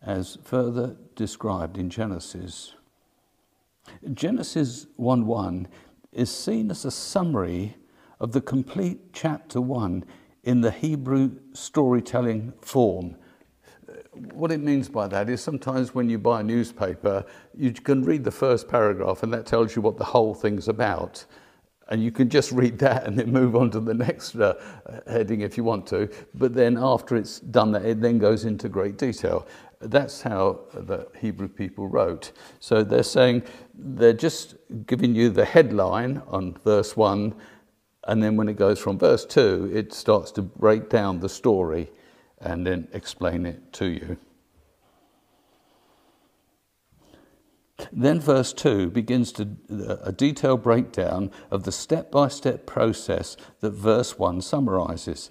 as 0.00 0.38
further 0.44 0.96
described 1.16 1.76
in 1.76 1.90
Genesis. 1.90 2.74
Genesis 4.14 4.86
1 4.96 5.26
1 5.26 5.66
is 6.12 6.30
seen 6.30 6.70
as 6.70 6.84
a 6.84 6.90
summary 6.90 7.76
of 8.20 8.30
the 8.30 8.40
complete 8.40 9.12
chapter 9.12 9.60
1 9.60 10.04
in 10.44 10.60
the 10.60 10.70
Hebrew 10.70 11.32
storytelling 11.52 12.52
form. 12.60 13.16
What 14.32 14.52
it 14.52 14.60
means 14.60 14.88
by 14.88 15.08
that 15.08 15.28
is 15.28 15.40
sometimes 15.42 15.94
when 15.96 16.08
you 16.08 16.18
buy 16.18 16.40
a 16.40 16.44
newspaper, 16.44 17.24
you 17.56 17.72
can 17.72 18.04
read 18.04 18.22
the 18.22 18.30
first 18.30 18.68
paragraph 18.68 19.24
and 19.24 19.32
that 19.32 19.46
tells 19.46 19.74
you 19.74 19.82
what 19.82 19.96
the 19.96 20.04
whole 20.04 20.34
thing's 20.34 20.68
about. 20.68 21.24
And 21.90 22.02
you 22.02 22.10
can 22.10 22.28
just 22.28 22.52
read 22.52 22.78
that 22.80 23.06
and 23.06 23.18
then 23.18 23.32
move 23.32 23.56
on 23.56 23.70
to 23.70 23.80
the 23.80 23.94
next 23.94 24.34
uh, 24.36 24.54
heading 25.06 25.40
if 25.40 25.56
you 25.56 25.64
want 25.64 25.86
to. 25.88 26.10
But 26.34 26.54
then 26.54 26.76
after 26.78 27.16
it's 27.16 27.40
done 27.40 27.72
that, 27.72 27.84
it 27.84 28.00
then 28.00 28.18
goes 28.18 28.44
into 28.44 28.68
great 28.68 28.98
detail. 28.98 29.46
That's 29.80 30.20
how 30.22 30.60
the 30.74 31.08
Hebrew 31.18 31.48
people 31.48 31.86
wrote. 31.86 32.32
So 32.60 32.82
they're 32.82 33.02
saying 33.02 33.44
they're 33.74 34.12
just 34.12 34.56
giving 34.86 35.14
you 35.14 35.30
the 35.30 35.44
headline 35.44 36.20
on 36.26 36.58
verse 36.64 36.96
1, 36.96 37.34
and 38.08 38.22
then 38.22 38.36
when 38.36 38.48
it 38.48 38.56
goes 38.56 38.78
from 38.78 38.98
verse 38.98 39.24
2, 39.24 39.70
it 39.72 39.92
starts 39.92 40.32
to 40.32 40.42
break 40.42 40.88
down 40.88 41.20
the 41.20 41.28
story 41.28 41.90
and 42.40 42.66
then 42.66 42.88
explain 42.92 43.46
it 43.46 43.72
to 43.74 43.86
you. 43.86 44.18
Then, 47.92 48.20
verse 48.20 48.52
2 48.52 48.90
begins 48.90 49.32
to, 49.32 49.48
a 50.02 50.12
detailed 50.12 50.62
breakdown 50.62 51.30
of 51.50 51.62
the 51.62 51.72
step 51.72 52.10
by 52.10 52.28
step 52.28 52.66
process 52.66 53.36
that 53.60 53.70
verse 53.70 54.18
1 54.18 54.40
summarizes. 54.42 55.30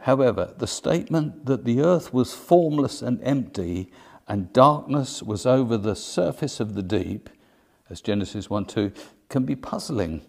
However, 0.00 0.54
the 0.58 0.66
statement 0.66 1.46
that 1.46 1.64
the 1.64 1.80
earth 1.80 2.12
was 2.12 2.34
formless 2.34 3.02
and 3.02 3.22
empty 3.22 3.90
and 4.28 4.52
darkness 4.52 5.22
was 5.22 5.46
over 5.46 5.76
the 5.76 5.96
surface 5.96 6.60
of 6.60 6.74
the 6.74 6.82
deep, 6.82 7.30
as 7.88 8.00
Genesis 8.00 8.50
1 8.50 8.66
2, 8.66 8.92
can 9.28 9.44
be 9.44 9.56
puzzling. 9.56 10.22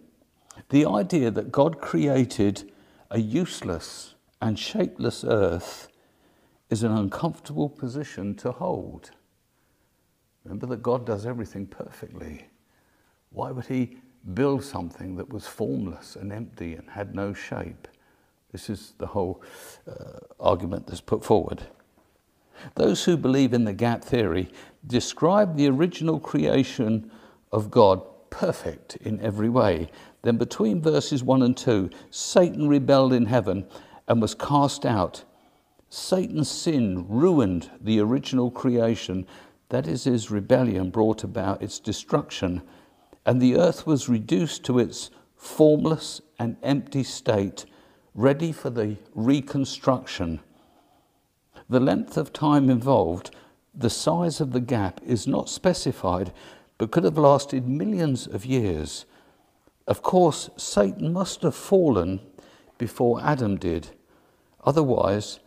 The 0.69 0.85
idea 0.85 1.31
that 1.31 1.51
God 1.51 1.81
created 1.81 2.71
a 3.09 3.19
useless 3.19 4.15
and 4.41 4.57
shapeless 4.57 5.23
earth 5.23 5.87
is 6.69 6.83
an 6.83 6.91
uncomfortable 6.91 7.69
position 7.69 8.35
to 8.35 8.51
hold. 8.51 9.11
Remember 10.43 10.67
that 10.67 10.83
God 10.83 11.05
does 11.05 11.25
everything 11.25 11.65
perfectly. 11.65 12.45
Why 13.29 13.51
would 13.51 13.65
He 13.65 13.97
build 14.33 14.63
something 14.63 15.15
that 15.15 15.29
was 15.29 15.47
formless 15.47 16.15
and 16.15 16.31
empty 16.31 16.73
and 16.75 16.89
had 16.89 17.15
no 17.15 17.33
shape? 17.33 17.87
This 18.51 18.69
is 18.69 18.93
the 18.97 19.07
whole 19.07 19.41
uh, 19.89 20.19
argument 20.39 20.87
that's 20.87 21.01
put 21.01 21.23
forward. 21.23 21.63
Those 22.75 23.03
who 23.03 23.17
believe 23.17 23.53
in 23.53 23.65
the 23.65 23.73
gap 23.73 24.03
theory 24.03 24.49
describe 24.85 25.55
the 25.55 25.67
original 25.67 26.19
creation 26.19 27.11
of 27.51 27.71
God 27.71 28.01
perfect 28.29 28.95
in 28.97 29.19
every 29.21 29.49
way. 29.49 29.89
Then, 30.23 30.37
between 30.37 30.81
verses 30.81 31.23
1 31.23 31.41
and 31.43 31.55
2, 31.55 31.89
Satan 32.09 32.67
rebelled 32.67 33.13
in 33.13 33.25
heaven 33.25 33.65
and 34.07 34.21
was 34.21 34.35
cast 34.35 34.85
out. 34.85 35.23
Satan's 35.89 36.49
sin 36.49 37.05
ruined 37.07 37.69
the 37.79 37.99
original 37.99 38.49
creation. 38.49 39.27
That 39.69 39.87
is, 39.87 40.03
his 40.03 40.29
rebellion 40.29 40.89
brought 40.89 41.23
about 41.23 41.61
its 41.61 41.79
destruction, 41.79 42.61
and 43.25 43.41
the 43.41 43.57
earth 43.57 43.87
was 43.87 44.09
reduced 44.09 44.63
to 44.65 44.79
its 44.79 45.09
formless 45.35 46.21
and 46.39 46.57
empty 46.61 47.03
state 47.03 47.65
ready 48.15 48.51
for 48.51 48.69
the 48.69 48.97
reconstruction. 49.15 50.39
The 51.69 51.79
length 51.79 52.17
of 52.17 52.33
time 52.33 52.69
involved, 52.69 53.31
the 53.73 53.89
size 53.89 54.39
of 54.39 54.51
the 54.51 54.59
gap 54.59 55.01
is 55.03 55.25
not 55.25 55.49
specified, 55.49 56.31
but 56.77 56.91
could 56.91 57.03
have 57.03 57.17
lasted 57.17 57.67
millions 57.67 58.27
of 58.27 58.45
years. 58.45 59.05
Of 59.87 60.01
course, 60.01 60.49
Satan 60.57 61.11
must 61.11 61.41
have 61.41 61.55
fallen 61.55 62.19
before 62.77 63.21
Adam 63.21 63.57
did. 63.57 63.89
Otherwise, 64.63 65.39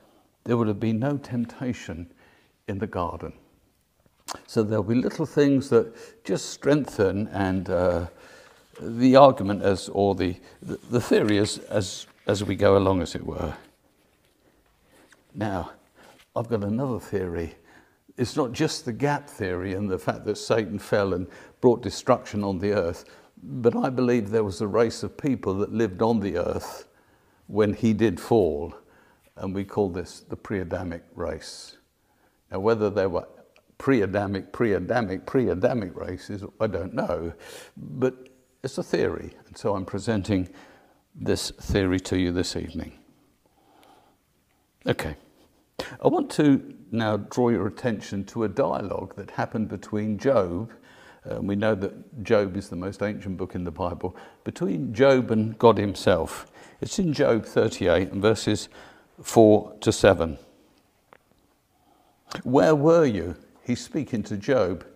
there 0.45 0.57
would 0.57 0.69
have 0.69 0.81
been 0.81 0.99
no 0.99 1.17
temptation 1.17 2.13
in 2.67 2.79
the 2.79 2.87
garden. 2.87 3.33
So 4.47 4.63
there'll 4.63 4.85
be 4.85 4.95
little 4.95 5.27
things 5.27 5.69
that 5.71 6.25
just 6.25 6.51
strengthen 6.51 7.29
and 7.29 7.71
uh, 7.71 8.07
the 8.81 9.17
argument 9.17 9.63
as, 9.63 9.89
or 9.89 10.15
the, 10.15 10.37
the 10.63 11.01
theory 11.01 11.39
as, 11.39 11.59
as 11.71 12.07
as 12.27 12.43
we 12.43 12.57
go 12.57 12.77
along, 12.77 13.03
as 13.03 13.15
it 13.15 13.25
were. 13.25 13.55
Now, 15.35 15.71
I've 16.35 16.49
got 16.49 16.65
another 16.65 16.99
theory. 16.99 17.55
It's 18.17 18.37
not 18.37 18.53
just 18.53 18.85
the 18.85 18.93
gap 18.93 19.29
theory 19.29 19.75
and 19.75 19.89
the 19.89 19.99
fact 19.99 20.25
that 20.25 20.37
Satan 20.37 20.79
fell 20.79 21.15
and 21.15 21.27
brought 21.61 21.83
destruction 21.83 22.43
on 22.43 22.59
the 22.59 22.73
earth, 22.73 23.05
but 23.43 23.77
I 23.77 23.91
believe 23.91 24.31
there 24.31 24.45
was 24.45 24.61
a 24.61 24.67
race 24.67 25.03
of 25.03 25.17
people 25.17 25.55
that 25.59 25.73
lived 25.73 26.03
on 26.03 26.21
the 26.21 26.39
earth 26.39 26.89
when 27.47 27.75
he 27.75 27.93
did 27.93 28.19
fall, 28.19 28.75
and 29.37 29.55
we 29.55 29.65
call 29.65 29.89
this 29.91 30.21
the 30.21 30.37
pre 30.37 30.61
Adamic 30.61 31.05
race. 31.15 31.77
Now, 32.51 32.61
whether 32.61 32.91
they 32.91 33.07
were 33.07 33.29
pre 33.79 34.03
Adamic, 34.03 34.53
pre 34.53 34.75
Adamic, 34.75 35.27
pre 35.27 35.49
Adamic 35.49 35.95
races, 35.97 36.45
I 36.61 36.67
don't 36.67 36.95
know, 36.95 37.33
but 37.77 38.29
it's 38.63 38.79
a 38.79 38.83
theory, 38.83 39.33
and 39.47 39.57
so 39.57 39.75
I'm 39.75 39.85
presenting 39.85 40.49
this 41.15 41.51
theory 41.51 42.01
to 42.01 42.19
you 42.19 42.33
this 42.33 42.57
evening. 42.57 42.99
Okay. 44.87 45.17
I 46.03 46.09
want 46.09 46.31
to 46.33 46.75
now 46.91 47.17
draw 47.17 47.51
your 47.51 47.67
attention 47.67 48.25
to 48.25 48.45
a 48.45 48.49
dialogue 48.49 49.15
that 49.17 49.31
happened 49.31 49.69
between 49.69 50.19
Job, 50.19 50.73
uh, 51.29 51.41
we 51.41 51.57
know 51.57 51.75
that 51.75 52.23
Job 52.23 52.57
is 52.57 52.69
the 52.69 52.77
most 52.77 53.03
ancient 53.03 53.37
book 53.37 53.55
in 53.55 53.65
the 53.65 53.71
Bible, 53.71 54.17
between 54.45 54.95
Job 54.95 55.31
and 55.31 55.59
God 55.59 55.79
Himself. 55.79 56.47
It's 56.81 56.99
in 56.99 57.13
Job 57.13 57.45
38 57.45 58.13
and 58.13 58.23
verses 58.23 58.69
4 59.23 59.77
to 59.81 59.93
7. 59.93 60.39
Where 62.45 62.75
were 62.75 63.07
you? 63.07 63.37
He's 63.67 63.81
speaking 63.81 64.23
to 64.25 64.37
Job. 64.37 64.87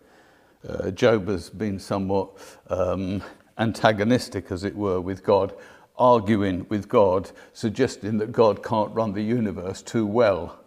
Uh, 0.66 0.91
Job 0.91 1.29
has 1.29 1.51
been 1.51 1.79
somewhat 1.79 2.31
um, 2.68 3.23
antagonistic, 3.59 4.53
as 4.53 4.64
it 4.64 4.77
were, 4.77 5.01
with 5.01 5.25
God 5.25 5.55
arguing 6.01 6.66
with 6.71 6.89
God, 6.89 7.31
suggesting 7.53 8.16
that 8.18 8.33
God 8.33 8.64
can't 8.64 8.93
run 8.93 9.12
the 9.12 9.23
universe 9.23 9.83
too 9.83 10.07
well. 10.07 10.59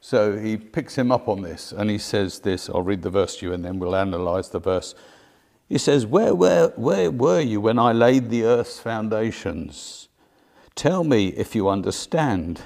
So 0.00 0.38
he 0.38 0.56
picks 0.56 0.96
him 0.96 1.10
up 1.10 1.28
on 1.28 1.42
this 1.42 1.72
and 1.72 1.90
he 1.90 1.98
says 1.98 2.38
this. 2.38 2.70
I'll 2.70 2.82
read 2.82 3.02
the 3.02 3.10
verse 3.10 3.36
to 3.38 3.46
you 3.46 3.52
and 3.52 3.64
then 3.64 3.78
we'll 3.78 3.96
analyze 3.96 4.48
the 4.48 4.60
verse. 4.60 4.94
He 5.68 5.78
says, 5.78 6.06
Where, 6.06 6.34
where, 6.34 6.68
where 6.68 7.10
were 7.10 7.40
you 7.40 7.60
when 7.60 7.78
I 7.78 7.92
laid 7.92 8.30
the 8.30 8.44
earth's 8.44 8.78
foundations? 8.78 10.08
Tell 10.74 11.02
me 11.04 11.28
if 11.28 11.54
you 11.54 11.68
understand. 11.68 12.62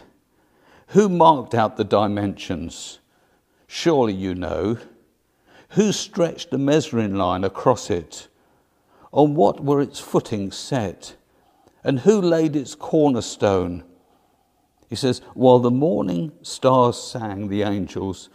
Who 0.88 1.08
marked 1.08 1.54
out 1.54 1.76
the 1.76 1.84
dimensions? 1.84 3.00
Surely 3.66 4.14
you 4.14 4.34
know. 4.34 4.78
Who 5.70 5.92
stretched 5.92 6.50
the 6.50 6.58
measuring 6.58 7.14
line 7.16 7.44
across 7.44 7.90
it? 7.90 8.28
On 9.12 9.34
what 9.34 9.62
were 9.62 9.80
its 9.80 9.98
footings 9.98 10.56
set? 10.56 11.16
And 11.82 12.00
who 12.00 12.20
laid 12.20 12.56
its 12.56 12.74
cornerstone? 12.74 13.84
He 14.88 14.96
says, 14.96 15.20
While 15.34 15.58
the 15.58 15.70
morning 15.70 16.32
stars 16.42 17.00
sang, 17.00 17.48
the 17.48 17.62
angels, 17.62 18.28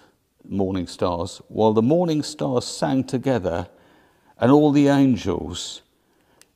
morning 0.47 0.87
stars, 0.87 1.41
while 1.47 1.73
the 1.73 1.81
morning 1.81 2.23
stars 2.23 2.65
sang 2.65 3.03
together, 3.03 3.67
and 4.37 4.51
all 4.51 4.71
the 4.71 4.87
angels 4.87 5.81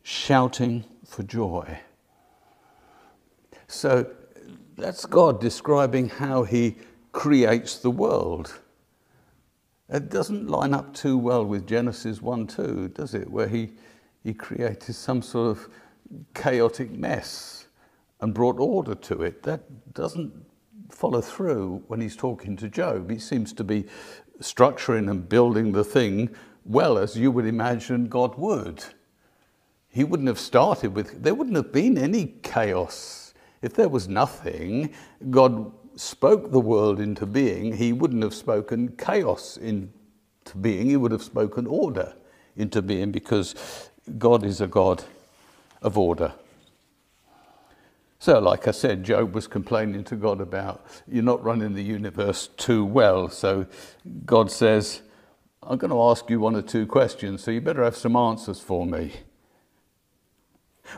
shouting 0.04 0.84
for 1.06 1.24
joy. 1.24 1.80
So 3.68 4.08
that's 4.76 5.06
God 5.06 5.40
describing 5.40 6.10
how 6.10 6.44
He 6.44 6.78
creates 7.12 7.78
the 7.78 7.92
world. 7.92 8.60
It 9.90 10.10
doesn't 10.10 10.50
line 10.50 10.74
up 10.74 10.94
too 10.94 11.18
well 11.18 11.46
with 11.46 11.68
Genesis 11.68 12.22
1 12.22 12.48
2, 12.48 12.90
does 12.90 13.14
it? 13.14 13.30
Where 13.30 13.48
He, 13.48 13.74
he 14.24 14.34
created 14.34 14.96
some 14.96 15.22
sort 15.22 15.58
of 15.58 15.70
chaotic 16.34 16.92
mess 16.92 17.68
and 18.22 18.34
brought 18.34 18.60
order 18.60 18.96
to 18.96 19.22
it. 19.22 19.44
That 19.44 19.94
doesn't 19.94 20.34
follow 20.90 21.22
through 21.22 21.84
when 21.88 22.02
he's 22.02 22.16
talking 22.16 22.56
to 22.58 22.70
Job. 22.70 23.12
He 23.12 23.20
seems 23.20 23.54
to 23.54 23.64
be 23.64 23.86
structuring 24.42 25.10
and 25.10 25.28
building 25.28 25.72
the 25.72 25.84
thing 25.84 26.36
well 26.64 26.98
as 26.98 27.16
you 27.16 27.32
would 27.32 27.46
imagine 27.46 28.08
God 28.08 28.36
would. 28.38 28.84
He 29.88 30.04
wouldn't 30.04 30.28
have 30.28 30.40
started 30.40 30.96
with, 30.96 31.24
there 31.24 31.36
wouldn't 31.36 31.56
have 31.56 31.72
been 31.72 31.98
any 31.98 32.36
chaos. 32.42 33.34
If 33.62 33.76
there 33.76 33.88
was 33.88 34.08
nothing, 34.08 34.94
God 35.30 35.72
spoke 35.96 36.52
the 36.52 36.60
world 36.60 37.00
into 37.00 37.26
being, 37.26 37.78
he 37.78 37.93
wouldn't 37.93 38.24
have 38.24 38.34
spoken 38.34 38.96
chaos 38.98 39.58
into 39.58 39.89
being, 40.60 40.88
he 40.88 40.98
would 40.98 41.12
have 41.12 41.24
spoken 41.24 41.68
order 41.68 42.14
into 42.56 42.82
being 42.82 43.12
because 43.12 43.89
God 44.18 44.43
is 44.43 44.62
a 44.62 44.68
God 44.68 45.04
of 45.82 45.98
order. 45.98 46.34
So, 48.20 48.39
like 48.39 48.68
I 48.68 48.72
said, 48.72 49.04
Job 49.04 49.36
was 49.36 49.46
complaining 49.46 50.04
to 50.06 50.16
God 50.16 50.41
about 50.41 50.86
you're 51.08 51.24
not 51.24 51.43
running 51.43 51.76
the 51.76 51.84
universe 51.84 52.48
too 52.48 52.84
well. 52.84 53.30
So, 53.30 53.68
God 54.26 54.50
says, 54.50 55.02
I'm 55.62 55.78
going 55.78 55.91
to 55.91 56.02
ask 56.02 56.30
you 56.30 56.39
one 56.39 56.56
or 56.56 56.62
two 56.62 56.88
questions, 56.88 57.43
so 57.43 57.52
you 57.52 57.62
better 57.62 57.84
have 57.84 57.96
some 57.96 58.16
answers 58.16 58.60
for 58.60 58.86
me. 58.86 59.14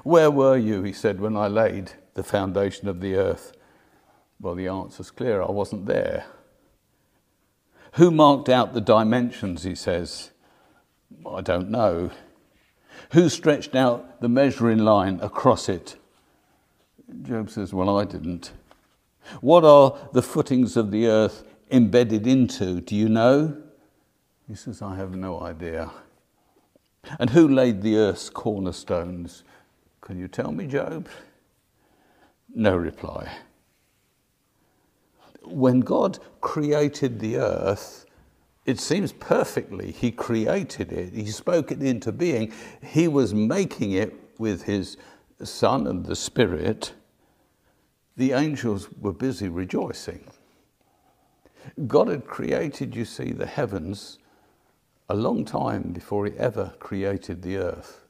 Where 0.03 0.29
were 0.29 0.57
you, 0.57 0.83
he 0.83 0.93
said, 0.93 1.19
when 1.19 1.35
I 1.35 1.47
laid 1.47 1.91
the 2.13 2.23
foundation 2.23 2.87
of 2.87 3.01
the 3.01 3.15
earth? 3.15 3.56
Well, 4.39 4.55
the 4.55 4.67
answer's 4.67 5.11
clear 5.11 5.41
I 5.41 5.51
wasn't 5.51 5.85
there. 5.85 6.25
Who 7.93 8.11
marked 8.11 8.49
out 8.49 8.73
the 8.73 8.81
dimensions, 8.81 9.63
he 9.63 9.73
says? 9.73 10.31
I 11.25 11.41
don't 11.41 11.69
know. 11.69 12.11
Who 13.13 13.29
stretched 13.29 13.75
out 13.75 14.21
the 14.21 14.29
measuring 14.29 14.79
line 14.79 15.19
across 15.21 15.69
it? 15.69 15.97
Job 17.23 17.49
says, 17.49 17.73
Well, 17.73 17.97
I 17.97 18.03
didn't. 18.03 18.51
What 19.41 19.63
are 19.63 19.97
the 20.13 20.21
footings 20.21 20.77
of 20.77 20.91
the 20.91 21.07
earth 21.07 21.43
embedded 21.71 22.27
into? 22.27 22.81
Do 22.81 22.95
you 22.95 23.09
know? 23.09 23.57
He 24.47 24.55
says, 24.55 24.81
I 24.81 24.95
have 24.95 25.15
no 25.15 25.41
idea. 25.41 25.91
And 27.19 27.29
who 27.31 27.47
laid 27.47 27.81
the 27.81 27.97
earth's 27.97 28.29
cornerstones? 28.29 29.43
Can 30.01 30.19
you 30.19 30.27
tell 30.27 30.51
me, 30.51 30.67
Job? 30.67 31.07
No 32.53 32.75
reply. 32.75 33.29
When 35.57 35.79
God 35.79 36.19
created 36.39 37.19
the 37.19 37.37
earth, 37.37 38.05
it 38.67 38.79
seems 38.79 39.11
perfectly. 39.11 39.91
He 39.91 40.11
created 40.11 40.91
it, 40.91 41.15
He 41.15 41.31
spoke 41.31 41.71
it 41.71 41.81
into 41.81 42.11
being. 42.11 42.53
He 42.83 43.07
was 43.07 43.33
making 43.33 43.93
it 43.93 44.13
with 44.37 44.61
His 44.61 44.97
Son 45.41 45.87
and 45.87 46.05
the 46.05 46.15
Spirit. 46.15 46.93
The 48.17 48.33
angels 48.33 48.87
were 49.01 49.13
busy 49.13 49.49
rejoicing. 49.49 50.25
God 51.87 52.09
had 52.09 52.27
created, 52.27 52.95
you 52.95 53.03
see, 53.03 53.31
the 53.31 53.47
heavens 53.47 54.19
a 55.09 55.15
long 55.15 55.43
time 55.43 55.91
before 55.91 56.27
He 56.27 56.37
ever 56.37 56.75
created 56.77 57.41
the 57.41 57.57
earth. 57.57 58.05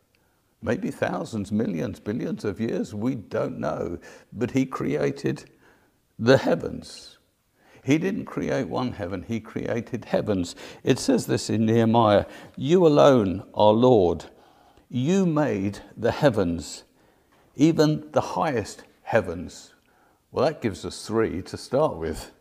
Maybe 0.61 0.91
thousands, 0.91 1.53
millions, 1.53 2.01
billions 2.01 2.43
of 2.43 2.59
years, 2.59 2.93
we 2.93 3.15
don't 3.15 3.57
know. 3.57 3.99
But 4.33 4.51
He 4.51 4.65
created 4.65 5.49
the 6.19 6.39
heavens. 6.39 7.16
He 7.88 7.97
didn't 7.97 8.25
create 8.25 8.67
one 8.67 8.91
heaven, 8.91 9.23
He 9.25 9.39
created 9.39 10.03
heavens. 10.03 10.57
It 10.83 10.99
says 10.99 11.25
this 11.25 11.49
in 11.49 11.65
Nehemiah 11.65 12.25
You 12.57 12.85
alone 12.85 13.45
are 13.53 13.71
Lord. 13.71 14.25
You 14.89 15.25
made 15.25 15.79
the 15.95 16.11
heavens, 16.11 16.83
even 17.55 18.11
the 18.11 18.19
highest 18.19 18.83
heavens. 19.03 19.73
Well, 20.33 20.45
that 20.45 20.61
gives 20.61 20.83
us 20.83 21.07
three 21.07 21.41
to 21.43 21.55
start 21.55 21.95
with. 21.95 22.31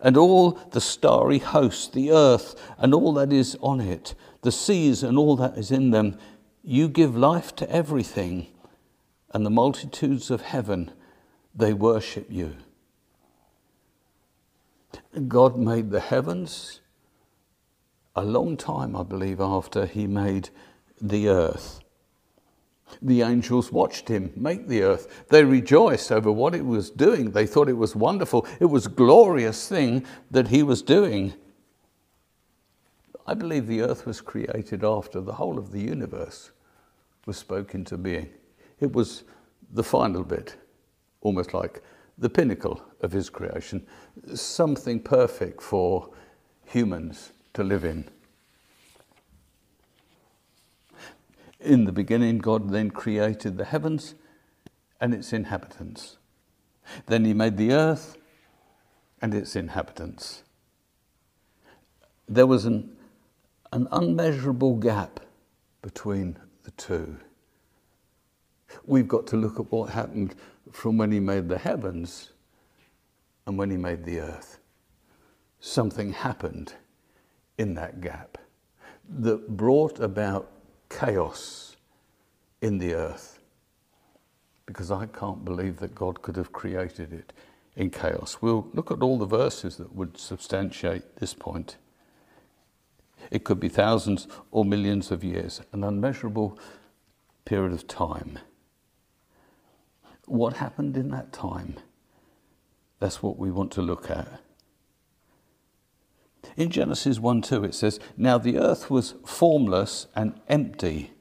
And 0.00 0.16
all 0.16 0.58
the 0.72 0.80
starry 0.80 1.38
host, 1.38 1.92
the 1.92 2.10
earth 2.10 2.56
and 2.78 2.92
all 2.92 3.12
that 3.12 3.32
is 3.32 3.56
on 3.60 3.80
it, 3.80 4.16
the 4.42 4.50
seas 4.50 5.04
and 5.04 5.16
all 5.16 5.36
that 5.36 5.56
is 5.56 5.70
in 5.70 5.92
them, 5.92 6.18
you 6.64 6.88
give 6.88 7.16
life 7.16 7.54
to 7.56 7.70
everything, 7.70 8.48
and 9.32 9.46
the 9.46 9.50
multitudes 9.50 10.32
of 10.32 10.40
heaven, 10.40 10.90
they 11.54 11.72
worship 11.72 12.26
you. 12.28 12.56
God 15.26 15.56
made 15.56 15.90
the 15.90 16.00
heavens 16.00 16.80
a 18.14 18.24
long 18.24 18.56
time, 18.56 18.94
I 18.96 19.02
believe, 19.02 19.40
after 19.40 19.86
he 19.86 20.06
made 20.06 20.50
the 21.00 21.28
earth. 21.28 21.80
The 23.02 23.22
angels 23.22 23.70
watched 23.70 24.08
him 24.08 24.32
make 24.34 24.66
the 24.66 24.82
earth. 24.82 25.24
They 25.28 25.44
rejoiced 25.44 26.10
over 26.10 26.32
what 26.32 26.54
it 26.54 26.64
was 26.64 26.90
doing. 26.90 27.30
They 27.30 27.46
thought 27.46 27.68
it 27.68 27.74
was 27.74 27.94
wonderful. 27.94 28.46
It 28.60 28.66
was 28.66 28.86
a 28.86 28.90
glorious 28.90 29.68
thing 29.68 30.04
that 30.30 30.48
he 30.48 30.62
was 30.62 30.82
doing. 30.82 31.34
I 33.26 33.34
believe 33.34 33.66
the 33.66 33.82
earth 33.82 34.06
was 34.06 34.20
created 34.20 34.84
after 34.84 35.20
the 35.20 35.34
whole 35.34 35.58
of 35.58 35.70
the 35.70 35.80
universe 35.80 36.50
was 37.26 37.36
spoken 37.36 37.84
to 37.84 37.98
being. 37.98 38.30
It 38.80 38.92
was 38.92 39.24
the 39.72 39.84
final 39.84 40.24
bit, 40.24 40.56
almost 41.20 41.52
like 41.52 41.82
the 42.18 42.28
pinnacle 42.28 42.82
of 43.00 43.12
his 43.12 43.30
creation, 43.30 43.86
something 44.34 45.00
perfect 45.00 45.62
for 45.62 46.10
humans 46.64 47.32
to 47.54 47.62
live 47.62 47.84
in. 47.84 48.08
In 51.60 51.84
the 51.84 51.92
beginning, 51.92 52.38
God 52.38 52.70
then 52.70 52.90
created 52.90 53.56
the 53.56 53.64
heavens 53.64 54.14
and 55.00 55.14
its 55.14 55.32
inhabitants. 55.32 56.18
Then 57.06 57.24
he 57.24 57.34
made 57.34 57.56
the 57.56 57.72
earth 57.72 58.16
and 59.20 59.34
its 59.34 59.56
inhabitants. 59.56 60.42
There 62.28 62.46
was 62.46 62.64
an, 62.64 62.96
an 63.72 63.88
unmeasurable 63.90 64.76
gap 64.76 65.20
between 65.82 66.38
the 66.64 66.70
two. 66.72 67.18
We've 68.84 69.08
got 69.08 69.26
to 69.28 69.36
look 69.36 69.58
at 69.58 69.70
what 69.72 69.90
happened 69.90 70.34
from 70.72 70.96
when 70.96 71.12
he 71.12 71.20
made 71.20 71.48
the 71.48 71.58
heavens 71.58 72.32
and 73.46 73.58
when 73.58 73.70
he 73.70 73.76
made 73.76 74.04
the 74.04 74.20
earth. 74.20 74.58
Something 75.60 76.12
happened 76.12 76.74
in 77.56 77.74
that 77.74 78.00
gap 78.00 78.38
that 79.08 79.56
brought 79.56 79.98
about 80.00 80.50
chaos 80.88 81.76
in 82.60 82.78
the 82.78 82.94
earth. 82.94 83.40
Because 84.66 84.90
I 84.90 85.06
can't 85.06 85.44
believe 85.44 85.78
that 85.78 85.94
God 85.94 86.20
could 86.22 86.36
have 86.36 86.52
created 86.52 87.12
it 87.12 87.32
in 87.74 87.90
chaos. 87.90 88.38
We'll 88.40 88.68
look 88.74 88.90
at 88.90 89.02
all 89.02 89.18
the 89.18 89.26
verses 89.26 89.76
that 89.78 89.94
would 89.94 90.18
substantiate 90.18 91.16
this 91.16 91.32
point. 91.32 91.76
It 93.30 93.44
could 93.44 93.58
be 93.58 93.68
thousands 93.68 94.28
or 94.50 94.64
millions 94.64 95.10
of 95.10 95.24
years, 95.24 95.60
an 95.72 95.84
unmeasurable 95.84 96.58
period 97.44 97.72
of 97.72 97.86
time 97.86 98.38
what 100.30 100.56
happened 100.56 100.96
in 100.96 101.10
that 101.10 101.32
time. 101.32 101.76
That's 103.00 103.22
what 103.22 103.38
we 103.38 103.50
want 103.50 103.72
to 103.72 103.82
look 103.82 104.10
at. 104.10 104.40
In 106.56 106.70
Genesis 106.70 107.18
1 107.18 107.42
2, 107.42 107.64
it 107.64 107.74
says, 107.74 108.00
Now 108.16 108.38
the 108.38 108.58
earth 108.58 108.90
was 108.90 109.14
formless 109.24 110.06
and 110.14 110.40
empty, 110.48 111.12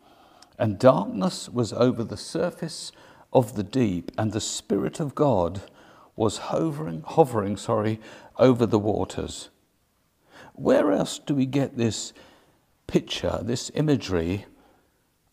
and 0.57 0.79
darkness 0.79 1.49
was 1.49 1.73
over 1.73 2.03
the 2.03 2.17
surface 2.17 2.91
of 3.33 3.55
the 3.55 3.63
deep, 3.63 4.11
and 4.17 4.31
the 4.31 4.41
Spirit 4.41 4.99
of 4.99 5.15
God 5.15 5.61
was 6.15 6.37
hovering, 6.37 7.03
hovering 7.05 7.57
sorry, 7.57 7.99
over 8.37 8.65
the 8.65 8.79
waters. 8.79 9.49
Where 10.53 10.91
else 10.91 11.19
do 11.19 11.35
we 11.35 11.45
get 11.45 11.77
this 11.77 12.13
picture, 12.87 13.39
this 13.43 13.69
imagery 13.75 14.45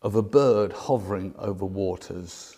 of 0.02 0.14
a 0.14 0.22
bird 0.22 0.72
hovering 0.72 1.34
over 1.38 1.64
waters? 1.64 2.53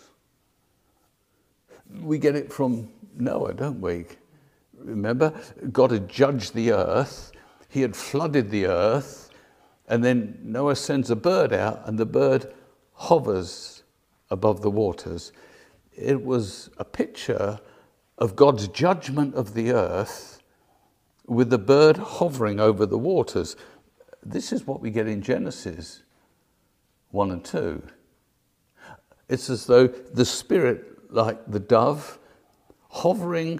We 2.01 2.17
get 2.17 2.35
it 2.35 2.51
from 2.51 2.89
Noah, 3.15 3.53
don't 3.53 3.81
we? 3.81 4.05
Remember, 4.77 5.33
God 5.71 5.91
had 5.91 6.07
judged 6.07 6.53
the 6.53 6.71
earth, 6.71 7.31
He 7.69 7.81
had 7.81 7.95
flooded 7.95 8.49
the 8.49 8.67
earth, 8.67 9.29
and 9.87 10.03
then 10.03 10.39
Noah 10.43 10.75
sends 10.75 11.09
a 11.09 11.15
bird 11.15 11.53
out, 11.53 11.81
and 11.85 11.97
the 11.97 12.05
bird 12.05 12.53
hovers 12.93 13.83
above 14.29 14.61
the 14.61 14.71
waters. 14.71 15.31
It 15.93 16.23
was 16.23 16.69
a 16.77 16.85
picture 16.85 17.59
of 18.17 18.35
God's 18.35 18.67
judgment 18.67 19.35
of 19.35 19.53
the 19.53 19.71
earth 19.71 20.41
with 21.27 21.49
the 21.49 21.57
bird 21.57 21.97
hovering 21.97 22.59
over 22.59 22.85
the 22.85 22.97
waters. 22.97 23.55
This 24.23 24.51
is 24.51 24.65
what 24.65 24.81
we 24.81 24.89
get 24.89 25.07
in 25.07 25.21
Genesis 25.21 26.03
1 27.11 27.31
and 27.31 27.43
2. 27.43 27.83
It's 29.29 29.49
as 29.49 29.65
though 29.65 29.87
the 29.87 30.25
Spirit 30.25 30.96
like 31.09 31.49
the 31.49 31.59
dove, 31.59 32.19
hovering 32.89 33.59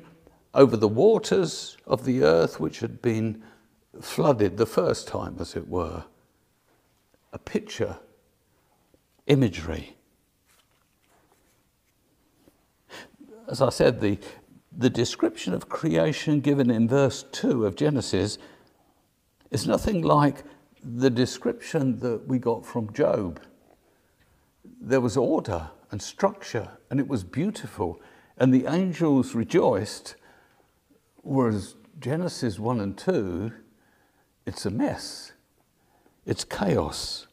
over 0.53 0.75
the 0.75 0.87
waters 0.87 1.77
of 1.85 2.05
the 2.05 2.23
earth 2.23 2.59
which 2.59 2.79
had 2.79 3.01
been 3.01 3.43
flooded 4.01 4.57
the 4.57 4.65
first 4.65 5.07
time, 5.07 5.37
as 5.39 5.55
it 5.55 5.67
were. 5.67 6.03
A 7.33 7.39
picture, 7.39 7.97
imagery. 9.27 9.95
As 13.47 13.61
I 13.61 13.69
said, 13.69 14.01
the, 14.01 14.17
the 14.75 14.89
description 14.89 15.53
of 15.53 15.69
creation 15.69 16.41
given 16.41 16.69
in 16.69 16.87
verse 16.87 17.23
2 17.31 17.65
of 17.65 17.75
Genesis 17.75 18.37
is 19.51 19.67
nothing 19.67 20.01
like 20.01 20.43
the 20.83 21.09
description 21.09 21.99
that 21.99 22.27
we 22.27 22.39
got 22.39 22.65
from 22.65 22.91
Job. 22.93 23.39
There 24.81 25.01
was 25.01 25.17
order 25.17 25.69
and 25.91 26.01
structure, 26.01 26.77
and 26.89 26.99
it 26.99 27.07
was 27.07 27.23
beautiful. 27.23 28.01
And 28.37 28.53
the 28.53 28.65
angels 28.67 29.33
rejoiced, 29.33 30.15
whereas 31.23 31.75
Genesis 31.99 32.59
1 32.59 32.79
and 32.79 32.97
2, 32.97 33.51
it's 34.45 34.65
a 34.65 34.69
mess, 34.69 35.33
it's 36.25 36.43
chaos. 36.43 37.27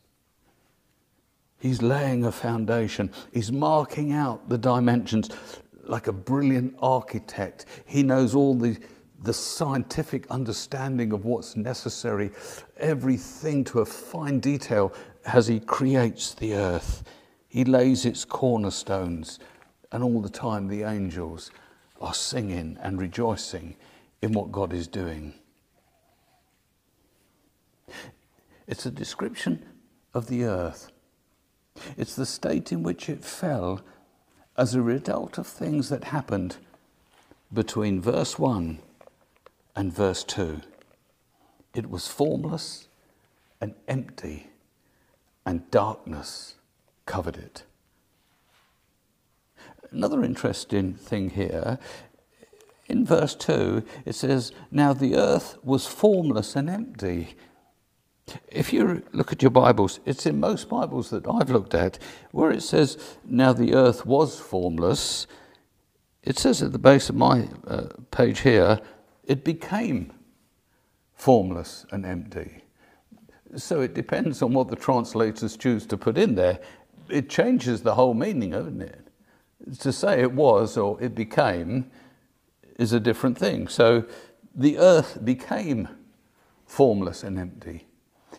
He's 1.58 1.80
laying 1.80 2.24
a 2.24 2.32
foundation, 2.32 3.10
he's 3.32 3.52
marking 3.52 4.12
out 4.12 4.48
the 4.48 4.58
dimensions 4.58 5.30
like 5.86 6.06
a 6.06 6.12
brilliant 6.12 6.74
architect. 6.80 7.66
He 7.86 8.02
knows 8.02 8.34
all 8.34 8.54
the, 8.54 8.78
the 9.22 9.32
scientific 9.32 10.26
understanding 10.30 11.12
of 11.12 11.24
what's 11.24 11.56
necessary, 11.56 12.30
everything 12.78 13.64
to 13.64 13.80
a 13.80 13.84
fine 13.84 14.40
detail 14.40 14.92
as 15.26 15.46
he 15.46 15.60
creates 15.60 16.34
the 16.34 16.54
earth. 16.54 17.04
He 17.54 17.64
lays 17.64 18.04
its 18.04 18.24
cornerstones, 18.24 19.38
and 19.92 20.02
all 20.02 20.20
the 20.20 20.28
time 20.28 20.66
the 20.66 20.82
angels 20.82 21.52
are 22.00 22.12
singing 22.12 22.76
and 22.82 22.98
rejoicing 22.98 23.76
in 24.20 24.32
what 24.32 24.50
God 24.50 24.72
is 24.72 24.88
doing. 24.88 25.34
It's 28.66 28.86
a 28.86 28.90
description 28.90 29.64
of 30.14 30.26
the 30.26 30.42
earth. 30.42 30.90
It's 31.96 32.16
the 32.16 32.26
state 32.26 32.72
in 32.72 32.82
which 32.82 33.08
it 33.08 33.24
fell 33.24 33.82
as 34.56 34.74
a 34.74 34.82
result 34.82 35.38
of 35.38 35.46
things 35.46 35.90
that 35.90 36.02
happened 36.02 36.56
between 37.52 38.00
verse 38.00 38.36
1 38.36 38.80
and 39.76 39.92
verse 39.92 40.24
2. 40.24 40.60
It 41.72 41.88
was 41.88 42.08
formless 42.08 42.88
and 43.60 43.76
empty, 43.86 44.48
and 45.46 45.70
darkness 45.70 46.56
covered 47.06 47.36
it. 47.36 47.64
Another 49.90 50.24
interesting 50.24 50.94
thing 50.94 51.30
here 51.30 51.78
in 52.88 53.04
verse 53.04 53.34
2, 53.34 53.82
it 54.04 54.14
says, 54.14 54.52
Now 54.70 54.92
the 54.92 55.16
earth 55.16 55.56
was 55.62 55.86
formless 55.86 56.56
and 56.56 56.68
empty. 56.68 57.36
If 58.48 58.72
you 58.72 59.02
look 59.12 59.32
at 59.32 59.42
your 59.42 59.50
Bibles, 59.50 60.00
it's 60.04 60.26
in 60.26 60.40
most 60.40 60.68
Bibles 60.68 61.10
that 61.10 61.26
I've 61.26 61.50
looked 61.50 61.74
at, 61.74 61.98
where 62.30 62.50
it 62.50 62.62
says, 62.62 63.16
Now 63.24 63.52
the 63.52 63.74
earth 63.74 64.04
was 64.04 64.38
formless. 64.38 65.26
It 66.22 66.38
says 66.38 66.62
at 66.62 66.72
the 66.72 66.78
base 66.78 67.08
of 67.08 67.16
my 67.16 67.48
uh, 67.66 67.88
page 68.10 68.40
here, 68.40 68.80
it 69.24 69.44
became 69.44 70.12
formless 71.14 71.86
and 71.90 72.04
empty. 72.04 72.62
So 73.56 73.80
it 73.80 73.94
depends 73.94 74.42
on 74.42 74.52
what 74.52 74.68
the 74.68 74.76
translators 74.76 75.56
choose 75.56 75.86
to 75.86 75.96
put 75.96 76.18
in 76.18 76.34
there. 76.34 76.58
It 77.08 77.28
changes 77.28 77.82
the 77.82 77.94
whole 77.94 78.14
meaning, 78.14 78.50
doesn't 78.50 78.80
it? 78.80 79.08
To 79.80 79.92
say 79.92 80.20
it 80.20 80.32
was 80.32 80.76
or 80.76 81.00
it 81.02 81.14
became 81.14 81.90
is 82.78 82.92
a 82.92 83.00
different 83.00 83.38
thing. 83.38 83.68
So 83.68 84.04
the 84.54 84.78
earth 84.78 85.24
became 85.24 85.88
formless 86.66 87.22
and 87.22 87.38
empty. 87.38 87.86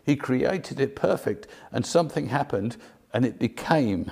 He 0.04 0.16
created 0.16 0.80
it 0.80 0.96
perfect, 0.96 1.48
and 1.72 1.86
something 1.86 2.28
happened, 2.28 2.78
and 3.14 3.26
it 3.26 3.40
became 3.40 4.12